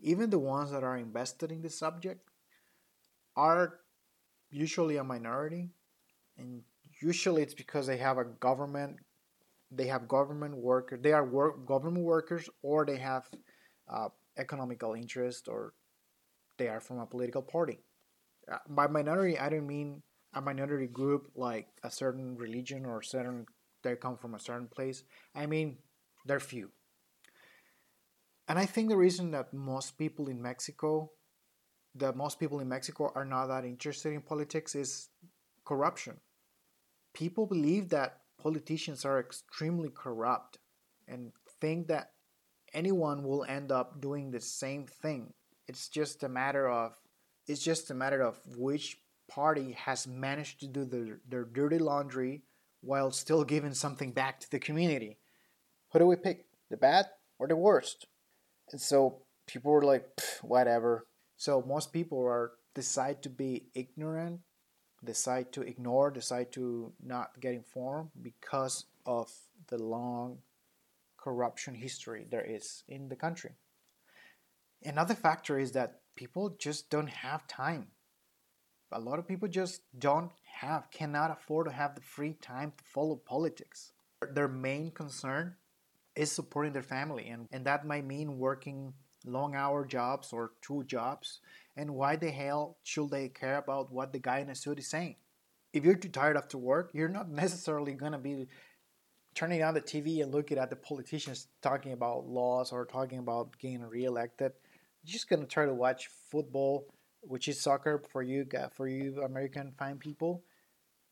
Even 0.00 0.30
the 0.30 0.38
ones 0.38 0.70
that 0.70 0.84
are 0.84 0.96
invested 0.96 1.50
in 1.50 1.62
the 1.62 1.70
subject 1.70 2.28
are 3.36 3.80
usually 4.50 4.96
a 4.96 5.04
minority, 5.04 5.70
and 6.38 6.62
usually 7.00 7.42
it's 7.42 7.54
because 7.54 7.86
they 7.86 7.96
have 7.96 8.18
a 8.18 8.24
government, 8.24 8.96
they 9.70 9.86
have 9.86 10.06
government 10.06 10.56
workers, 10.56 11.00
they 11.02 11.12
are 11.12 11.24
work, 11.24 11.66
government 11.66 12.04
workers, 12.04 12.48
or 12.62 12.84
they 12.84 12.98
have 12.98 13.28
uh, 13.88 14.08
economical 14.36 14.94
interest, 14.94 15.48
or 15.48 15.74
they 16.58 16.68
are 16.68 16.80
from 16.80 16.98
a 17.00 17.06
political 17.06 17.42
party. 17.42 17.80
Uh, 18.50 18.58
by 18.68 18.86
minority, 18.86 19.38
I 19.38 19.48
don't 19.48 19.66
mean 19.66 20.02
a 20.34 20.40
minority 20.40 20.86
group 20.86 21.30
like 21.34 21.68
a 21.82 21.90
certain 21.90 22.36
religion 22.36 22.84
or 22.84 23.02
certain 23.02 23.46
they 23.84 23.94
come 23.94 24.16
from 24.16 24.34
a 24.34 24.40
certain 24.40 24.66
place. 24.66 25.04
I 25.34 25.46
mean 25.46 25.78
they're 26.26 26.40
few. 26.40 26.70
And 28.48 28.58
I 28.58 28.66
think 28.66 28.88
the 28.88 28.96
reason 28.96 29.30
that 29.30 29.54
most 29.54 29.96
people 29.96 30.28
in 30.28 30.42
Mexico 30.42 31.10
that 31.94 32.16
most 32.16 32.40
people 32.40 32.60
in 32.60 32.68
Mexico 32.68 33.12
are 33.14 33.24
not 33.24 33.46
that 33.46 33.64
interested 33.64 34.12
in 34.12 34.20
politics 34.20 34.74
is 34.74 35.08
corruption. 35.64 36.16
People 37.12 37.46
believe 37.46 37.90
that 37.90 38.20
politicians 38.42 39.04
are 39.04 39.20
extremely 39.20 39.90
corrupt 39.94 40.58
and 41.06 41.32
think 41.60 41.86
that 41.86 42.10
anyone 42.72 43.22
will 43.22 43.44
end 43.44 43.70
up 43.70 44.00
doing 44.00 44.30
the 44.30 44.40
same 44.40 44.86
thing. 44.86 45.32
It's 45.68 45.88
just 45.88 46.24
a 46.24 46.28
matter 46.28 46.68
of 46.68 46.92
it's 47.46 47.62
just 47.62 47.90
a 47.90 47.94
matter 47.94 48.22
of 48.22 48.38
which 48.56 48.98
party 49.28 49.72
has 49.72 50.06
managed 50.06 50.60
to 50.60 50.66
do 50.66 50.84
their, 50.84 51.20
their 51.28 51.44
dirty 51.44 51.78
laundry 51.78 52.42
while 52.84 53.10
still 53.10 53.44
giving 53.44 53.74
something 53.74 54.12
back 54.12 54.40
to 54.40 54.50
the 54.50 54.58
community. 54.58 55.18
Who 55.92 55.98
do 55.98 56.06
we 56.06 56.16
pick? 56.16 56.46
The 56.70 56.76
bad 56.76 57.06
or 57.38 57.48
the 57.48 57.56
worst? 57.56 58.06
And 58.72 58.80
so 58.80 59.22
people 59.46 59.72
were 59.72 59.84
like, 59.84 60.06
whatever, 60.42 61.06
so 61.36 61.62
most 61.66 61.92
people 61.92 62.24
are 62.24 62.52
decide 62.74 63.22
to 63.22 63.30
be 63.30 63.66
ignorant, 63.74 64.40
decide 65.04 65.52
to 65.52 65.62
ignore, 65.62 66.10
decide 66.10 66.52
to 66.52 66.92
not 67.02 67.40
get 67.40 67.54
informed 67.54 68.10
because 68.20 68.86
of 69.06 69.30
the 69.68 69.78
long 69.78 70.38
corruption 71.16 71.74
history 71.74 72.26
there 72.30 72.44
is 72.44 72.82
in 72.88 73.08
the 73.08 73.16
country. 73.16 73.52
Another 74.82 75.14
factor 75.14 75.58
is 75.58 75.72
that 75.72 76.00
people 76.16 76.56
just 76.58 76.90
don't 76.90 77.08
have 77.08 77.46
time. 77.46 77.88
A 78.92 79.00
lot 79.00 79.18
of 79.18 79.26
people 79.26 79.48
just 79.48 79.80
don't 79.98 80.30
have, 80.54 80.90
cannot 80.90 81.30
afford 81.30 81.66
to 81.66 81.72
have 81.72 81.94
the 81.94 82.00
free 82.00 82.34
time 82.34 82.72
to 82.76 82.84
follow 82.84 83.16
politics. 83.16 83.92
Their 84.32 84.48
main 84.48 84.90
concern 84.90 85.56
is 86.16 86.30
supporting 86.30 86.72
their 86.72 86.82
family, 86.82 87.28
and, 87.28 87.48
and 87.52 87.64
that 87.66 87.86
might 87.86 88.06
mean 88.06 88.38
working 88.38 88.94
long 89.26 89.54
hour 89.54 89.84
jobs 89.84 90.32
or 90.32 90.52
two 90.62 90.84
jobs. 90.84 91.40
And 91.76 91.94
why 91.94 92.16
the 92.16 92.30
hell 92.30 92.78
should 92.82 93.10
they 93.10 93.28
care 93.28 93.58
about 93.58 93.92
what 93.92 94.12
the 94.12 94.18
guy 94.18 94.38
in 94.38 94.48
the 94.48 94.54
suit 94.54 94.78
is 94.78 94.88
saying? 94.88 95.16
If 95.72 95.84
you're 95.84 95.96
too 95.96 96.08
tired 96.08 96.36
after 96.36 96.56
work, 96.56 96.90
you're 96.94 97.08
not 97.08 97.28
necessarily 97.44 97.94
gonna 97.94 98.18
be 98.18 98.46
turning 99.34 99.62
on 99.62 99.74
the 99.74 99.80
TV 99.80 100.22
and 100.22 100.32
looking 100.32 100.58
at 100.58 100.70
the 100.70 100.76
politicians 100.76 101.48
talking 101.60 101.92
about 101.92 102.26
laws 102.26 102.70
or 102.70 102.86
talking 102.86 103.18
about 103.18 103.58
getting 103.58 103.82
reelected. 103.82 104.52
You're 105.02 105.12
just 105.12 105.28
gonna 105.28 105.46
try 105.46 105.66
to 105.66 105.74
watch 105.74 106.08
football, 106.30 106.86
which 107.26 107.48
is 107.48 107.60
soccer 107.60 108.02
for 108.10 108.22
you 108.22 108.46
uh, 108.58 108.68
for 108.68 108.88
you 108.88 109.22
American 109.22 109.72
fine 109.78 109.98
people. 109.98 110.42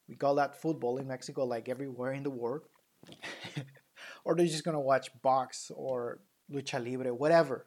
We 0.08 0.16
call 0.16 0.34
that 0.36 0.60
football 0.60 0.98
in 0.98 1.08
Mexico, 1.08 1.44
like 1.44 1.68
everywhere 1.68 2.12
in 2.12 2.22
the 2.22 2.30
world. 2.30 2.62
or 4.24 4.34
they're 4.34 4.46
just 4.46 4.64
gonna 4.64 4.80
watch 4.80 5.10
box 5.22 5.70
or 5.74 6.20
lucha 6.50 6.84
libre, 6.84 7.14
whatever. 7.14 7.66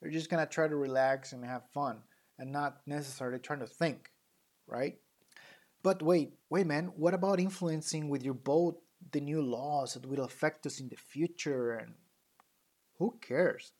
They're 0.00 0.10
just 0.10 0.30
gonna 0.30 0.46
try 0.46 0.68
to 0.68 0.76
relax 0.76 1.32
and 1.32 1.44
have 1.44 1.70
fun 1.72 1.98
and 2.38 2.52
not 2.52 2.78
necessarily 2.86 3.38
trying 3.38 3.60
to 3.60 3.66
think, 3.66 4.10
right? 4.66 4.98
But 5.82 6.02
wait, 6.02 6.34
wait, 6.48 6.66
man, 6.66 6.92
what 6.96 7.14
about 7.14 7.40
influencing 7.40 8.08
with 8.08 8.22
your 8.22 8.34
vote 8.34 8.80
the 9.12 9.20
new 9.20 9.40
laws 9.40 9.94
that 9.94 10.06
will 10.06 10.24
affect 10.24 10.66
us 10.66 10.80
in 10.80 10.88
the 10.88 10.96
future? 10.96 11.72
And 11.72 11.94
who 12.98 13.16
cares? 13.20 13.72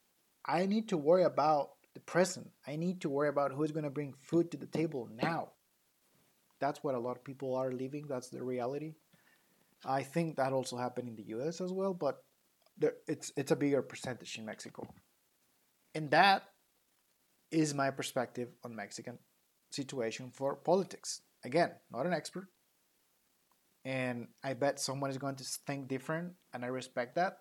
I 0.46 0.66
need 0.66 0.88
to 0.88 0.96
worry 0.96 1.24
about 1.24 1.70
the 2.01 2.12
present. 2.12 2.51
I 2.66 2.76
need 2.76 3.01
to 3.03 3.09
worry 3.09 3.28
about 3.28 3.53
who's 3.53 3.72
going 3.72 3.84
to 3.84 3.90
bring 3.90 4.14
food 4.20 4.51
to 4.51 4.57
the 4.57 4.66
table 4.66 5.09
now. 5.14 5.51
That's 6.59 6.82
what 6.82 6.94
a 6.94 6.98
lot 6.98 7.16
of 7.16 7.24
people 7.24 7.55
are 7.57 7.72
living. 7.72 8.07
That's 8.09 8.28
the 8.28 8.42
reality. 8.42 8.94
I 9.84 10.03
think 10.03 10.36
that 10.36 10.53
also 10.53 10.76
happened 10.76 11.09
in 11.09 11.16
the 11.16 11.28
U.S. 11.36 11.61
as 11.61 11.72
well, 11.72 11.94
but 11.94 12.22
there, 12.76 12.94
it's 13.07 13.32
it's 13.36 13.51
a 13.51 13.57
bigger 13.57 13.82
percentage 13.82 14.38
in 14.38 14.44
Mexico. 14.44 14.86
And 15.94 16.11
that 16.11 16.44
is 17.51 17.74
my 17.74 17.90
perspective 17.90 18.48
on 18.64 18.76
Mexican 18.76 19.18
situation 19.70 20.30
for 20.30 20.55
politics. 20.55 21.22
Again, 21.44 21.72
not 21.90 22.07
an 22.07 22.12
expert. 22.12 22.48
And 23.84 24.28
I 24.44 24.53
bet 24.53 24.78
someone 24.78 25.11
is 25.11 25.16
going 25.16 25.36
to 25.36 25.44
think 25.44 25.88
different, 25.88 26.32
and 26.53 26.64
I 26.64 26.68
respect 26.68 27.14
that. 27.14 27.38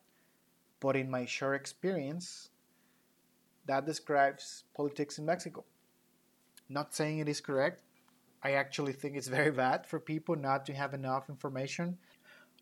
But 0.80 0.96
in 0.96 1.12
my 1.12 1.26
short 1.26 1.60
experience, 1.60 2.50
that 3.66 3.86
describes 3.86 4.64
politics 4.76 5.18
in 5.18 5.26
Mexico. 5.26 5.66
Not 6.68 6.94
saying 6.94 7.20
it 7.20 7.30
is 7.30 7.42
correct. 7.42 7.82
I 8.42 8.52
actually 8.52 8.94
think 8.94 9.18
it's 9.18 9.28
very 9.28 9.52
bad 9.52 9.86
for 9.86 10.00
people 10.00 10.36
not 10.36 10.66
to 10.68 10.74
have 10.74 10.94
enough 10.94 11.30
information. 11.30 11.98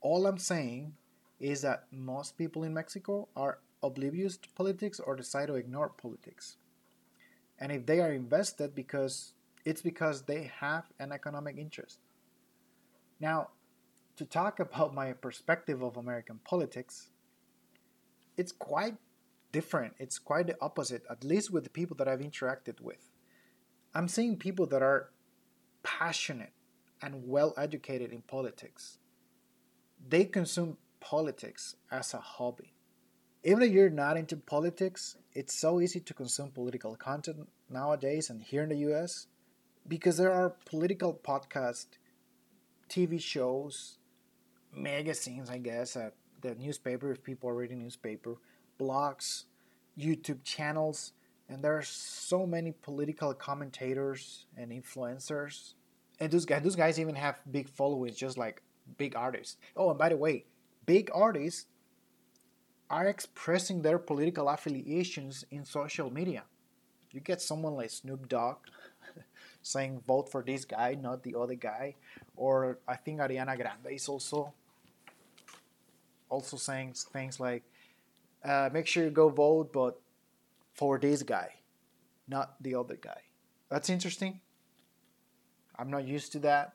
All 0.01 0.25
I'm 0.25 0.37
saying 0.37 0.93
is 1.39 1.61
that 1.61 1.85
most 1.91 2.37
people 2.37 2.63
in 2.63 2.73
Mexico 2.73 3.27
are 3.35 3.59
oblivious 3.83 4.37
to 4.37 4.49
politics 4.55 4.99
or 4.99 5.15
decide 5.15 5.47
to 5.47 5.55
ignore 5.55 5.89
politics. 5.89 6.57
And 7.59 7.71
if 7.71 7.85
they 7.85 7.99
are 7.99 8.11
invested 8.11 8.73
because 8.73 9.33
it's 9.65 9.81
because 9.81 10.21
they 10.23 10.49
have 10.59 10.85
an 10.99 11.11
economic 11.11 11.57
interest. 11.57 11.99
Now, 13.19 13.49
to 14.15 14.25
talk 14.25 14.59
about 14.59 14.93
my 14.93 15.13
perspective 15.13 15.81
of 15.81 15.97
American 15.97 16.39
politics, 16.43 17.09
it's 18.37 18.51
quite 18.51 18.95
different. 19.57 19.93
It's 19.97 20.19
quite 20.29 20.47
the 20.47 20.57
opposite, 20.61 21.03
at 21.09 21.23
least 21.23 21.51
with 21.51 21.63
the 21.63 21.75
people 21.79 21.95
that 21.97 22.07
I've 22.07 22.27
interacted 22.31 22.81
with. 22.81 23.03
I'm 23.95 24.07
seeing 24.07 24.37
people 24.37 24.67
that 24.67 24.81
are 24.81 25.01
passionate 25.83 26.53
and 27.01 27.27
well 27.35 27.51
educated 27.57 28.11
in 28.11 28.21
politics. 28.21 28.99
They 30.13 30.25
consume 30.25 30.77
politics 30.99 31.75
as 31.91 32.13
a 32.13 32.23
hobby 32.35 32.73
even 33.47 33.63
if 33.63 33.71
you're 33.71 33.89
not 33.89 34.17
into 34.17 34.35
politics, 34.35 35.15
it's 35.33 35.53
so 35.53 35.79
easy 35.79 36.01
to 36.01 36.13
consume 36.13 36.51
political 36.51 36.95
content 36.97 37.47
nowadays 37.69 38.29
and 38.29 38.41
here 38.43 38.63
in 38.63 38.69
the 38.69 38.91
US 38.91 39.27
because 39.87 40.17
there 40.17 40.33
are 40.33 40.55
political 40.65 41.13
podcasts, 41.13 41.87
TV 42.89 43.21
shows, 43.21 43.99
magazines, 44.73 45.49
I 45.49 45.59
guess, 45.59 45.95
the 46.41 46.55
newspaper 46.55 47.09
if 47.09 47.23
people 47.23 47.49
are 47.49 47.55
reading 47.55 47.79
newspaper, 47.79 48.35
blogs, 48.79 49.43
YouTube 49.97 50.43
channels, 50.43 51.13
and 51.49 51.63
there 51.63 51.77
are 51.77 51.83
so 51.83 52.45
many 52.45 52.71
political 52.71 53.33
commentators 53.33 54.45
and 54.57 54.71
influencers. 54.71 55.73
And 56.19 56.31
those 56.31 56.45
guys, 56.45 56.63
those 56.63 56.75
guys 56.75 56.99
even 56.99 57.15
have 57.15 57.41
big 57.49 57.69
followings, 57.69 58.17
just 58.17 58.37
like 58.37 58.61
big 58.97 59.15
artists. 59.15 59.57
Oh, 59.75 59.89
and 59.89 59.99
by 59.99 60.09
the 60.09 60.17
way, 60.17 60.45
big 60.85 61.09
artists 61.13 61.67
are 62.89 63.07
expressing 63.07 63.81
their 63.81 63.99
political 63.99 64.47
affiliations 64.49 65.45
in 65.51 65.65
social 65.65 66.11
media. 66.11 66.43
You 67.11 67.21
get 67.21 67.41
someone 67.41 67.75
like 67.75 67.89
Snoop 67.89 68.27
Dogg 68.27 68.57
saying 69.61 70.01
vote 70.05 70.29
for 70.29 70.43
this 70.43 70.65
guy, 70.65 70.95
not 70.99 71.23
the 71.23 71.35
other 71.35 71.55
guy, 71.55 71.95
or 72.35 72.79
I 72.87 72.95
think 72.95 73.19
Ariana 73.19 73.55
Grande 73.57 73.91
is 73.93 74.07
also 74.07 74.53
also 76.29 76.57
saying 76.57 76.93
things 77.13 77.39
like 77.39 77.63
uh, 78.43 78.69
make 78.71 78.87
sure 78.87 79.03
you 79.03 79.09
go 79.09 79.29
vote, 79.29 79.71
but 79.73 79.99
for 80.73 80.99
this 80.99 81.23
guy, 81.23 81.49
not 82.27 82.61
the 82.61 82.75
other 82.75 82.95
guy. 82.95 83.21
That's 83.69 83.89
interesting. 83.89 84.41
I'm 85.77 85.89
not 85.89 86.07
used 86.07 86.31
to 86.33 86.39
that. 86.39 86.73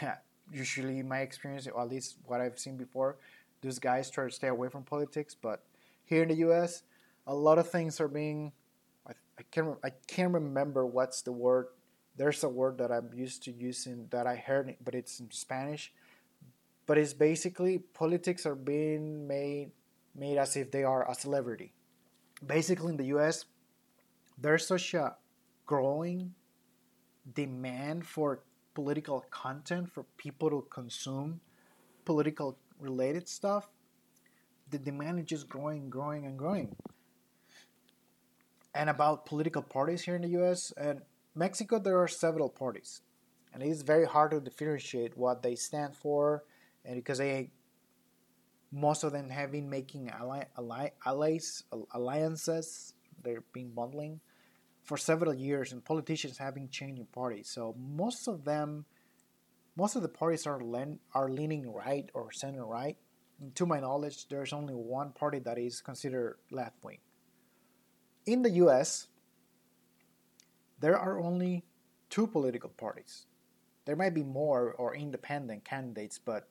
Usually, 0.52 1.02
my 1.02 1.20
experience, 1.20 1.66
or 1.66 1.80
at 1.80 1.88
least 1.88 2.16
what 2.26 2.40
I've 2.40 2.58
seen 2.58 2.76
before, 2.76 3.16
these 3.60 3.78
guys 3.78 4.10
try 4.10 4.24
to 4.24 4.30
stay 4.30 4.48
away 4.48 4.68
from 4.68 4.82
politics. 4.82 5.34
But 5.40 5.62
here 6.04 6.22
in 6.22 6.28
the 6.28 6.34
U.S., 6.36 6.82
a 7.26 7.34
lot 7.34 7.58
of 7.58 7.70
things 7.70 8.00
are 8.00 8.08
being. 8.08 8.52
I, 9.06 9.12
I 9.38 9.42
can't. 9.50 9.78
I 9.84 9.90
can't 10.08 10.32
remember 10.32 10.86
what's 10.86 11.22
the 11.22 11.32
word. 11.32 11.68
There's 12.16 12.42
a 12.42 12.48
word 12.48 12.78
that 12.78 12.90
I'm 12.90 13.10
used 13.14 13.44
to 13.44 13.52
using 13.52 14.08
that 14.10 14.26
I 14.26 14.36
heard, 14.36 14.74
but 14.84 14.94
it's 14.94 15.20
in 15.20 15.30
Spanish. 15.30 15.92
But 16.86 16.98
it's 16.98 17.14
basically 17.14 17.78
politics 17.78 18.44
are 18.46 18.56
being 18.56 19.28
made 19.28 19.70
made 20.14 20.38
as 20.38 20.56
if 20.56 20.70
they 20.70 20.84
are 20.84 21.08
a 21.10 21.14
celebrity. 21.14 21.72
Basically, 22.44 22.90
in 22.90 22.96
the 22.96 23.06
U.S., 23.16 23.44
there's 24.38 24.66
such 24.66 24.94
a 24.94 25.16
growing 25.66 26.34
demand 27.34 28.06
for 28.06 28.40
political 28.74 29.24
content 29.30 29.90
for 29.92 30.04
people 30.16 30.50
to 30.50 30.66
consume 30.70 31.40
political 32.04 32.58
related 32.78 33.28
stuff, 33.28 33.68
the 34.70 34.78
demand 34.78 35.18
is 35.20 35.26
just 35.26 35.48
growing, 35.48 35.90
growing, 35.90 36.26
and 36.26 36.38
growing. 36.38 36.74
And 38.74 38.88
about 38.88 39.26
political 39.26 39.62
parties 39.62 40.02
here 40.02 40.16
in 40.16 40.22
the 40.22 40.40
US 40.40 40.72
and 40.76 41.02
Mexico, 41.34 41.78
there 41.78 41.98
are 41.98 42.08
several 42.08 42.48
parties, 42.48 43.02
and 43.52 43.62
it 43.62 43.68
is 43.68 43.82
very 43.82 44.06
hard 44.06 44.30
to 44.30 44.40
differentiate 44.40 45.16
what 45.16 45.42
they 45.42 45.54
stand 45.54 45.96
for, 45.96 46.44
and 46.84 46.96
because 46.96 47.18
they 47.18 47.50
most 48.72 49.04
of 49.04 49.12
them 49.12 49.28
have 49.30 49.52
been 49.52 49.68
making 49.68 50.10
ally, 50.10 50.44
ally, 50.56 50.90
allies, 51.04 51.64
alliances, 51.92 52.94
they've 53.22 53.52
been 53.52 53.70
bundling 53.70 54.20
for 54.82 54.96
several 54.96 55.34
years, 55.34 55.72
and 55.72 55.84
politicians 55.84 56.38
have 56.38 56.54
been 56.54 56.68
changing 56.68 57.06
parties. 57.06 57.48
So 57.48 57.74
most 57.78 58.28
of 58.28 58.44
them 58.44 58.86
most 59.76 59.96
of 59.96 60.02
the 60.02 60.08
parties 60.08 60.46
are, 60.46 60.60
len- 60.60 60.98
are 61.14 61.30
leaning 61.30 61.72
right 61.72 62.10
or 62.12 62.32
center 62.32 62.66
right. 62.66 62.96
To 63.54 63.64
my 63.64 63.80
knowledge, 63.80 64.28
there's 64.28 64.52
only 64.52 64.74
one 64.74 65.12
party 65.12 65.38
that 65.38 65.58
is 65.58 65.80
considered 65.80 66.36
left 66.50 66.76
wing. 66.84 66.98
In 68.26 68.42
the 68.42 68.50
US, 68.64 69.08
there 70.80 70.98
are 70.98 71.18
only 71.18 71.64
two 72.10 72.26
political 72.26 72.68
parties. 72.70 73.26
There 73.86 73.96
might 73.96 74.12
be 74.12 74.22
more 74.22 74.72
or 74.72 74.94
independent 74.94 75.64
candidates, 75.64 76.18
but 76.18 76.48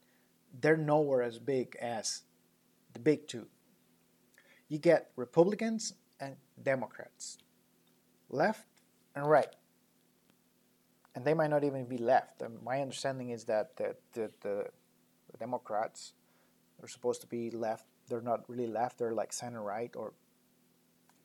they're 0.61 0.77
nowhere 0.77 1.21
as 1.21 1.39
big 1.39 1.75
as 1.81 2.23
the 2.93 2.99
big 2.99 3.27
two. 3.27 3.47
You 4.67 4.77
get 4.77 5.11
Republicans 5.15 5.93
and 6.19 6.35
Democrats, 6.61 7.37
left 8.29 8.67
and 9.15 9.27
right 9.27 9.55
and 11.15 11.25
they 11.25 11.33
might 11.33 11.49
not 11.49 11.65
even 11.65 11.85
be 11.85 11.97
left. 11.97 12.41
And 12.41 12.61
my 12.63 12.81
understanding 12.81 13.31
is 13.31 13.43
that 13.45 13.75
the, 13.75 13.95
the, 14.13 14.31
the, 14.41 14.65
Democrats 15.37 16.13
are 16.81 16.87
supposed 16.87 17.21
to 17.21 17.27
be 17.27 17.51
left. 17.51 17.85
They're 18.07 18.21
not 18.21 18.49
really 18.49 18.67
left. 18.67 18.97
They're 18.97 19.13
like 19.13 19.31
center 19.31 19.61
right 19.61 19.91
or 19.95 20.13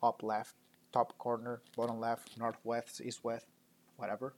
up 0.03 0.23
left, 0.23 0.55
top 0.93 1.17
corner, 1.19 1.63
bottom 1.77 1.99
left, 2.01 2.37
northwest, 2.37 3.01
east 3.01 3.25
west, 3.25 3.47
whatever. 3.97 4.35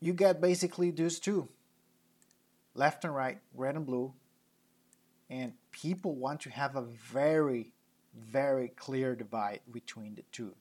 You 0.00 0.12
get 0.12 0.40
basically 0.40 0.90
those 0.90 1.18
two 1.18 1.48
left 2.74 3.04
and 3.04 3.14
right, 3.14 3.38
red 3.54 3.76
and 3.76 3.86
blue, 3.86 4.12
And 5.28 5.54
people 5.72 6.14
want 6.14 6.40
to 6.42 6.50
have 6.50 6.76
a 6.76 6.82
very, 6.82 7.72
very 8.14 8.68
clear 8.68 9.16
divide 9.16 9.60
between 9.72 10.14
the 10.14 10.22
two. 10.30 10.54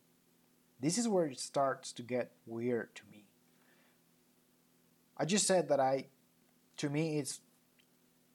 This 0.80 0.98
is 0.98 1.08
where 1.08 1.28
it 1.28 1.40
starts 1.40 1.92
to 1.94 2.04
get 2.04 2.32
weird 2.46 2.96
to 2.96 3.04
me. 3.12 3.26
I 5.18 5.26
just 5.26 5.48
said 5.48 5.70
that 5.70 5.80
I, 5.80 6.08
to 6.78 6.90
me, 6.90 7.20
it's 7.20 7.42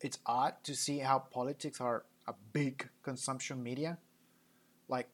it's 0.01 0.19
odd 0.25 0.55
to 0.65 0.75
see 0.75 0.99
how 0.99 1.19
politics 1.19 1.81
are 1.81 2.05
a 2.27 2.35
big 2.53 2.89
consumption 3.03 3.63
media, 3.63 3.99
like 4.89 5.09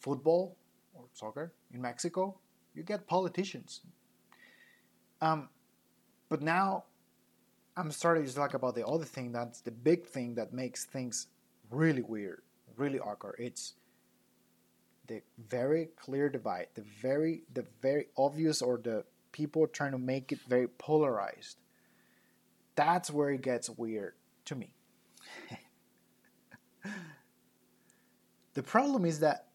football 0.00 0.56
or 0.94 1.04
soccer 1.14 1.52
in 1.72 1.80
Mexico. 1.80 2.38
You 2.74 2.82
get 2.82 3.06
politicians. 3.06 3.80
Um, 5.22 5.48
but 6.28 6.42
now 6.42 6.84
I'm 7.76 7.92
starting 7.92 8.26
to 8.26 8.34
talk 8.34 8.54
about 8.54 8.74
the 8.74 8.84
other 8.86 9.04
thing 9.04 9.32
that's 9.32 9.60
the 9.60 9.70
big 9.70 10.04
thing 10.04 10.34
that 10.34 10.52
makes 10.52 10.84
things 10.84 11.28
really 11.70 12.02
weird, 12.02 12.42
really 12.76 12.98
awkward. 12.98 13.36
It's 13.38 13.74
the 15.06 15.22
very 15.48 15.90
clear 15.96 16.28
divide, 16.28 16.66
the 16.74 16.82
very 17.00 17.44
the 17.54 17.64
very 17.80 18.06
obvious 18.18 18.60
or 18.60 18.78
the 18.78 19.04
people 19.30 19.66
trying 19.68 19.92
to 19.92 19.98
make 19.98 20.32
it 20.32 20.40
very 20.48 20.66
polarized. 20.66 21.56
That's 22.74 23.10
where 23.10 23.30
it 23.30 23.42
gets 23.42 23.70
weird 23.70 24.14
to 24.46 24.56
me. 24.56 24.72
the 28.54 28.62
problem 28.62 29.04
is 29.04 29.20
that 29.20 29.46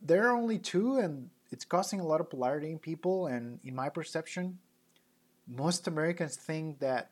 there 0.00 0.28
are 0.28 0.36
only 0.36 0.58
two 0.58 0.98
and 0.98 1.30
it's 1.50 1.64
causing 1.64 2.00
a 2.00 2.06
lot 2.06 2.20
of 2.20 2.30
polarity 2.30 2.70
in 2.70 2.78
people 2.78 3.26
and 3.26 3.58
in 3.64 3.74
my 3.74 3.88
perception 3.88 4.58
most 5.50 5.88
Americans 5.88 6.36
think 6.36 6.78
that 6.78 7.10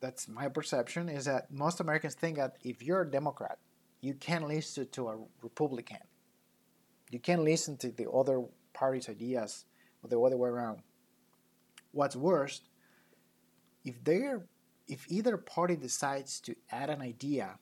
that's 0.00 0.28
my 0.28 0.48
perception 0.48 1.08
is 1.08 1.26
that 1.26 1.50
most 1.50 1.80
Americans 1.80 2.14
think 2.14 2.36
that 2.36 2.56
if 2.62 2.82
you're 2.82 3.02
a 3.02 3.10
Democrat, 3.10 3.58
you 4.00 4.14
can't 4.14 4.46
listen 4.46 4.88
to 4.92 5.08
a 5.08 5.18
Republican. 5.42 5.98
You 7.10 7.18
can't 7.18 7.42
listen 7.42 7.76
to 7.78 7.90
the 7.90 8.10
other 8.10 8.42
party's 8.72 9.08
ideas 9.08 9.66
or 10.02 10.08
the 10.08 10.20
other 10.20 10.36
way 10.36 10.48
around. 10.48 10.80
What's 11.92 12.16
worse, 12.16 12.62
if 13.84 14.02
they're 14.04 14.46
if 14.86 15.06
either 15.08 15.36
party 15.36 15.76
decides 15.76 16.40
to 16.40 16.56
add 16.70 16.90
an 16.90 17.00
idea 17.00 17.58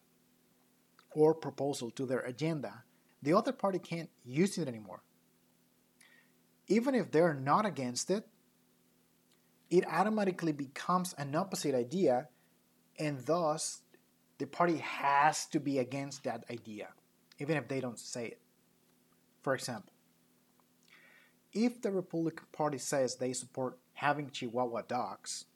or 1.11 1.34
proposal 1.34 1.91
to 1.91 2.07
their 2.07 2.20
agenda, 2.20 2.84
the 3.22 3.34
other 3.34 3.53
party 3.53 3.78
can't 3.78 4.09
use 4.24 4.57
it 4.57 4.68
anymore. 4.68 5.03
Even 6.69 6.95
if 6.95 7.11
they're 7.11 7.35
not 7.35 7.64
against 7.64 8.11
it, 8.11 8.27
it 9.71 9.85
automatically 9.87 10.53
becomes 10.53 11.14
an 11.19 11.35
opposite 11.35 11.75
idea, 11.75 12.29
and 12.99 13.21
thus 13.27 13.83
the 14.39 14.47
party 14.47 14.77
has 14.77 15.47
to 15.47 15.61
be 15.61 15.79
against 15.79 16.25
that 16.25 16.45
idea, 16.51 16.89
even 17.39 17.57
if 17.57 17.69
they 17.69 17.81
don't 17.81 17.99
say 17.99 18.27
it. 18.27 18.41
For 19.43 19.55
example, 19.55 19.93
if 21.53 21.81
the 21.81 21.91
Republican 21.91 22.47
Party 22.53 22.79
says 22.79 23.16
they 23.16 23.33
support 23.33 23.79
having 23.95 24.31
Chihuahua 24.31 24.83
dogs 24.83 25.47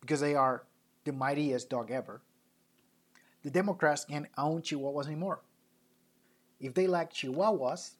because 0.00 0.20
they 0.20 0.34
are 0.34 0.64
the 1.04 1.12
mightiest 1.12 1.70
dog 1.70 1.90
ever, 1.90 2.22
the 3.42 3.50
Democrats 3.50 4.04
can't 4.04 4.26
own 4.36 4.62
Chihuahuas 4.62 5.06
anymore. 5.06 5.40
If 6.60 6.74
they 6.74 6.86
like 6.86 7.12
Chihuahuas, 7.12 7.92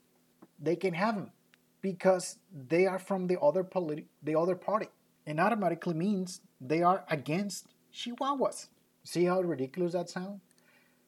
they 0.59 0.76
can 0.76 0.95
have 0.95 1.16
them 1.16 1.30
because 1.85 2.39
they 2.51 2.87
are 2.87 2.99
from 2.99 3.26
the 3.26 3.39
other 3.39 3.62
politi- 3.62 4.07
the 4.22 4.35
other 4.35 4.57
party 4.57 4.87
and 5.26 5.39
automatically 5.39 5.93
means 5.93 6.41
they 6.59 6.82
are 6.82 7.05
against 7.11 7.66
chihuahuas. 7.93 8.68
See 9.03 9.26
how 9.26 9.43
ridiculous 9.43 9.93
that 9.93 10.09
sounds? 10.09 10.41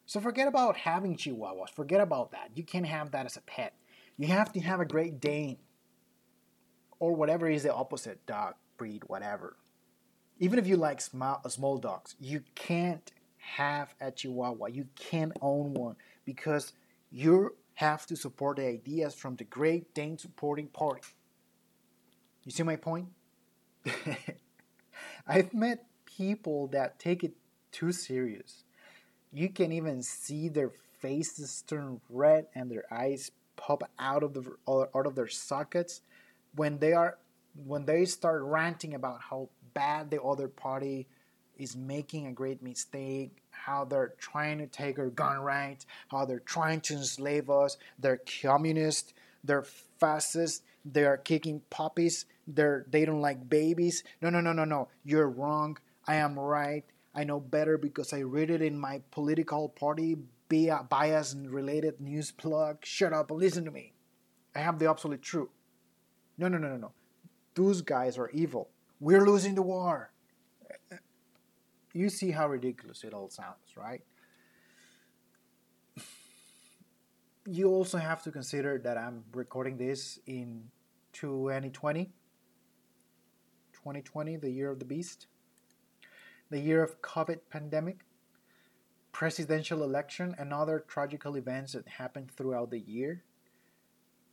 So 0.05 0.21
forget 0.21 0.47
about 0.47 0.77
having 0.77 1.17
chihuahuas. 1.17 1.71
Forget 1.71 2.03
about 2.03 2.31
that. 2.33 2.51
You 2.55 2.63
can't 2.63 2.85
have 2.85 3.11
that 3.13 3.25
as 3.25 3.39
a 3.39 3.41
pet. 3.41 3.73
You 4.19 4.27
have 4.27 4.53
to 4.53 4.61
have 4.61 4.81
a 4.81 4.85
Great 4.85 5.19
Dane 5.19 5.57
or 7.01 7.15
whatever 7.15 7.49
is 7.49 7.63
the 7.63 7.73
opposite 7.73 8.27
dog 8.27 8.53
breed, 8.77 9.03
whatever. 9.07 9.57
Even 10.41 10.59
if 10.59 10.67
you 10.67 10.77
like 10.77 11.01
small, 11.01 11.41
small 11.49 11.79
dogs, 11.79 12.17
you 12.21 12.43
can't 12.55 13.11
have 13.39 13.95
a 13.99 14.11
chihuahua. 14.11 14.67
You 14.67 14.89
can't 14.95 15.33
own 15.41 15.73
one 15.73 15.97
because 16.27 16.75
you 17.11 17.57
have 17.77 18.07
to 18.07 18.17
support 18.17 18.57
the 18.57 18.67
ideas 18.67 19.15
from 19.15 19.37
the 19.37 19.45
Great 19.45 19.95
Dane 19.95 20.19
supporting 20.19 20.67
party. 20.69 21.03
You 22.45 22.53
see 22.53 22.63
my 22.63 22.77
point? 22.77 23.09
I've 25.27 25.53
met 25.53 25.85
people 26.05 26.69
that 26.69 26.99
take 26.99 27.23
it 27.23 27.35
too 27.73 27.93
serious. 27.93 28.65
You 29.33 29.51
can 29.51 29.73
even 29.73 30.03
see 30.03 30.49
their 30.49 30.71
faces 31.01 31.63
turn 31.67 32.01
red 32.09 32.47
and 32.55 32.71
their 32.71 32.85
eyes 32.91 33.31
pop 33.57 33.83
out 33.99 34.23
of 34.23 34.33
the 34.33 34.45
out 34.69 35.07
of 35.07 35.15
their 35.15 35.29
sockets 35.29 36.01
when 36.55 36.79
they 36.79 36.93
are 36.93 37.19
when 37.67 37.85
they 37.85 38.05
start 38.07 38.43
ranting 38.43 38.95
about 38.95 39.21
how 39.21 39.49
bad 39.75 40.11
the 40.11 40.23
other 40.23 40.49
party 40.49 41.07
is 41.59 41.77
making 41.77 42.27
a 42.27 42.33
great 42.33 42.63
mistake, 42.63 43.37
how 43.67 43.85
they're 43.85 44.15
trying 44.19 44.59
to 44.59 44.67
take 44.69 44.97
our 44.97 45.11
gun 45.11 45.39
rights, 45.41 45.87
how 46.09 46.25
they're 46.25 46.39
trying 46.39 46.81
to 46.81 46.95
enslave 46.95 47.51
us, 47.51 47.77
they're 47.99 48.21
communist, 48.41 49.13
they're 49.43 49.65
fascist, 49.99 50.63
they 50.85 51.05
are 51.05 51.17
kicking 51.17 51.61
puppies, 51.69 52.27
they're 52.47 52.87
they 52.89 53.05
don't 53.05 53.21
like 53.21 53.51
babies. 53.51 54.05
No, 54.23 54.31
no, 54.31 54.41
no, 54.41 54.53
no, 54.53 54.65
no. 54.65 54.89
You're 55.05 55.29
wrong. 55.29 55.79
I 56.07 56.17
am 56.17 56.39
right. 56.39 56.85
I 57.13 57.25
know 57.25 57.41
better 57.41 57.77
because 57.77 58.13
I 58.13 58.21
read 58.21 58.51
it 58.51 58.63
in 58.63 58.79
my 58.79 59.03
political 59.11 59.69
party 59.69 60.17
bias 60.49 61.33
and 61.33 61.51
related 61.51 62.01
news 62.01 62.31
plug. 62.31 62.79
Shut 62.85 63.13
up 63.13 63.33
and 63.33 63.41
listen 63.41 63.65
to 63.65 63.73
me. 63.73 63.95
I 64.55 64.61
have 64.61 64.79
the 64.79 64.89
absolute 64.89 65.23
truth. 65.23 65.49
No, 66.39 66.47
no, 66.47 66.59
no, 66.59 66.69
no, 66.69 66.77
no. 66.77 66.93
Those 67.57 67.83
guys 67.83 68.17
are 68.17 68.31
evil. 68.31 68.69
We're 69.01 69.27
losing 69.27 69.57
the 69.57 69.63
war. 69.63 70.13
You 71.97 72.11
see 72.11 72.31
how 72.31 72.49
ridiculous 72.49 73.05
it 73.05 73.15
all 73.15 73.31
sounds, 73.31 73.77
right? 73.77 74.03
You 77.47 77.69
also 77.69 77.97
have 77.97 78.23
to 78.25 78.31
consider 78.31 78.79
that 78.85 78.99
I'm 78.99 79.25
recording 79.33 79.79
this 79.79 80.19
in 80.27 80.65
2020 81.15 82.13
2020, 83.87 84.37
the 84.39 84.51
year 84.51 84.69
of 84.69 84.81
the 84.81 84.85
beast, 84.85 85.29
the 86.51 86.59
year 86.59 86.83
of 86.83 87.01
COVID 87.03 87.39
pandemic, 87.51 88.01
presidential 89.13 89.85
election, 89.85 90.35
and 90.39 90.53
other 90.53 90.85
tragical 90.89 91.37
events 91.37 91.75
that 91.75 91.87
happened 91.87 92.33
throughout 92.33 92.73
the 92.73 92.81
year. 92.81 93.23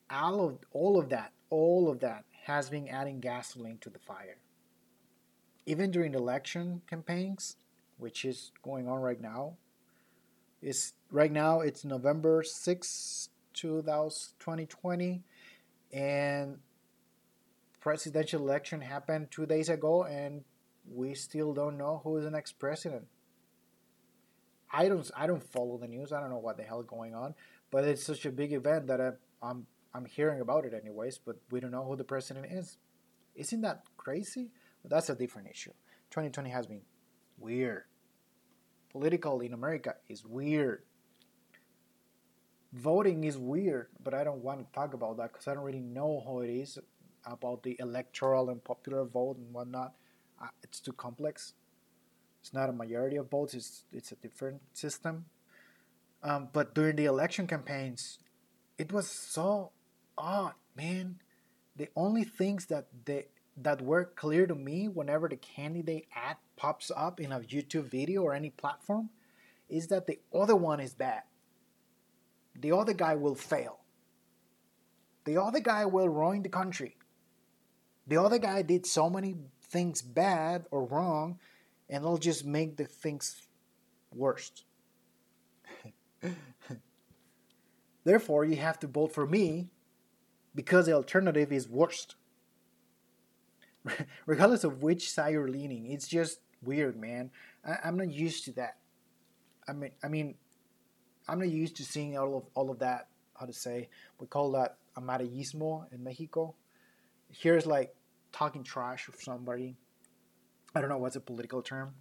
All 0.10 0.44
of, 0.44 0.58
all 0.72 1.00
of 1.00 1.10
that, 1.10 1.34
all 1.52 1.88
of 1.88 2.00
that 2.00 2.26
has 2.46 2.72
been 2.72 2.88
adding 2.88 3.20
gasoline 3.20 3.78
to 3.82 3.92
the 3.92 4.00
fire. 4.00 4.38
Even 5.66 5.92
during 5.92 6.14
election 6.14 6.82
campaigns, 6.90 7.56
which 7.98 8.26
is 8.26 8.52
going 8.64 8.88
on 8.88 9.00
right 9.00 9.22
now, 9.22 9.56
is 10.62 10.94
right 11.12 11.32
now 11.32 11.62
it's 11.62 11.86
November 11.86 12.44
6, 12.44 13.30
2020, 13.54 15.24
and 15.92 16.58
presidential 17.80 18.42
election 18.42 18.82
happened 18.82 19.28
two 19.30 19.46
days 19.46 19.70
ago, 19.70 20.04
and 20.04 20.44
we 20.92 21.14
still 21.14 21.54
don't 21.54 21.78
know 21.78 22.02
who 22.04 22.18
is 22.18 22.24
the 22.24 22.32
next 22.32 22.54
president. 22.60 23.06
I 24.72 24.88
don't 24.88 25.10
I 25.16 25.28
don't 25.28 25.44
follow 25.44 25.78
the 25.78 25.88
news. 25.88 26.12
I 26.12 26.20
don't 26.20 26.32
know 26.32 26.40
what 26.40 26.58
the 26.58 26.64
hell 26.64 26.80
is 26.80 26.88
going 26.88 27.14
on, 27.14 27.36
but 27.70 27.84
it's 27.84 28.04
such 28.04 28.26
a 28.26 28.32
big 28.32 28.54
event 28.54 28.88
that 28.88 29.00
I, 29.00 29.12
I'm 29.42 29.68
I'm 29.94 30.06
hearing 30.06 30.42
about 30.42 30.66
it 30.66 30.74
anyways. 30.74 31.20
But 31.20 31.38
we 31.52 31.60
don't 31.60 31.72
know 31.72 31.84
who 31.84 31.96
the 31.96 32.04
president 32.04 32.48
is. 32.52 32.78
Isn't 33.36 33.62
that 33.62 33.84
crazy? 33.98 34.50
But 34.84 34.92
that's 34.92 35.10
a 35.10 35.16
different 35.16 35.48
issue. 35.50 35.72
2020 36.12 36.50
has 36.52 36.68
been 36.68 36.82
weird. 37.40 37.86
Political 38.92 39.42
in 39.42 39.54
America 39.54 39.96
is 40.08 40.24
weird. 40.26 40.84
Voting 42.74 43.24
is 43.24 43.38
weird, 43.38 43.88
but 44.04 44.14
I 44.14 44.24
don't 44.24 44.44
want 44.44 44.60
to 44.60 44.66
talk 44.74 44.94
about 44.94 45.18
that 45.18 45.32
because 45.32 45.48
I 45.48 45.54
don't 45.54 45.64
really 45.64 45.80
know 45.80 46.22
how 46.26 46.40
it 46.40 46.50
is 46.50 46.78
about 47.26 47.64
the 47.64 47.78
electoral 47.80 48.50
and 48.50 48.64
popular 48.64 49.06
vote 49.06 49.38
and 49.38 49.54
whatnot. 49.54 49.94
Uh, 50.42 50.48
it's 50.64 50.80
too 50.80 50.94
complex. 50.94 51.54
It's 52.42 52.54
not 52.54 52.70
a 52.70 52.74
majority 52.74 53.16
of 53.16 53.30
votes. 53.30 53.54
It's 53.54 53.86
it's 53.94 54.12
a 54.12 54.16
different 54.16 54.62
system. 54.74 55.26
Um, 56.22 56.50
but 56.52 56.74
during 56.74 56.96
the 56.96 57.06
election 57.06 57.48
campaigns, 57.48 58.20
it 58.78 58.92
was 58.92 59.08
so 59.08 59.72
odd, 60.18 60.54
man. 60.76 61.20
The 61.76 61.90
only 61.96 62.24
things 62.24 62.66
that 62.68 62.88
they 63.06 63.28
that 63.58 63.82
were 63.82 64.06
clear 64.06 64.48
to 64.48 64.56
me 64.56 64.88
whenever 64.88 65.30
the 65.30 65.36
candidate 65.36 66.08
ad 66.16 66.38
pops 66.56 66.92
up 66.96 67.20
in 67.20 67.32
a 67.32 67.40
YouTube 67.40 67.86
video 67.86 68.24
or 68.24 68.34
any 68.34 68.50
platform 68.50 69.10
is 69.70 69.88
that 69.88 70.08
the 70.08 70.20
other 70.34 70.56
one 70.56 70.80
is 70.80 70.94
bad. 70.94 71.24
The 72.56 72.72
other 72.72 72.94
guy 72.94 73.16
will 73.16 73.36
fail. 73.36 73.80
The 75.26 75.42
other 75.42 75.60
guy 75.60 75.86
will 75.86 76.10
ruin 76.10 76.44
the 76.44 76.50
country. 76.50 76.98
The 78.06 78.18
other 78.18 78.38
guy 78.38 78.62
did 78.62 78.86
so 78.86 79.10
many 79.10 79.36
things 79.64 80.02
bad 80.02 80.66
or 80.70 80.86
wrong, 80.86 81.40
and 81.90 82.04
it'll 82.04 82.18
just 82.18 82.46
make 82.46 82.78
the 82.78 82.86
things 82.86 83.48
worst. 84.14 84.66
Therefore, 88.04 88.44
you 88.46 88.58
have 88.58 88.80
to 88.80 88.88
vote 88.88 89.14
for 89.14 89.26
me 89.26 89.70
because 90.54 90.86
the 90.86 90.94
alternative 90.94 91.52
is 91.52 91.70
worst. 91.70 92.16
Regardless 94.26 94.64
of 94.64 94.82
which 94.82 95.10
side 95.10 95.34
you're 95.34 95.48
leaning, 95.48 95.92
it's 95.92 96.08
just 96.08 96.40
weird, 96.64 96.96
man. 96.96 97.32
I, 97.66 97.88
am 97.88 97.98
not 97.98 98.12
used 98.12 98.46
to 98.46 98.52
that. 98.54 98.78
I 99.68 99.74
mean, 99.74 99.92
I 100.04 100.08
mean, 100.08 100.36
I'm 101.28 101.40
not 101.40 101.50
used 101.50 101.78
to 101.78 101.84
seeing 101.84 102.18
all 102.18 102.38
of 102.38 102.44
all 102.54 102.70
of 102.70 102.80
that. 102.80 103.08
How 103.40 103.46
to 103.46 103.54
say? 103.54 103.90
We 104.20 104.28
call 104.28 104.52
that 104.52 104.78
amarillismo 104.98 105.92
in 105.92 106.04
Mexico. 106.04 106.56
Here's 107.30 107.66
like 107.66 107.96
talking 108.32 108.64
trash 108.64 109.08
of 109.08 109.16
somebody. 109.16 109.76
I 110.76 110.82
don't 110.82 110.90
know 110.90 110.98
what's 110.98 111.16
a 111.16 111.22
political 111.22 111.62
term. 111.62 111.94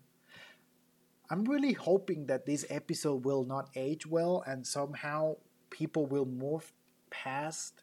I'm 1.31 1.45
really 1.45 1.73
hoping 1.73 2.27
that 2.27 2.45
this 2.47 2.67
episode 2.69 3.25
will 3.25 3.45
not 3.45 3.71
age 3.75 4.07
well 4.07 4.45
and 4.47 4.67
somehow 4.67 5.37
people 5.71 6.07
will 6.07 6.27
move 6.27 6.73
past 7.11 7.83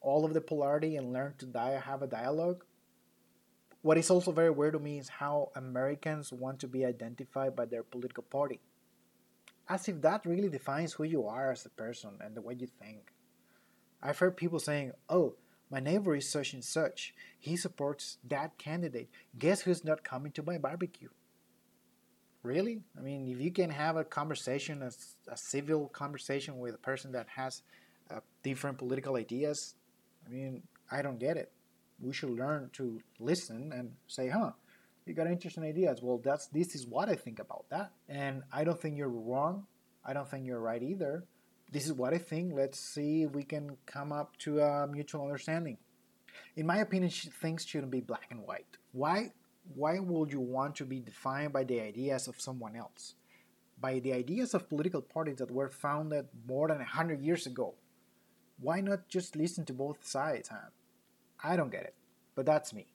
all 0.00 0.24
of 0.24 0.34
the 0.34 0.40
polarity 0.40 0.96
and 0.96 1.12
learn 1.12 1.34
to 1.38 1.80
have 1.84 2.02
a 2.02 2.06
dialogue. 2.06 2.64
What 3.86 3.98
is 3.98 4.10
also 4.10 4.32
very 4.32 4.50
weird 4.50 4.72
to 4.72 4.80
me 4.80 4.98
is 4.98 5.08
how 5.08 5.52
Americans 5.54 6.32
want 6.32 6.58
to 6.58 6.66
be 6.66 6.84
identified 6.84 7.54
by 7.54 7.66
their 7.66 7.84
political 7.84 8.24
party. 8.24 8.58
As 9.68 9.86
if 9.86 10.02
that 10.02 10.26
really 10.26 10.48
defines 10.48 10.94
who 10.94 11.04
you 11.04 11.28
are 11.28 11.52
as 11.52 11.64
a 11.64 11.68
person 11.68 12.18
and 12.20 12.34
the 12.34 12.40
way 12.40 12.56
you 12.58 12.66
think. 12.66 13.12
I've 14.02 14.18
heard 14.18 14.36
people 14.36 14.58
saying, 14.58 14.90
oh, 15.08 15.36
my 15.70 15.78
neighbor 15.78 16.16
is 16.16 16.28
such 16.28 16.52
and 16.52 16.64
such. 16.64 17.14
He 17.38 17.56
supports 17.56 18.18
that 18.26 18.58
candidate. 18.58 19.08
Guess 19.38 19.60
who's 19.60 19.84
not 19.84 20.02
coming 20.02 20.32
to 20.32 20.42
my 20.42 20.58
barbecue? 20.58 21.10
Really? 22.42 22.80
I 22.98 23.02
mean, 23.02 23.28
if 23.28 23.40
you 23.40 23.52
can 23.52 23.70
have 23.70 23.96
a 23.96 24.02
conversation, 24.02 24.82
a, 24.82 24.90
a 25.30 25.36
civil 25.36 25.86
conversation 25.90 26.58
with 26.58 26.74
a 26.74 26.78
person 26.78 27.12
that 27.12 27.28
has 27.36 27.62
uh, 28.10 28.18
different 28.42 28.78
political 28.78 29.14
ideas, 29.14 29.76
I 30.26 30.30
mean, 30.30 30.64
I 30.90 31.02
don't 31.02 31.20
get 31.20 31.36
it. 31.36 31.52
We 32.00 32.12
should 32.12 32.30
learn 32.30 32.70
to 32.74 33.00
listen 33.18 33.72
and 33.74 33.92
say, 34.06 34.28
huh, 34.28 34.52
you 35.06 35.14
got 35.14 35.26
interesting 35.26 35.64
ideas. 35.64 36.00
Well, 36.02 36.20
that's 36.22 36.46
this 36.48 36.74
is 36.74 36.86
what 36.86 37.08
I 37.08 37.14
think 37.14 37.38
about 37.38 37.66
that. 37.70 37.92
And 38.08 38.42
I 38.52 38.64
don't 38.64 38.80
think 38.80 38.96
you're 38.96 39.08
wrong. 39.08 39.66
I 40.04 40.12
don't 40.12 40.28
think 40.28 40.46
you're 40.46 40.60
right 40.60 40.82
either 40.82 41.24
this 41.72 41.86
is 41.86 41.92
what 41.92 42.14
I 42.14 42.18
think. 42.18 42.54
Let's 42.54 42.78
see 42.78 43.22
if 43.22 43.32
we 43.32 43.42
can 43.42 43.76
come 43.86 44.12
up 44.12 44.36
to 44.38 44.60
a 44.60 44.86
mutual 44.86 45.22
understanding. 45.22 45.78
In 46.54 46.66
my 46.66 46.78
opinion, 46.78 47.10
things 47.10 47.64
shouldn't 47.64 47.90
be 47.90 48.00
black 48.00 48.26
and 48.30 48.40
white. 48.40 48.76
Why? 48.92 49.32
Why 49.74 49.98
would 49.98 50.32
you 50.32 50.40
want 50.40 50.76
to 50.76 50.84
be 50.84 51.00
defined 51.00 51.52
by 51.52 51.64
the 51.64 51.80
ideas 51.80 52.28
of 52.28 52.40
someone 52.40 52.76
else? 52.76 53.14
By 53.80 53.98
the 53.98 54.12
ideas 54.12 54.54
of 54.54 54.68
political 54.68 55.02
parties 55.02 55.36
that 55.36 55.50
were 55.50 55.68
founded 55.68 56.28
more 56.46 56.68
than 56.68 56.78
100 56.78 57.20
years 57.20 57.46
ago? 57.46 57.74
Why 58.60 58.80
not 58.80 59.08
just 59.08 59.36
listen 59.36 59.64
to 59.66 59.72
both 59.72 60.06
sides, 60.06 60.48
huh? 60.48 60.70
I 61.42 61.56
don't 61.56 61.70
get 61.70 61.84
it, 61.84 61.94
but 62.34 62.46
that's 62.46 62.72
me. 62.72 62.86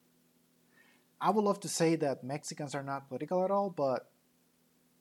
I 1.19 1.29
would 1.29 1.43
love 1.43 1.59
to 1.61 1.69
say 1.69 1.95
that 1.97 2.23
Mexicans 2.23 2.73
are 2.73 2.83
not 2.83 3.07
political 3.07 3.43
at 3.43 3.51
all, 3.51 3.69
but 3.69 4.09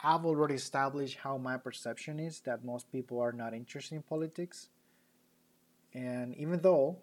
I've 0.03 0.25
already 0.25 0.55
established 0.55 1.19
how 1.19 1.39
my 1.39 1.57
perception 1.57 2.19
is 2.21 2.41
that 2.41 2.65
most 2.65 2.91
people 2.93 3.21
are 3.21 3.33
not 3.33 3.55
interested 3.55 3.95
in 3.95 4.03
politics. 4.03 4.69
And 5.95 6.35
even 6.37 6.61
though, 6.61 6.99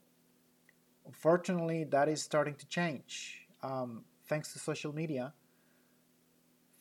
unfortunately, 1.05 1.83
that 1.85 2.09
is 2.09 2.23
starting 2.23 2.55
to 2.55 2.67
change 2.67 3.47
um, 3.63 4.03
thanks 4.27 4.53
to 4.53 4.59
social 4.59 4.93
media, 4.93 5.33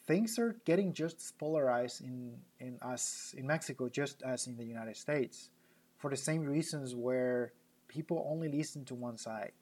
things 0.07 0.39
are 0.39 0.57
getting 0.65 0.93
just 0.93 1.17
as 1.17 1.33
polarized 1.33 2.03
in, 2.03 2.37
in 2.61 2.79
us 2.81 3.35
in 3.37 3.47
Mexico 3.47 3.89
just 3.89 4.23
as 4.23 4.47
in 4.47 4.57
the 4.57 4.65
United 4.65 4.97
States 4.97 5.51
for 5.99 6.11
the 6.11 6.17
same 6.17 6.43
reasons 6.43 6.95
where 6.95 7.53
people 7.97 8.27
only 8.31 8.49
listen 8.49 8.85
to 8.85 8.95
one 8.95 9.17
side. 9.17 9.53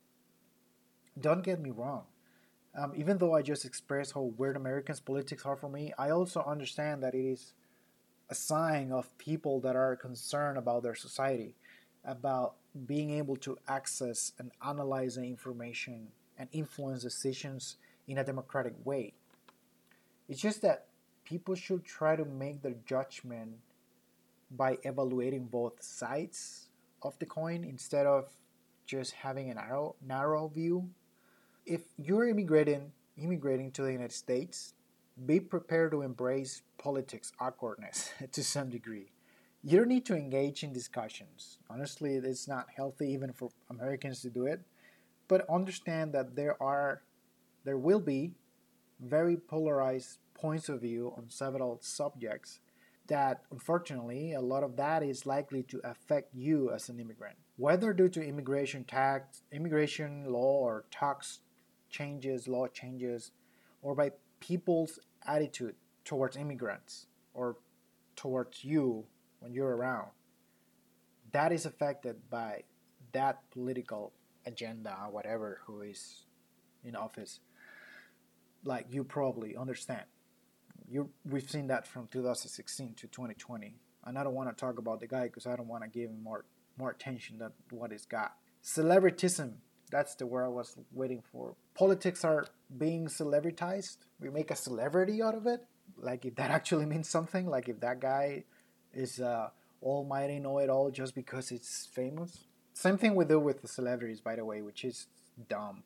Don't 1.20 1.44
get 1.44 1.60
me 1.60 1.70
wrong. 1.70 2.02
Um, 2.76 2.92
even 2.96 3.18
though 3.18 3.32
I 3.32 3.42
just 3.42 3.64
expressed 3.64 4.14
how 4.14 4.32
weird 4.36 4.56
Americans' 4.56 4.98
politics 4.98 5.46
are 5.46 5.54
for 5.54 5.68
me, 5.68 5.92
I 5.96 6.10
also 6.10 6.42
understand 6.42 7.04
that 7.04 7.14
it 7.14 7.24
is 7.24 7.54
a 8.28 8.34
sign 8.34 8.90
of 8.90 9.16
people 9.18 9.60
that 9.60 9.76
are 9.76 9.94
concerned 9.94 10.58
about 10.58 10.82
their 10.82 10.96
society, 10.96 11.54
about 12.04 12.56
being 12.86 13.10
able 13.10 13.36
to 13.36 13.56
access 13.68 14.32
and 14.40 14.50
analyze 14.66 15.14
the 15.14 15.22
information 15.22 16.08
and 16.36 16.48
influence 16.50 17.02
decisions 17.02 17.76
in 18.08 18.18
a 18.18 18.24
democratic 18.24 18.74
way. 18.84 19.14
It's 20.28 20.40
just 20.40 20.60
that 20.62 20.86
people 21.24 21.54
should 21.54 21.84
try 21.84 22.16
to 22.16 22.24
make 22.24 22.62
their 22.62 22.78
judgment 22.84 23.58
by 24.50 24.78
evaluating 24.82 25.44
both 25.44 25.80
sides 25.80 26.63
of 27.04 27.18
the 27.18 27.26
coin 27.26 27.64
instead 27.64 28.06
of 28.06 28.28
just 28.86 29.12
having 29.12 29.50
a 29.50 29.54
narrow 29.54 29.94
narrow 30.04 30.48
view 30.48 30.88
if 31.66 31.82
you're 31.98 32.28
immigrating 32.28 32.92
immigrating 33.16 33.70
to 33.70 33.82
the 33.82 33.92
United 33.92 34.12
States, 34.12 34.74
be 35.26 35.38
prepared 35.38 35.92
to 35.92 36.02
embrace 36.02 36.62
politics 36.78 37.32
awkwardness 37.38 38.10
to 38.32 38.42
some 38.42 38.70
degree. 38.70 39.12
You 39.62 39.78
don't 39.78 39.88
need 39.88 40.04
to 40.06 40.16
engage 40.16 40.62
in 40.62 40.72
discussions. 40.72 41.58
Honestly, 41.70 42.16
it's 42.16 42.48
not 42.48 42.66
healthy 42.76 43.12
even 43.12 43.32
for 43.32 43.50
Americans 43.70 44.20
to 44.22 44.30
do 44.30 44.46
it. 44.46 44.60
But 45.28 45.48
understand 45.48 46.12
that 46.12 46.36
there 46.36 46.60
are 46.62 47.02
there 47.64 47.78
will 47.78 48.00
be 48.00 48.32
very 49.00 49.36
polarized 49.36 50.18
points 50.34 50.68
of 50.68 50.82
view 50.82 51.14
on 51.16 51.30
several 51.30 51.78
subjects 51.80 52.60
that 53.06 53.42
unfortunately 53.50 54.32
a 54.32 54.40
lot 54.40 54.62
of 54.62 54.76
that 54.76 55.02
is 55.02 55.26
likely 55.26 55.62
to 55.62 55.80
affect 55.84 56.34
you 56.34 56.70
as 56.72 56.88
an 56.88 56.98
immigrant 56.98 57.36
whether 57.56 57.92
due 57.92 58.08
to 58.08 58.22
immigration 58.22 58.84
tax 58.84 59.42
immigration 59.52 60.24
law 60.24 60.60
or 60.60 60.84
tax 60.90 61.40
changes, 61.94 62.48
law 62.48 62.66
changes, 62.66 63.30
or 63.80 63.94
by 63.94 64.10
people's 64.40 64.98
attitude 65.26 65.76
towards 66.04 66.36
immigrants 66.36 67.06
or 67.32 67.56
towards 68.16 68.64
you 68.64 69.04
when 69.38 69.54
you're 69.54 69.76
around. 69.76 70.08
That 71.30 71.52
is 71.52 71.66
affected 71.66 72.16
by 72.28 72.64
that 73.12 73.38
political 73.50 74.12
agenda, 74.44 74.96
whatever, 75.10 75.60
who 75.66 75.82
is 75.82 76.24
in 76.82 76.96
office. 76.96 77.40
Like 78.64 78.86
you 78.90 79.04
probably 79.04 79.56
understand. 79.56 80.04
You, 80.88 81.10
we've 81.24 81.48
seen 81.48 81.68
that 81.68 81.86
from 81.86 82.08
2016 82.08 82.94
to 82.94 83.06
2020, 83.06 83.74
and 84.04 84.18
I 84.18 84.24
don't 84.24 84.34
want 84.34 84.50
to 84.50 84.54
talk 84.54 84.78
about 84.78 85.00
the 85.00 85.06
guy 85.06 85.24
because 85.24 85.46
I 85.46 85.56
don't 85.56 85.68
want 85.68 85.82
to 85.82 85.88
give 85.88 86.10
him 86.10 86.22
more 86.22 86.44
more 86.76 86.90
attention 86.90 87.38
than 87.38 87.52
what 87.70 87.92
he's 87.92 88.04
got. 88.04 88.34
Celebritism 88.62 89.54
that's 89.94 90.16
the 90.16 90.26
word 90.26 90.44
I 90.44 90.48
was 90.48 90.76
waiting 90.92 91.22
for. 91.30 91.54
Politics 91.74 92.24
are 92.24 92.46
being 92.76 93.06
celebritized. 93.06 93.98
We 94.18 94.28
make 94.28 94.50
a 94.50 94.56
celebrity 94.56 95.22
out 95.22 95.36
of 95.36 95.46
it. 95.46 95.64
Like 95.96 96.24
if 96.24 96.34
that 96.36 96.50
actually 96.58 96.86
means 96.86 97.08
something. 97.08 97.46
Like 97.46 97.68
if 97.68 97.78
that 97.80 98.00
guy 98.00 98.44
is 98.92 99.20
uh, 99.20 99.50
almighty 99.82 100.40
know 100.40 100.58
it 100.58 100.70
all 100.70 100.90
just 100.90 101.14
because 101.14 101.52
it's 101.52 101.86
famous. 101.92 102.46
Same 102.72 102.98
thing 102.98 103.14
we 103.14 103.24
do 103.24 103.38
with 103.38 103.62
the 103.62 103.68
celebrities, 103.68 104.20
by 104.20 104.34
the 104.34 104.44
way, 104.44 104.62
which 104.62 104.84
is 104.84 105.06
dumb, 105.48 105.84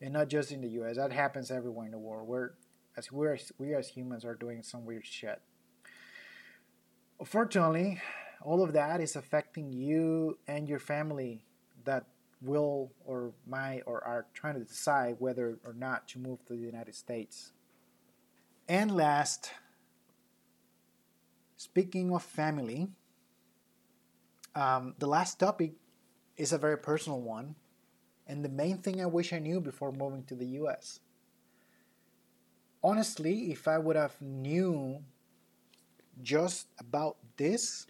and 0.00 0.14
not 0.14 0.28
just 0.28 0.50
in 0.50 0.60
the 0.60 0.68
U.S. 0.70 0.96
That 0.96 1.12
happens 1.12 1.52
everywhere 1.52 1.86
in 1.86 1.92
the 1.92 1.98
world. 1.98 2.26
We're 2.26 2.50
as 2.96 3.10
we're 3.10 3.38
we 3.58 3.74
as 3.74 3.88
humans 3.88 4.24
are 4.24 4.34
doing 4.34 4.62
some 4.62 4.84
weird 4.84 5.06
shit. 5.06 5.40
Unfortunately, 7.18 8.00
all 8.42 8.62
of 8.62 8.72
that 8.72 9.00
is 9.00 9.16
affecting 9.16 9.72
you 9.72 10.38
and 10.46 10.68
your 10.68 10.78
family 10.78 11.44
that 11.84 12.04
will 12.42 12.92
or 13.04 13.32
might 13.46 13.82
or 13.86 14.04
are 14.04 14.26
trying 14.34 14.54
to 14.54 14.64
decide 14.64 15.16
whether 15.18 15.58
or 15.64 15.72
not 15.72 16.06
to 16.08 16.18
move 16.18 16.44
to 16.46 16.52
the 16.52 16.58
United 16.58 16.94
States. 16.94 17.52
And 18.68 18.94
last, 18.94 19.50
speaking 21.56 22.12
of 22.12 22.22
family, 22.22 22.88
um, 24.54 24.94
the 24.98 25.06
last 25.06 25.38
topic 25.38 25.72
is 26.36 26.52
a 26.52 26.58
very 26.58 26.78
personal 26.78 27.20
one, 27.20 27.54
and 28.26 28.44
the 28.44 28.48
main 28.48 28.78
thing 28.78 29.00
I 29.00 29.06
wish 29.06 29.32
I 29.32 29.38
knew 29.38 29.60
before 29.60 29.92
moving 29.92 30.24
to 30.24 30.34
the 30.34 30.46
US. 30.60 31.00
Honestly, 32.84 33.50
if 33.50 33.66
I 33.66 33.78
would 33.78 33.96
have 33.96 34.20
knew 34.20 35.02
just 36.22 36.68
about 36.78 37.16
this, 37.36 37.86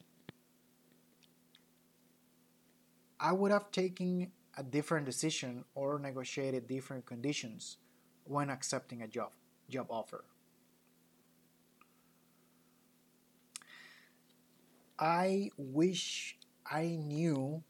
I 3.18 3.32
would 3.32 3.50
have 3.50 3.70
taken 3.72 4.30
a 4.56 4.62
different 4.62 5.06
decision 5.06 5.64
or 5.74 5.98
negotiated 5.98 6.68
different 6.68 7.06
conditions 7.06 7.78
when 8.24 8.50
accepting 8.50 9.02
a 9.02 9.08
job 9.08 9.32
job 9.68 9.86
offer. 9.90 10.24
I 14.98 15.50
wish 15.56 16.36
I 16.66 16.86
knew 16.96 17.62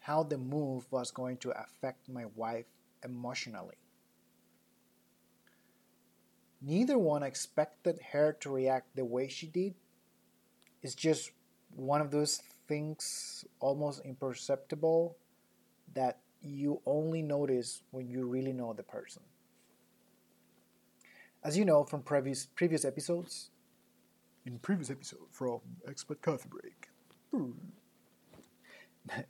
how 0.00 0.22
the 0.24 0.38
move 0.38 0.90
was 0.90 1.10
going 1.10 1.36
to 1.38 1.50
affect 1.50 2.08
my 2.08 2.24
wife 2.36 2.66
emotionally. 3.04 3.76
Neither 6.60 6.98
one 6.98 7.22
expected 7.22 7.98
her 8.12 8.36
to 8.40 8.50
react 8.50 8.96
the 8.96 9.04
way 9.04 9.28
she 9.28 9.46
did. 9.46 9.74
It's 10.82 10.94
just 10.94 11.32
one 11.74 12.00
of 12.00 12.10
those 12.10 12.40
things 12.66 13.44
almost 13.60 14.02
imperceptible 14.04 15.16
that 15.94 16.18
you 16.42 16.80
only 16.86 17.22
notice 17.22 17.82
when 17.90 18.08
you 18.08 18.26
really 18.26 18.52
know 18.52 18.72
the 18.72 18.82
person. 18.82 19.22
As 21.42 21.56
you 21.56 21.64
know 21.64 21.84
from 21.84 22.02
previous 22.02 22.46
previous 22.46 22.84
episodes, 22.84 23.50
in 24.48 24.58
previous 24.58 24.90
episode 24.90 25.28
from 25.30 25.60
Expert 25.86 26.22
Coffee 26.22 26.48
Break. 26.48 26.88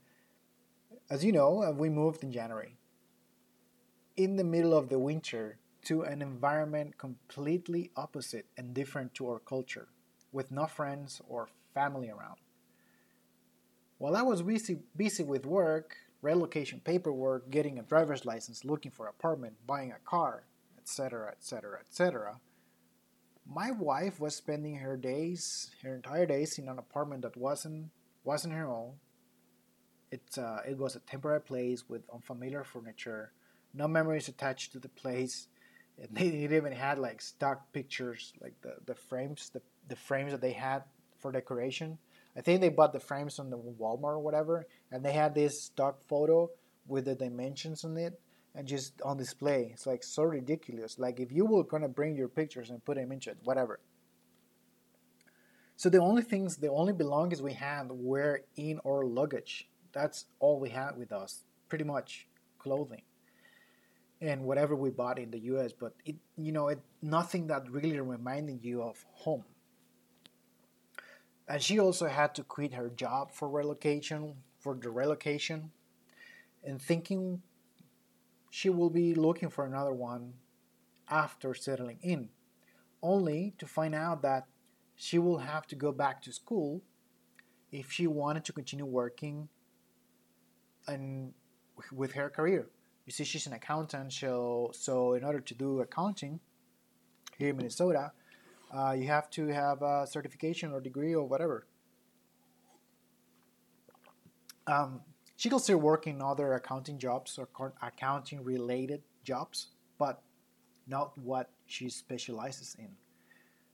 As 1.09 1.23
you 1.25 1.31
know, 1.31 1.63
uh, 1.63 1.71
we 1.71 1.89
moved 1.89 2.23
in 2.23 2.31
January. 2.31 2.77
In 4.15 4.37
the 4.37 4.43
middle 4.43 4.73
of 4.73 4.89
the 4.89 4.99
winter 4.99 5.57
to 5.89 6.03
an 6.03 6.21
environment 6.21 6.95
completely 6.99 7.89
opposite 7.95 8.45
and 8.55 8.75
different 8.75 9.11
to 9.15 9.27
our 9.27 9.39
culture, 9.39 9.87
with 10.31 10.51
no 10.51 10.67
friends 10.67 11.19
or 11.27 11.49
family 11.73 12.11
around. 12.11 12.37
While 13.97 14.15
I 14.15 14.21
was 14.21 14.43
busy, 14.43 14.77
busy 14.95 15.23
with 15.23 15.47
work, 15.47 15.95
relocation 16.21 16.79
paperwork, 16.79 17.49
getting 17.49 17.79
a 17.79 17.81
driver's 17.81 18.23
license, 18.23 18.63
looking 18.63 18.91
for 18.91 19.07
an 19.07 19.13
apartment, 19.17 19.55
buying 19.65 19.91
a 19.91 19.97
car, 20.07 20.43
etc., 20.77 21.31
etc., 21.31 21.79
etc., 21.79 22.39
my 23.51 23.71
wife 23.71 24.19
was 24.19 24.35
spending 24.35 24.75
her 24.75 24.95
days, 24.95 25.71
her 25.81 25.95
entire 25.95 26.27
days, 26.27 26.59
in 26.59 26.69
an 26.69 26.77
apartment 26.77 27.23
that 27.23 27.35
wasn't 27.35 27.89
wasn't 28.23 28.53
her 28.53 28.67
own. 28.67 28.93
It 30.11 30.37
uh, 30.37 30.59
it 30.69 30.77
was 30.77 30.95
a 30.95 30.99
temporary 30.99 31.41
place 31.41 31.89
with 31.89 32.03
unfamiliar 32.13 32.63
furniture, 32.63 33.31
no 33.73 33.87
memories 33.87 34.27
attached 34.27 34.71
to 34.73 34.79
the 34.79 34.89
place. 34.89 35.47
And 36.01 36.15
they 36.15 36.27
even 36.27 36.71
had 36.71 36.99
like 36.99 37.21
stock 37.21 37.71
pictures, 37.73 38.33
like 38.41 38.53
the, 38.61 38.75
the 38.85 38.95
frames, 38.95 39.49
the, 39.53 39.61
the 39.87 39.95
frames 39.95 40.31
that 40.31 40.41
they 40.41 40.53
had 40.53 40.83
for 41.19 41.31
decoration. 41.31 41.97
I 42.37 42.41
think 42.41 42.61
they 42.61 42.69
bought 42.69 42.93
the 42.93 42.99
frames 42.99 43.39
on 43.39 43.49
the 43.49 43.57
Walmart 43.57 44.15
or 44.15 44.19
whatever, 44.19 44.65
and 44.91 45.03
they 45.03 45.11
had 45.11 45.35
this 45.35 45.63
stock 45.63 46.01
photo 46.07 46.49
with 46.87 47.05
the 47.05 47.15
dimensions 47.15 47.83
on 47.83 47.97
it 47.97 48.19
and 48.55 48.67
just 48.67 49.01
on 49.01 49.17
display. 49.17 49.71
It's 49.73 49.85
like 49.85 50.03
so 50.03 50.23
ridiculous. 50.23 50.97
Like 50.97 51.19
if 51.19 51.31
you 51.31 51.45
were 51.45 51.63
gonna 51.63 51.89
bring 51.89 52.15
your 52.15 52.29
pictures 52.29 52.69
and 52.69 52.83
put 52.83 52.95
them 52.95 53.11
into 53.11 53.31
it, 53.31 53.37
whatever. 53.43 53.79
So 55.75 55.89
the 55.89 55.99
only 55.99 56.21
things, 56.21 56.57
the 56.57 56.69
only 56.69 56.93
belongings 56.93 57.41
we 57.41 57.53
had 57.53 57.87
were 57.89 58.41
in 58.55 58.79
our 58.85 59.05
luggage. 59.05 59.69
That's 59.91 60.25
all 60.39 60.59
we 60.59 60.69
had 60.69 60.97
with 60.97 61.11
us, 61.11 61.43
pretty 61.67 61.85
much 61.85 62.27
clothing 62.57 63.01
and 64.21 64.43
whatever 64.43 64.75
we 64.75 64.89
bought 64.89 65.19
in 65.19 65.31
the 65.31 65.39
U.S. 65.39 65.71
But 65.71 65.93
it, 66.05 66.15
you 66.37 66.51
know, 66.51 66.67
it 66.67 66.79
nothing 67.01 67.47
that 67.47 67.69
really 67.69 67.99
reminded 67.99 68.63
you 68.63 68.81
of 68.81 69.05
home. 69.11 69.45
And 71.47 71.61
she 71.61 71.79
also 71.79 72.07
had 72.07 72.35
to 72.35 72.43
quit 72.43 72.73
her 72.73 72.89
job 72.89 73.31
for 73.31 73.49
relocation, 73.49 74.35
for 74.59 74.75
the 74.75 74.89
relocation, 74.89 75.71
and 76.63 76.81
thinking 76.81 77.41
she 78.51 78.69
will 78.69 78.89
be 78.89 79.15
looking 79.15 79.49
for 79.49 79.65
another 79.65 79.93
one 79.93 80.33
after 81.09 81.53
settling 81.53 81.97
in, 82.01 82.29
only 83.01 83.55
to 83.57 83.65
find 83.65 83.95
out 83.95 84.21
that 84.21 84.45
she 84.95 85.17
will 85.17 85.39
have 85.39 85.65
to 85.67 85.75
go 85.75 85.91
back 85.91 86.21
to 86.21 86.31
school 86.31 86.81
if 87.71 87.91
she 87.91 88.05
wanted 88.05 88.43
to 88.45 88.53
continue 88.53 88.85
working 88.85 89.47
and 90.87 91.33
with 91.91 92.11
her 92.13 92.29
career. 92.29 92.67
You 93.09 93.13
see, 93.13 93.23
she's 93.23 93.47
an 93.47 93.53
accountant, 93.53 94.13
so 94.13 94.69
so 94.71 95.13
in 95.13 95.23
order 95.23 95.39
to 95.39 95.55
do 95.55 95.81
accounting 95.81 96.39
here 97.39 97.49
in 97.49 97.57
Minnesota, 97.57 98.11
uh, 98.71 98.91
you 98.91 99.07
have 99.07 99.31
to 99.31 99.47
have 99.47 99.81
a 99.81 100.05
certification 100.05 100.71
or 100.71 100.79
degree 100.79 101.15
or 101.15 101.25
whatever. 101.27 101.65
Um, 104.67 105.01
she 105.37 105.49
can 105.49 105.57
still 105.57 105.79
work 105.79 106.05
in 106.05 106.21
other 106.21 106.53
accounting 106.53 106.99
jobs 106.99 107.39
or 107.39 107.49
accounting 107.81 108.43
related 108.43 109.01
jobs, 109.23 109.69
but 109.97 110.21
not 110.85 111.17
what 111.17 111.49
she 111.65 111.89
specializes 111.89 112.75
in. 112.77 112.91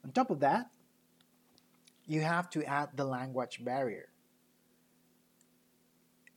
On 0.05 0.13
top 0.13 0.29
of 0.29 0.39
that, 0.39 0.71
you 2.05 2.21
have 2.21 2.49
to 2.51 2.63
add 2.63 2.95
the 2.95 3.03
language 3.03 3.65
barrier. 3.65 4.07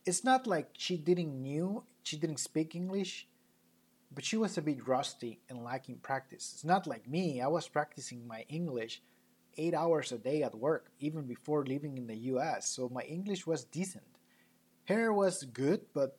It's 0.05 0.25
not 0.25 0.45
like 0.45 0.71
she 0.73 0.97
didn't 0.97 1.41
knew, 1.41 1.85
she 2.03 2.17
didn't 2.17 2.39
speak 2.39 2.75
English, 2.75 3.27
but 4.13 4.23
she 4.23 4.37
was 4.37 4.57
a 4.57 4.61
bit 4.61 4.87
rusty 4.87 5.39
and 5.49 5.63
lacking 5.63 5.97
practice. 5.97 6.51
It's 6.53 6.65
not 6.65 6.87
like 6.87 7.07
me, 7.07 7.41
I 7.41 7.47
was 7.47 7.67
practicing 7.67 8.27
my 8.27 8.45
English 8.49 9.01
8 9.57 9.73
hours 9.73 10.11
a 10.11 10.17
day 10.17 10.43
at 10.43 10.55
work 10.55 10.91
even 10.99 11.23
before 11.23 11.65
living 11.65 11.97
in 11.97 12.07
the 12.07 12.15
US, 12.33 12.67
so 12.67 12.89
my 12.89 13.01
English 13.03 13.45
was 13.45 13.65
decent. 13.65 14.05
Hair 14.85 15.13
was 15.13 15.43
good, 15.43 15.81
but 15.93 16.17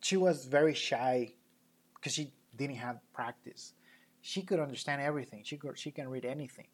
she 0.00 0.16
was 0.16 0.44
very 0.44 0.74
shy 0.74 1.34
because 1.94 2.12
she 2.12 2.32
didn't 2.56 2.76
have 2.76 2.98
practice. 3.12 3.72
She 4.20 4.42
could 4.42 4.60
understand 4.60 5.00
everything. 5.00 5.42
She 5.44 5.56
could 5.56 5.78
she 5.78 5.90
can 5.90 6.08
read 6.08 6.24
anything, 6.24 6.66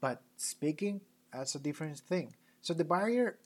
but 0.00 0.22
speaking 0.36 1.00
that's 1.32 1.54
a 1.54 1.58
different 1.58 1.98
thing. 1.98 2.34
So 2.60 2.74
the 2.74 2.84
barrier, 2.84 3.38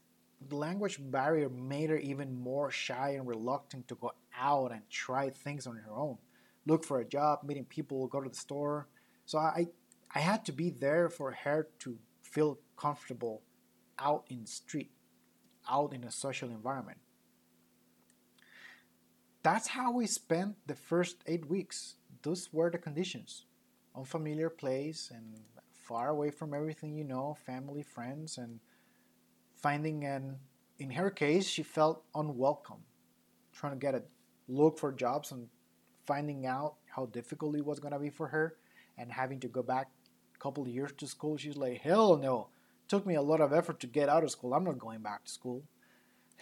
the 0.48 0.56
language 0.56 0.98
barrier, 1.00 1.48
made 1.48 1.90
her 1.90 1.98
even 1.98 2.34
more 2.34 2.70
shy 2.70 3.10
and 3.10 3.26
reluctant 3.26 3.88
to 3.88 3.94
go 3.94 4.12
out 4.38 4.72
and 4.72 4.82
try 4.90 5.30
things 5.30 5.66
on 5.66 5.76
her 5.76 5.92
own. 5.92 6.18
Look 6.66 6.84
for 6.84 7.00
a 7.00 7.04
job, 7.04 7.40
meeting 7.44 7.64
people, 7.64 8.06
go 8.06 8.20
to 8.20 8.28
the 8.28 8.34
store. 8.34 8.88
So 9.24 9.38
I 9.38 9.68
I 10.14 10.20
had 10.20 10.44
to 10.46 10.52
be 10.52 10.70
there 10.70 11.08
for 11.08 11.32
her 11.32 11.68
to 11.80 11.98
feel 12.22 12.58
comfortable 12.76 13.42
out 13.98 14.24
in 14.28 14.42
the 14.42 14.46
street 14.46 14.90
out 15.68 15.92
in 15.92 16.04
a 16.04 16.10
social 16.10 16.50
environment. 16.50 16.98
That's 19.42 19.68
how 19.68 19.92
we 19.92 20.06
spent 20.06 20.56
the 20.66 20.74
first 20.74 21.22
eight 21.26 21.48
weeks. 21.48 21.96
Those 22.22 22.52
were 22.52 22.70
the 22.70 22.78
conditions. 22.78 23.44
Unfamiliar 23.94 24.50
place 24.50 25.10
and 25.14 25.40
far 25.70 26.08
away 26.08 26.30
from 26.30 26.52
everything 26.52 26.96
you 26.96 27.04
know, 27.04 27.36
family, 27.46 27.82
friends, 27.82 28.38
and 28.38 28.60
finding 29.66 30.04
an 30.04 30.36
in 30.78 30.90
her 30.90 31.10
case 31.10 31.46
she 31.48 31.62
felt 31.62 32.04
unwelcome 32.14 32.82
trying 33.52 33.72
to 33.72 33.78
get 33.86 33.94
a 33.94 34.02
look 34.48 34.78
for 34.78 34.92
jobs 34.92 35.32
and 35.32 35.48
finding 36.06 36.46
out 36.46 36.74
how 36.94 37.06
difficult 37.06 37.56
it 37.56 37.64
was 37.64 37.80
going 37.80 37.92
to 37.92 37.98
be 37.98 38.10
for 38.10 38.28
her 38.28 38.56
and 38.98 39.10
having 39.10 39.40
to 39.40 39.48
go 39.48 39.62
back 39.62 39.88
a 40.34 40.38
couple 40.38 40.62
of 40.62 40.68
years 40.68 40.92
to 40.96 41.06
school 41.06 41.36
she's 41.36 41.56
like 41.56 41.80
hell 41.80 42.16
no 42.16 42.48
it 42.86 42.90
took 42.90 43.04
me 43.04 43.16
a 43.16 43.22
lot 43.22 43.40
of 43.40 43.52
effort 43.52 43.80
to 43.80 43.88
get 43.88 44.08
out 44.08 44.22
of 44.22 44.30
school. 44.30 44.54
I'm 44.54 44.62
not 44.62 44.78
going 44.78 45.00
back 45.00 45.24
to 45.24 45.32
school. 45.32 45.64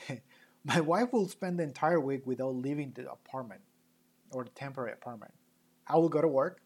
My 0.64 0.80
wife 0.80 1.10
will 1.10 1.26
spend 1.26 1.58
the 1.58 1.62
entire 1.62 1.98
week 1.98 2.26
without 2.26 2.54
leaving 2.54 2.92
the 2.94 3.10
apartment 3.10 3.62
or 4.30 4.44
the 4.44 4.50
temporary 4.50 4.92
apartment. 4.92 5.32
I 5.86 5.96
will 5.96 6.10
go 6.10 6.20
to 6.20 6.28
work. 6.28 6.60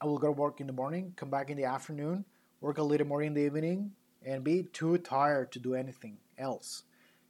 I 0.00 0.06
will 0.06 0.18
go 0.18 0.28
to 0.28 0.32
work 0.32 0.60
in 0.60 0.68
the 0.68 0.72
morning, 0.72 1.14
come 1.16 1.30
back 1.30 1.50
in 1.50 1.56
the 1.56 1.64
afternoon, 1.64 2.24
work 2.60 2.78
a 2.78 2.82
little 2.84 3.08
more 3.08 3.22
in 3.22 3.34
the 3.34 3.40
evening, 3.40 3.90
and 4.24 4.44
be 4.44 4.64
too 4.64 4.98
tired 4.98 5.52
to 5.52 5.58
do 5.58 5.74
anything 5.74 6.18
else. 6.38 6.84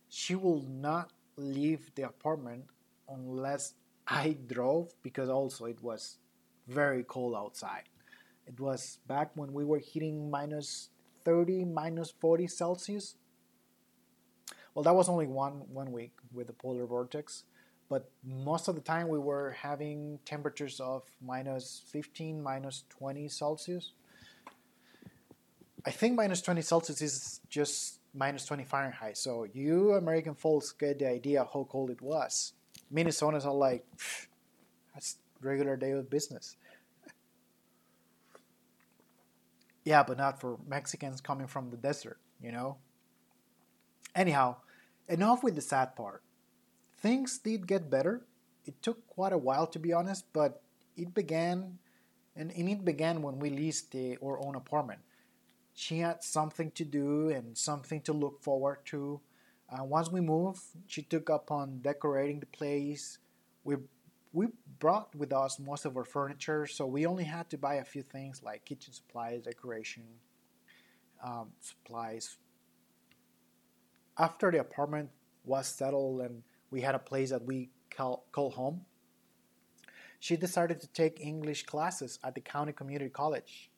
She 0.09 0.35
will 0.35 0.63
not 0.69 1.13
leave 1.37 1.95
the 1.95 2.03
apartment 2.03 2.65
unless 3.09 3.75
I 4.07 4.37
drove 4.47 4.93
because 5.03 5.29
also 5.29 5.67
it 5.67 5.83
was 5.83 6.19
very 6.67 7.05
cold 7.05 7.35
outside. 7.35 7.85
It 8.47 8.59
was 8.59 8.99
back 9.07 9.31
when 9.35 9.53
we 9.53 9.65
were 9.65 9.79
hitting 9.79 10.31
minus 10.31 10.91
30 11.25 11.65
minus 11.65 12.11
40 12.11 12.47
Celsius. 12.47 13.17
Well, 14.75 14.83
that 14.85 14.95
was 14.95 15.09
only 15.09 15.27
one 15.27 15.63
one 15.73 15.93
week 15.93 16.13
with 16.33 16.47
the 16.47 16.53
polar 16.53 16.87
vortex, 16.87 17.45
but 17.89 18.11
most 18.25 18.69
of 18.69 18.77
the 18.77 18.81
time 18.81 19.09
we 19.09 19.19
were 19.19 19.51
having 19.51 20.19
temperatures 20.25 20.81
of 20.81 21.03
minus 21.21 21.83
15, 21.87 22.41
minus 22.43 22.85
20 22.89 23.29
Celsius. 23.29 23.93
I 25.85 25.91
think 25.91 26.15
minus 26.15 26.43
20 26.43 26.63
Celsius 26.63 27.01
is 27.01 27.41
just 27.49 28.01
minus 28.15 28.45
20 28.45 28.65
Fahrenheit. 28.65 29.17
So 29.17 29.47
you 29.53 29.93
American 29.95 30.35
folks 30.35 30.73
get 30.73 30.99
the 30.99 31.09
idea 31.09 31.47
how 31.53 31.67
cold 31.71 31.91
it 31.91 32.03
was. 32.03 32.53
Minnesotans 32.93 33.45
are 33.47 33.55
like, 33.55 33.85
that's 34.93 35.19
regular 35.41 35.77
day 35.77 35.93
of 35.93 36.11
business. 36.11 36.57
Yeah, 39.83 40.03
but 40.03 40.19
not 40.19 40.43
for 40.43 40.59
Mexicans 40.69 41.23
coming 41.23 41.47
from 41.47 41.71
the 41.71 41.77
desert, 41.79 42.19
you 42.39 42.53
know? 42.53 42.77
Anyhow, 44.15 44.57
enough 45.09 45.43
with 45.43 45.55
the 45.55 45.63
sad 45.63 45.97
part. 45.97 46.23
Things 46.99 47.39
did 47.39 47.67
get 47.67 47.89
better. 47.89 48.21
It 48.67 48.83
took 48.83 49.07
quite 49.07 49.33
a 49.33 49.39
while 49.39 49.67
to 49.69 49.79
be 49.79 49.95
honest, 49.95 50.27
but 50.35 50.63
it 50.99 51.15
began, 51.15 51.79
and, 52.37 52.53
it 52.53 52.85
began 52.85 53.23
when 53.23 53.39
we 53.39 53.49
leased 53.49 53.93
the, 53.93 54.19
our 54.23 54.39
own 54.45 54.55
apartment. 54.55 55.01
She 55.81 56.01
had 56.01 56.23
something 56.23 56.73
to 56.73 56.85
do 56.85 57.31
and 57.31 57.57
something 57.57 58.03
to 58.03 58.13
look 58.13 58.43
forward 58.43 58.85
to. 58.93 59.19
Uh, 59.71 59.83
once 59.83 60.11
we 60.11 60.21
moved, 60.21 60.61
she 60.87 61.01
took 61.01 61.31
up 61.31 61.51
on 61.51 61.81
decorating 61.81 62.39
the 62.41 62.45
place. 62.45 63.17
We 63.65 63.77
we 64.31 64.49
brought 64.79 65.15
with 65.15 65.33
us 65.33 65.59
most 65.59 65.87
of 65.87 65.97
our 65.97 66.05
furniture, 66.05 66.67
so 66.67 66.85
we 66.87 67.07
only 67.07 67.25
had 67.25 67.49
to 67.49 67.57
buy 67.57 67.77
a 67.77 67.85
few 67.87 68.03
things 68.03 68.43
like 68.43 68.67
kitchen 68.67 68.93
supplies, 68.93 69.41
decoration, 69.41 70.03
um, 71.25 71.49
supplies. 71.61 72.37
After 74.19 74.51
the 74.51 74.61
apartment 74.61 75.09
was 75.47 75.67
settled 75.67 76.21
and 76.21 76.43
we 76.71 76.83
had 76.83 76.95
a 76.95 76.99
place 76.99 77.31
that 77.31 77.47
we 77.47 77.71
call, 77.91 78.27
call 78.33 78.51
home, 78.51 78.85
she 80.19 80.37
decided 80.37 80.79
to 80.83 80.89
take 80.89 81.21
English 81.21 81.65
classes 81.65 82.19
at 82.23 82.35
the 82.35 82.43
county 82.43 82.73
community 82.73 83.09
college. 83.09 83.71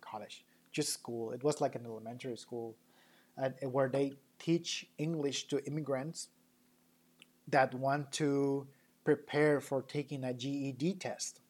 College, 0.00 0.42
just 0.74 0.92
school. 0.92 1.30
It 1.30 1.42
was 1.42 1.60
like 1.60 1.76
an 1.76 1.86
elementary 1.86 2.36
school 2.36 2.76
where 3.62 3.88
they 3.88 4.12
teach 4.38 4.86
English 4.98 5.46
to 5.48 5.64
immigrants 5.64 6.28
that 7.48 7.72
want 7.74 8.12
to 8.12 8.66
prepare 9.04 9.60
for 9.60 9.82
taking 9.82 10.24
a 10.24 10.34
GED 10.34 10.94
test. 10.94 11.40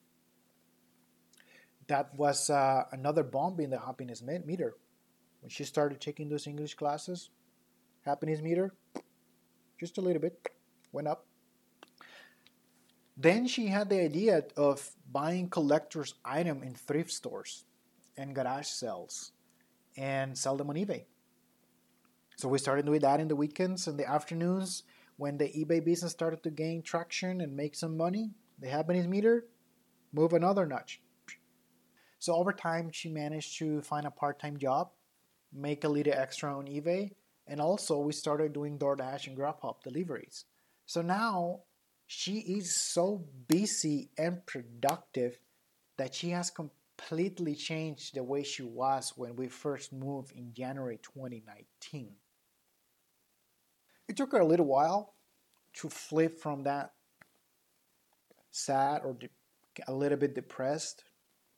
That 1.87 2.15
was 2.17 2.51
uh, 2.51 2.85
another 2.93 3.23
bomb 3.23 3.61
in 3.61 3.71
the 3.71 3.79
happiness 3.79 4.23
meter. 4.23 4.75
When 5.41 5.51
she 5.51 5.65
started 5.65 6.01
taking 6.01 6.29
those 6.29 6.47
English 6.47 6.75
classes, 6.75 7.31
happiness 8.05 8.41
meter, 8.41 8.73
just 9.79 9.99
a 9.99 10.01
little 10.01 10.21
bit, 10.21 10.39
went 10.93 11.09
up. 11.09 11.27
Then 13.17 13.47
she 13.47 13.67
had 13.67 13.91
the 13.91 14.01
idea 14.01 14.45
of 14.57 14.91
buying 15.13 15.49
collector's 15.49 16.15
item 16.25 16.63
in 16.63 16.75
thrift 16.75 17.13
stores 17.13 17.65
and 18.17 18.35
garage 18.35 18.67
sales 18.67 19.33
and 19.97 20.37
sell 20.37 20.57
them 20.57 20.71
on 20.71 20.77
eBay. 20.77 21.05
So 22.37 22.49
we 22.49 22.59
started 22.59 22.87
doing 22.87 23.01
that 23.01 23.21
in 23.21 23.29
the 23.29 23.37
weekends 23.37 23.87
and 23.87 23.99
the 23.99 24.09
afternoons 24.09 24.83
when 25.17 25.39
the 25.39 25.49
eBay 25.49 25.85
business 25.85 26.13
started 26.13 26.43
to 26.43 26.51
gain 26.51 26.83
traction 26.83 27.41
and 27.41 27.57
make 27.57 27.75
some 27.75 27.97
money. 27.97 28.31
The 28.59 28.69
happiness 28.69 29.07
meter 29.07 29.47
move 30.13 30.33
another 30.33 30.67
notch. 30.67 31.01
So 32.19 32.35
over 32.35 32.53
time, 32.53 32.91
she 32.91 33.09
managed 33.09 33.59
to 33.59 33.83
find 33.83 34.07
a 34.07 34.11
part-time 34.11 34.57
job, 34.57 34.91
make 35.53 35.85
a 35.85 35.89
little 35.89 36.15
extra 36.15 36.57
on 36.57 36.67
eBay, 36.67 37.13
and 37.47 37.61
also 37.61 37.99
we 37.99 38.13
started 38.13 38.53
doing 38.53 38.79
DoorDash 38.79 39.27
and 39.27 39.37
Grubhub 39.37 39.83
deliveries. 39.83 40.47
So 40.87 41.03
now 41.03 41.61
she 42.07 42.39
is 42.39 42.75
so 42.75 43.25
busy 43.47 44.11
and 44.17 44.45
productive 44.47 45.39
that 45.97 46.15
she 46.15 46.31
has 46.31 46.51
completely 46.51 46.84
changed 47.57 48.15
the 48.15 48.23
way 48.23 48.43
she 48.43 48.63
was 48.63 49.13
when 49.17 49.37
we 49.37 49.49
first 49.49 49.93
moved 49.93 50.33
in 50.33 50.53
January 50.55 50.99
2019. 51.03 52.15
It 54.09 54.17
took 54.17 54.33
her 54.33 54.41
a 54.41 54.47
little 54.47 54.67
while 54.67 55.15
to 55.75 55.89
flip 55.89 56.39
from 56.41 56.65
that 56.65 56.93
sad 58.51 59.03
or 59.05 59.15
de- 59.15 59.29
a 59.89 59.93
little 59.93 60.19
bit 60.19 60.35
depressed 60.35 61.05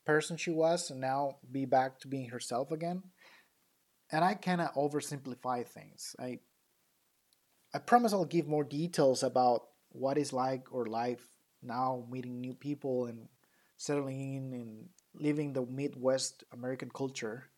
person 0.05 0.37
she 0.37 0.51
was 0.51 0.91
and 0.91 1.01
now 1.01 1.37
be 1.51 1.64
back 1.64 1.99
to 1.99 2.09
being 2.09 2.30
herself 2.30 2.70
again. 2.70 3.03
And 4.11 4.24
I 4.24 4.34
cannot 4.34 4.74
oversimplify 4.74 5.66
things. 5.66 6.14
I 6.18 6.39
I 7.74 7.78
promise 7.78 8.12
I'll 8.12 8.24
give 8.24 8.47
more 8.47 8.64
details 8.64 9.22
about 9.22 9.62
what 9.91 10.16
is 10.16 10.32
like 10.32 10.72
or 10.72 10.87
life 10.87 11.26
now 11.62 12.07
meeting 12.11 12.41
new 12.41 12.55
people 12.55 13.07
and 13.07 13.28
settling 13.76 14.37
in 14.37 14.53
and 14.55 14.89
living 15.19 15.53
the 15.53 15.67
Midwest 15.67 16.45
American 16.53 16.91
culture. 16.91 17.51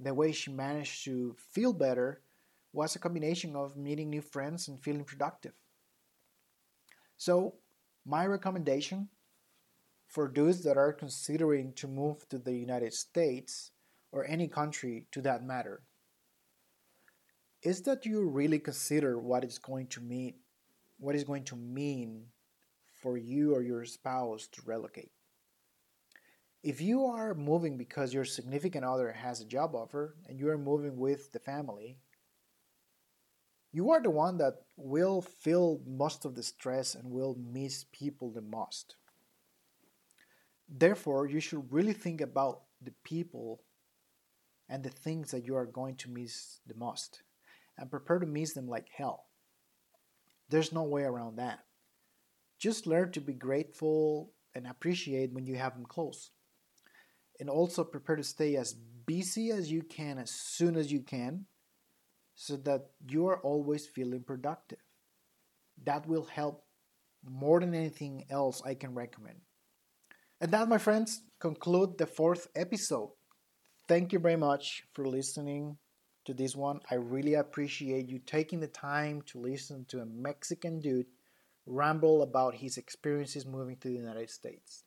The 0.00 0.14
way 0.14 0.32
she 0.32 0.50
managed 0.50 1.04
to 1.04 1.36
feel 1.52 1.72
better 1.72 2.22
was 2.72 2.96
a 2.96 2.98
combination 2.98 3.54
of 3.54 3.76
meeting 3.76 4.10
new 4.10 4.22
friends 4.22 4.68
and 4.68 4.82
feeling 4.82 5.04
productive. 5.04 5.52
So, 7.16 7.54
my 8.04 8.26
recommendation 8.26 9.08
for 10.08 10.30
those 10.34 10.62
that 10.64 10.76
are 10.76 10.92
considering 10.92 11.72
to 11.74 11.88
move 11.88 12.28
to 12.28 12.38
the 12.38 12.52
United 12.52 12.92
States 12.92 13.70
or 14.10 14.26
any 14.26 14.48
country 14.48 15.06
to 15.12 15.22
that 15.22 15.44
matter 15.44 15.82
is 17.62 17.82
that 17.82 18.04
you 18.04 18.28
really 18.28 18.58
consider 18.58 19.18
what 19.18 19.44
is 19.44 19.58
going 19.58 19.86
to 19.86 20.00
mean 20.00 20.34
what 20.98 21.14
is 21.14 21.24
going 21.24 21.44
to 21.44 21.56
mean 21.56 22.26
for 22.92 23.16
you 23.16 23.54
or 23.54 23.62
your 23.62 23.84
spouse 23.84 24.46
to 24.46 24.62
relocate. 24.64 25.10
If 26.62 26.80
you 26.80 27.06
are 27.06 27.34
moving 27.34 27.76
because 27.76 28.14
your 28.14 28.24
significant 28.24 28.84
other 28.84 29.10
has 29.10 29.40
a 29.40 29.44
job 29.44 29.74
offer 29.74 30.14
and 30.28 30.38
you 30.38 30.48
are 30.48 30.58
moving 30.58 30.96
with 30.96 31.32
the 31.32 31.40
family, 31.40 31.98
you 33.72 33.90
are 33.90 34.00
the 34.00 34.10
one 34.10 34.36
that 34.38 34.62
will 34.76 35.22
feel 35.22 35.80
most 35.84 36.24
of 36.24 36.36
the 36.36 36.42
stress 36.42 36.94
and 36.94 37.10
will 37.10 37.36
miss 37.36 37.86
people 37.90 38.30
the 38.30 38.42
most. 38.42 38.94
Therefore, 40.68 41.26
you 41.26 41.40
should 41.40 41.72
really 41.72 41.94
think 41.94 42.20
about 42.20 42.62
the 42.80 42.92
people 43.02 43.62
and 44.68 44.84
the 44.84 44.90
things 44.90 45.32
that 45.32 45.44
you 45.44 45.56
are 45.56 45.66
going 45.66 45.96
to 45.96 46.10
miss 46.10 46.60
the 46.66 46.74
most 46.74 47.22
and 47.76 47.90
prepare 47.90 48.20
to 48.20 48.26
miss 48.26 48.52
them 48.52 48.68
like 48.68 48.86
hell. 48.94 49.24
There's 50.48 50.72
no 50.72 50.84
way 50.84 51.02
around 51.02 51.36
that. 51.36 51.60
Just 52.58 52.86
learn 52.86 53.10
to 53.12 53.20
be 53.20 53.32
grateful 53.32 54.32
and 54.54 54.66
appreciate 54.66 55.32
when 55.32 55.46
you 55.46 55.56
have 55.56 55.74
them 55.74 55.86
close. 55.86 56.30
And 57.40 57.50
also 57.50 57.82
prepare 57.84 58.16
to 58.16 58.22
stay 58.22 58.56
as 58.56 58.74
busy 59.06 59.50
as 59.50 59.70
you 59.70 59.82
can 59.82 60.18
as 60.18 60.30
soon 60.30 60.76
as 60.76 60.92
you 60.92 61.00
can 61.00 61.46
so 62.34 62.56
that 62.56 62.90
you 63.08 63.26
are 63.26 63.40
always 63.40 63.86
feeling 63.86 64.22
productive. 64.22 64.78
That 65.84 66.06
will 66.06 66.24
help 66.24 66.64
more 67.28 67.60
than 67.60 67.74
anything 67.74 68.24
else 68.30 68.62
I 68.64 68.74
can 68.74 68.94
recommend. 68.94 69.40
And 70.40 70.50
that, 70.52 70.68
my 70.68 70.78
friends, 70.78 71.22
conclude 71.38 71.98
the 71.98 72.06
fourth 72.06 72.48
episode. 72.54 73.10
Thank 73.86 74.12
you 74.12 74.18
very 74.18 74.36
much 74.36 74.84
for 74.92 75.06
listening 75.06 75.76
to 76.24 76.34
this 76.34 76.56
one. 76.56 76.80
I 76.90 76.96
really 76.96 77.34
appreciate 77.34 78.08
you 78.08 78.18
taking 78.18 78.60
the 78.60 78.68
time 78.68 79.22
to 79.26 79.38
listen 79.38 79.84
to 79.86 80.00
a 80.00 80.06
Mexican 80.06 80.80
dude 80.80 81.06
ramble 81.66 82.22
about 82.22 82.54
his 82.54 82.76
experiences 82.76 83.46
moving 83.46 83.76
to 83.76 83.88
the 83.88 83.94
United 83.94 84.30
States. 84.30 84.84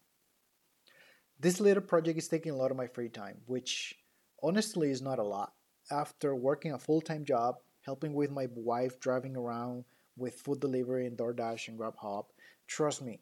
This 1.40 1.60
little 1.60 1.84
project 1.84 2.18
is 2.18 2.28
taking 2.28 2.52
a 2.52 2.56
lot 2.56 2.72
of 2.72 2.78
my 2.78 2.88
free 2.88 3.10
time, 3.10 3.42
which 3.46 3.96
honestly 4.42 4.90
is 4.90 5.02
not 5.02 5.20
a 5.20 5.24
lot 5.24 5.54
after 5.92 6.36
working 6.36 6.74
a 6.74 6.80
full 6.80 7.02
time 7.02 7.26
job, 7.26 7.58
helping 7.82 8.14
with 8.14 8.32
my 8.32 8.48
wife 8.56 9.00
driving 9.00 9.36
around 9.36 9.86
with 10.18 10.36
food 10.36 10.60
delivery 10.60 11.06
and 11.06 11.18
DoorDash 11.18 11.68
and 11.68 11.78
Grubhub, 11.78 12.26
trust 12.68 13.02
me, 13.02 13.20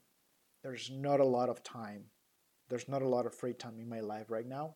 there's 0.61 0.89
not 0.91 1.19
a 1.19 1.25
lot 1.25 1.49
of 1.49 1.63
time. 1.63 2.05
There's 2.69 2.87
not 2.87 3.01
a 3.01 3.07
lot 3.07 3.25
of 3.25 3.35
free 3.35 3.53
time 3.53 3.79
in 3.79 3.89
my 3.89 3.99
life 3.99 4.29
right 4.29 4.47
now. 4.47 4.75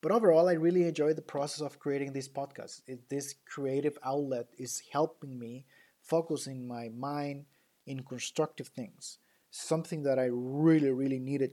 But 0.00 0.12
overall, 0.12 0.48
I 0.48 0.52
really 0.52 0.84
enjoy 0.84 1.14
the 1.14 1.22
process 1.22 1.60
of 1.60 1.78
creating 1.78 2.12
this 2.12 2.28
podcast. 2.28 2.82
It, 2.86 3.08
this 3.08 3.34
creative 3.44 3.98
outlet 4.04 4.48
is 4.58 4.82
helping 4.92 5.38
me 5.38 5.66
focus 6.00 6.46
in 6.46 6.66
my 6.66 6.88
mind 6.88 7.46
in 7.86 8.04
constructive 8.04 8.68
things, 8.68 9.18
something 9.56 10.02
that 10.02 10.18
I 10.18 10.28
really, 10.30 10.90
really 10.90 11.18
needed 11.18 11.52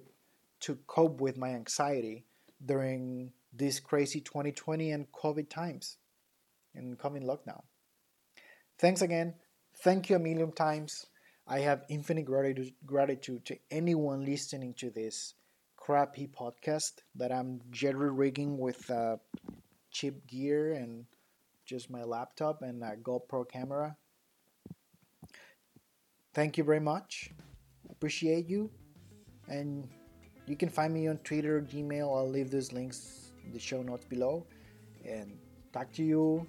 to 0.62 0.78
cope 0.88 1.22
with 1.22 1.38
my 1.38 1.49
anxiety 1.49 2.26
during 2.66 3.32
this 3.51 3.80
crazy 3.80 4.20
2020 4.22 4.91
and 4.91 5.12
COVID 5.12 5.49
times 5.49 5.97
and 6.76 6.97
coming 6.97 7.24
lockdown. 7.24 7.62
Thanks 8.80 9.01
again. 9.01 9.36
Thank 9.78 10.10
you 10.10 10.16
a 10.16 10.20
million 10.20 10.51
times. 10.51 11.06
I 11.47 11.60
have 11.60 11.84
infinite 11.89 12.26
gratitude, 12.26 12.74
gratitude 12.86 13.45
to 13.45 13.58
anyone 13.70 14.26
listening 14.26 14.74
to 14.76 14.89
this 14.89 15.34
crappy 15.78 16.28
podcast 16.28 17.01
that 17.16 17.32
I'm 17.32 17.60
jerry 17.72 18.12
rigging 18.12 18.58
with 18.58 18.89
uh, 18.89 19.18
cheap 19.91 20.26
gear 20.28 20.74
and 20.74 21.06
just 21.66 21.89
my 21.89 22.04
laptop 22.04 22.62
and 22.62 22.84
a 22.84 22.95
GoPro 22.95 23.47
camera. 23.49 23.97
Thank 26.34 26.58
you 26.58 26.64
very 26.64 26.80
much. 26.80 27.32
Appreciate 28.04 28.49
you. 28.49 28.70
And 29.47 29.88
you 30.45 30.58
can 30.58 30.68
find 30.68 30.93
me 30.93 31.08
on 31.08 31.20
Twitter, 31.20 31.60
or 31.60 31.62
Gmail. 31.62 32.04
I'll 32.14 32.30
leave 32.30 32.51
those 32.51 32.74
links 32.74 33.32
in 33.45 33.54
the 33.54 33.60
show 33.60 33.82
notes 33.82 34.04
below 34.04 34.45
and 35.06 35.38
talk 35.72 35.89
to 35.93 36.04
you 36.04 36.45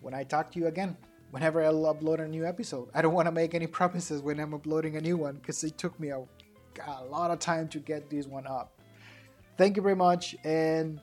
when 0.00 0.14
I 0.14 0.24
talk 0.24 0.50
to 0.52 0.58
you 0.58 0.68
again. 0.68 0.96
Whenever 1.32 1.62
I'll 1.62 1.94
upload 1.94 2.20
a 2.20 2.26
new 2.26 2.46
episode. 2.46 2.88
I 2.94 3.02
don't 3.02 3.12
want 3.12 3.26
to 3.26 3.32
make 3.32 3.54
any 3.54 3.66
promises 3.80 4.22
when 4.22 4.40
I'm 4.40 4.54
uploading 4.54 4.96
a 4.96 5.02
new 5.02 5.18
one 5.18 5.34
because 5.34 5.62
it 5.64 5.76
took 5.76 6.00
me 6.00 6.08
a, 6.08 6.24
a 6.86 7.04
lot 7.04 7.30
of 7.30 7.40
time 7.40 7.68
to 7.68 7.78
get 7.78 8.08
this 8.08 8.26
one 8.26 8.46
up. 8.46 8.80
Thank 9.58 9.76
you 9.76 9.82
very 9.82 9.96
much 9.96 10.34
and 10.44 10.98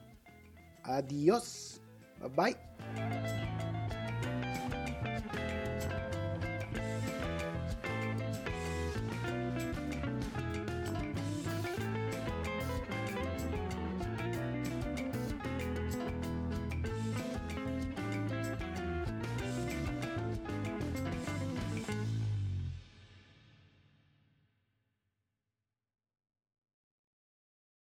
adios. 0.89 1.81
Bye 2.19 2.55
bye. 2.95 3.11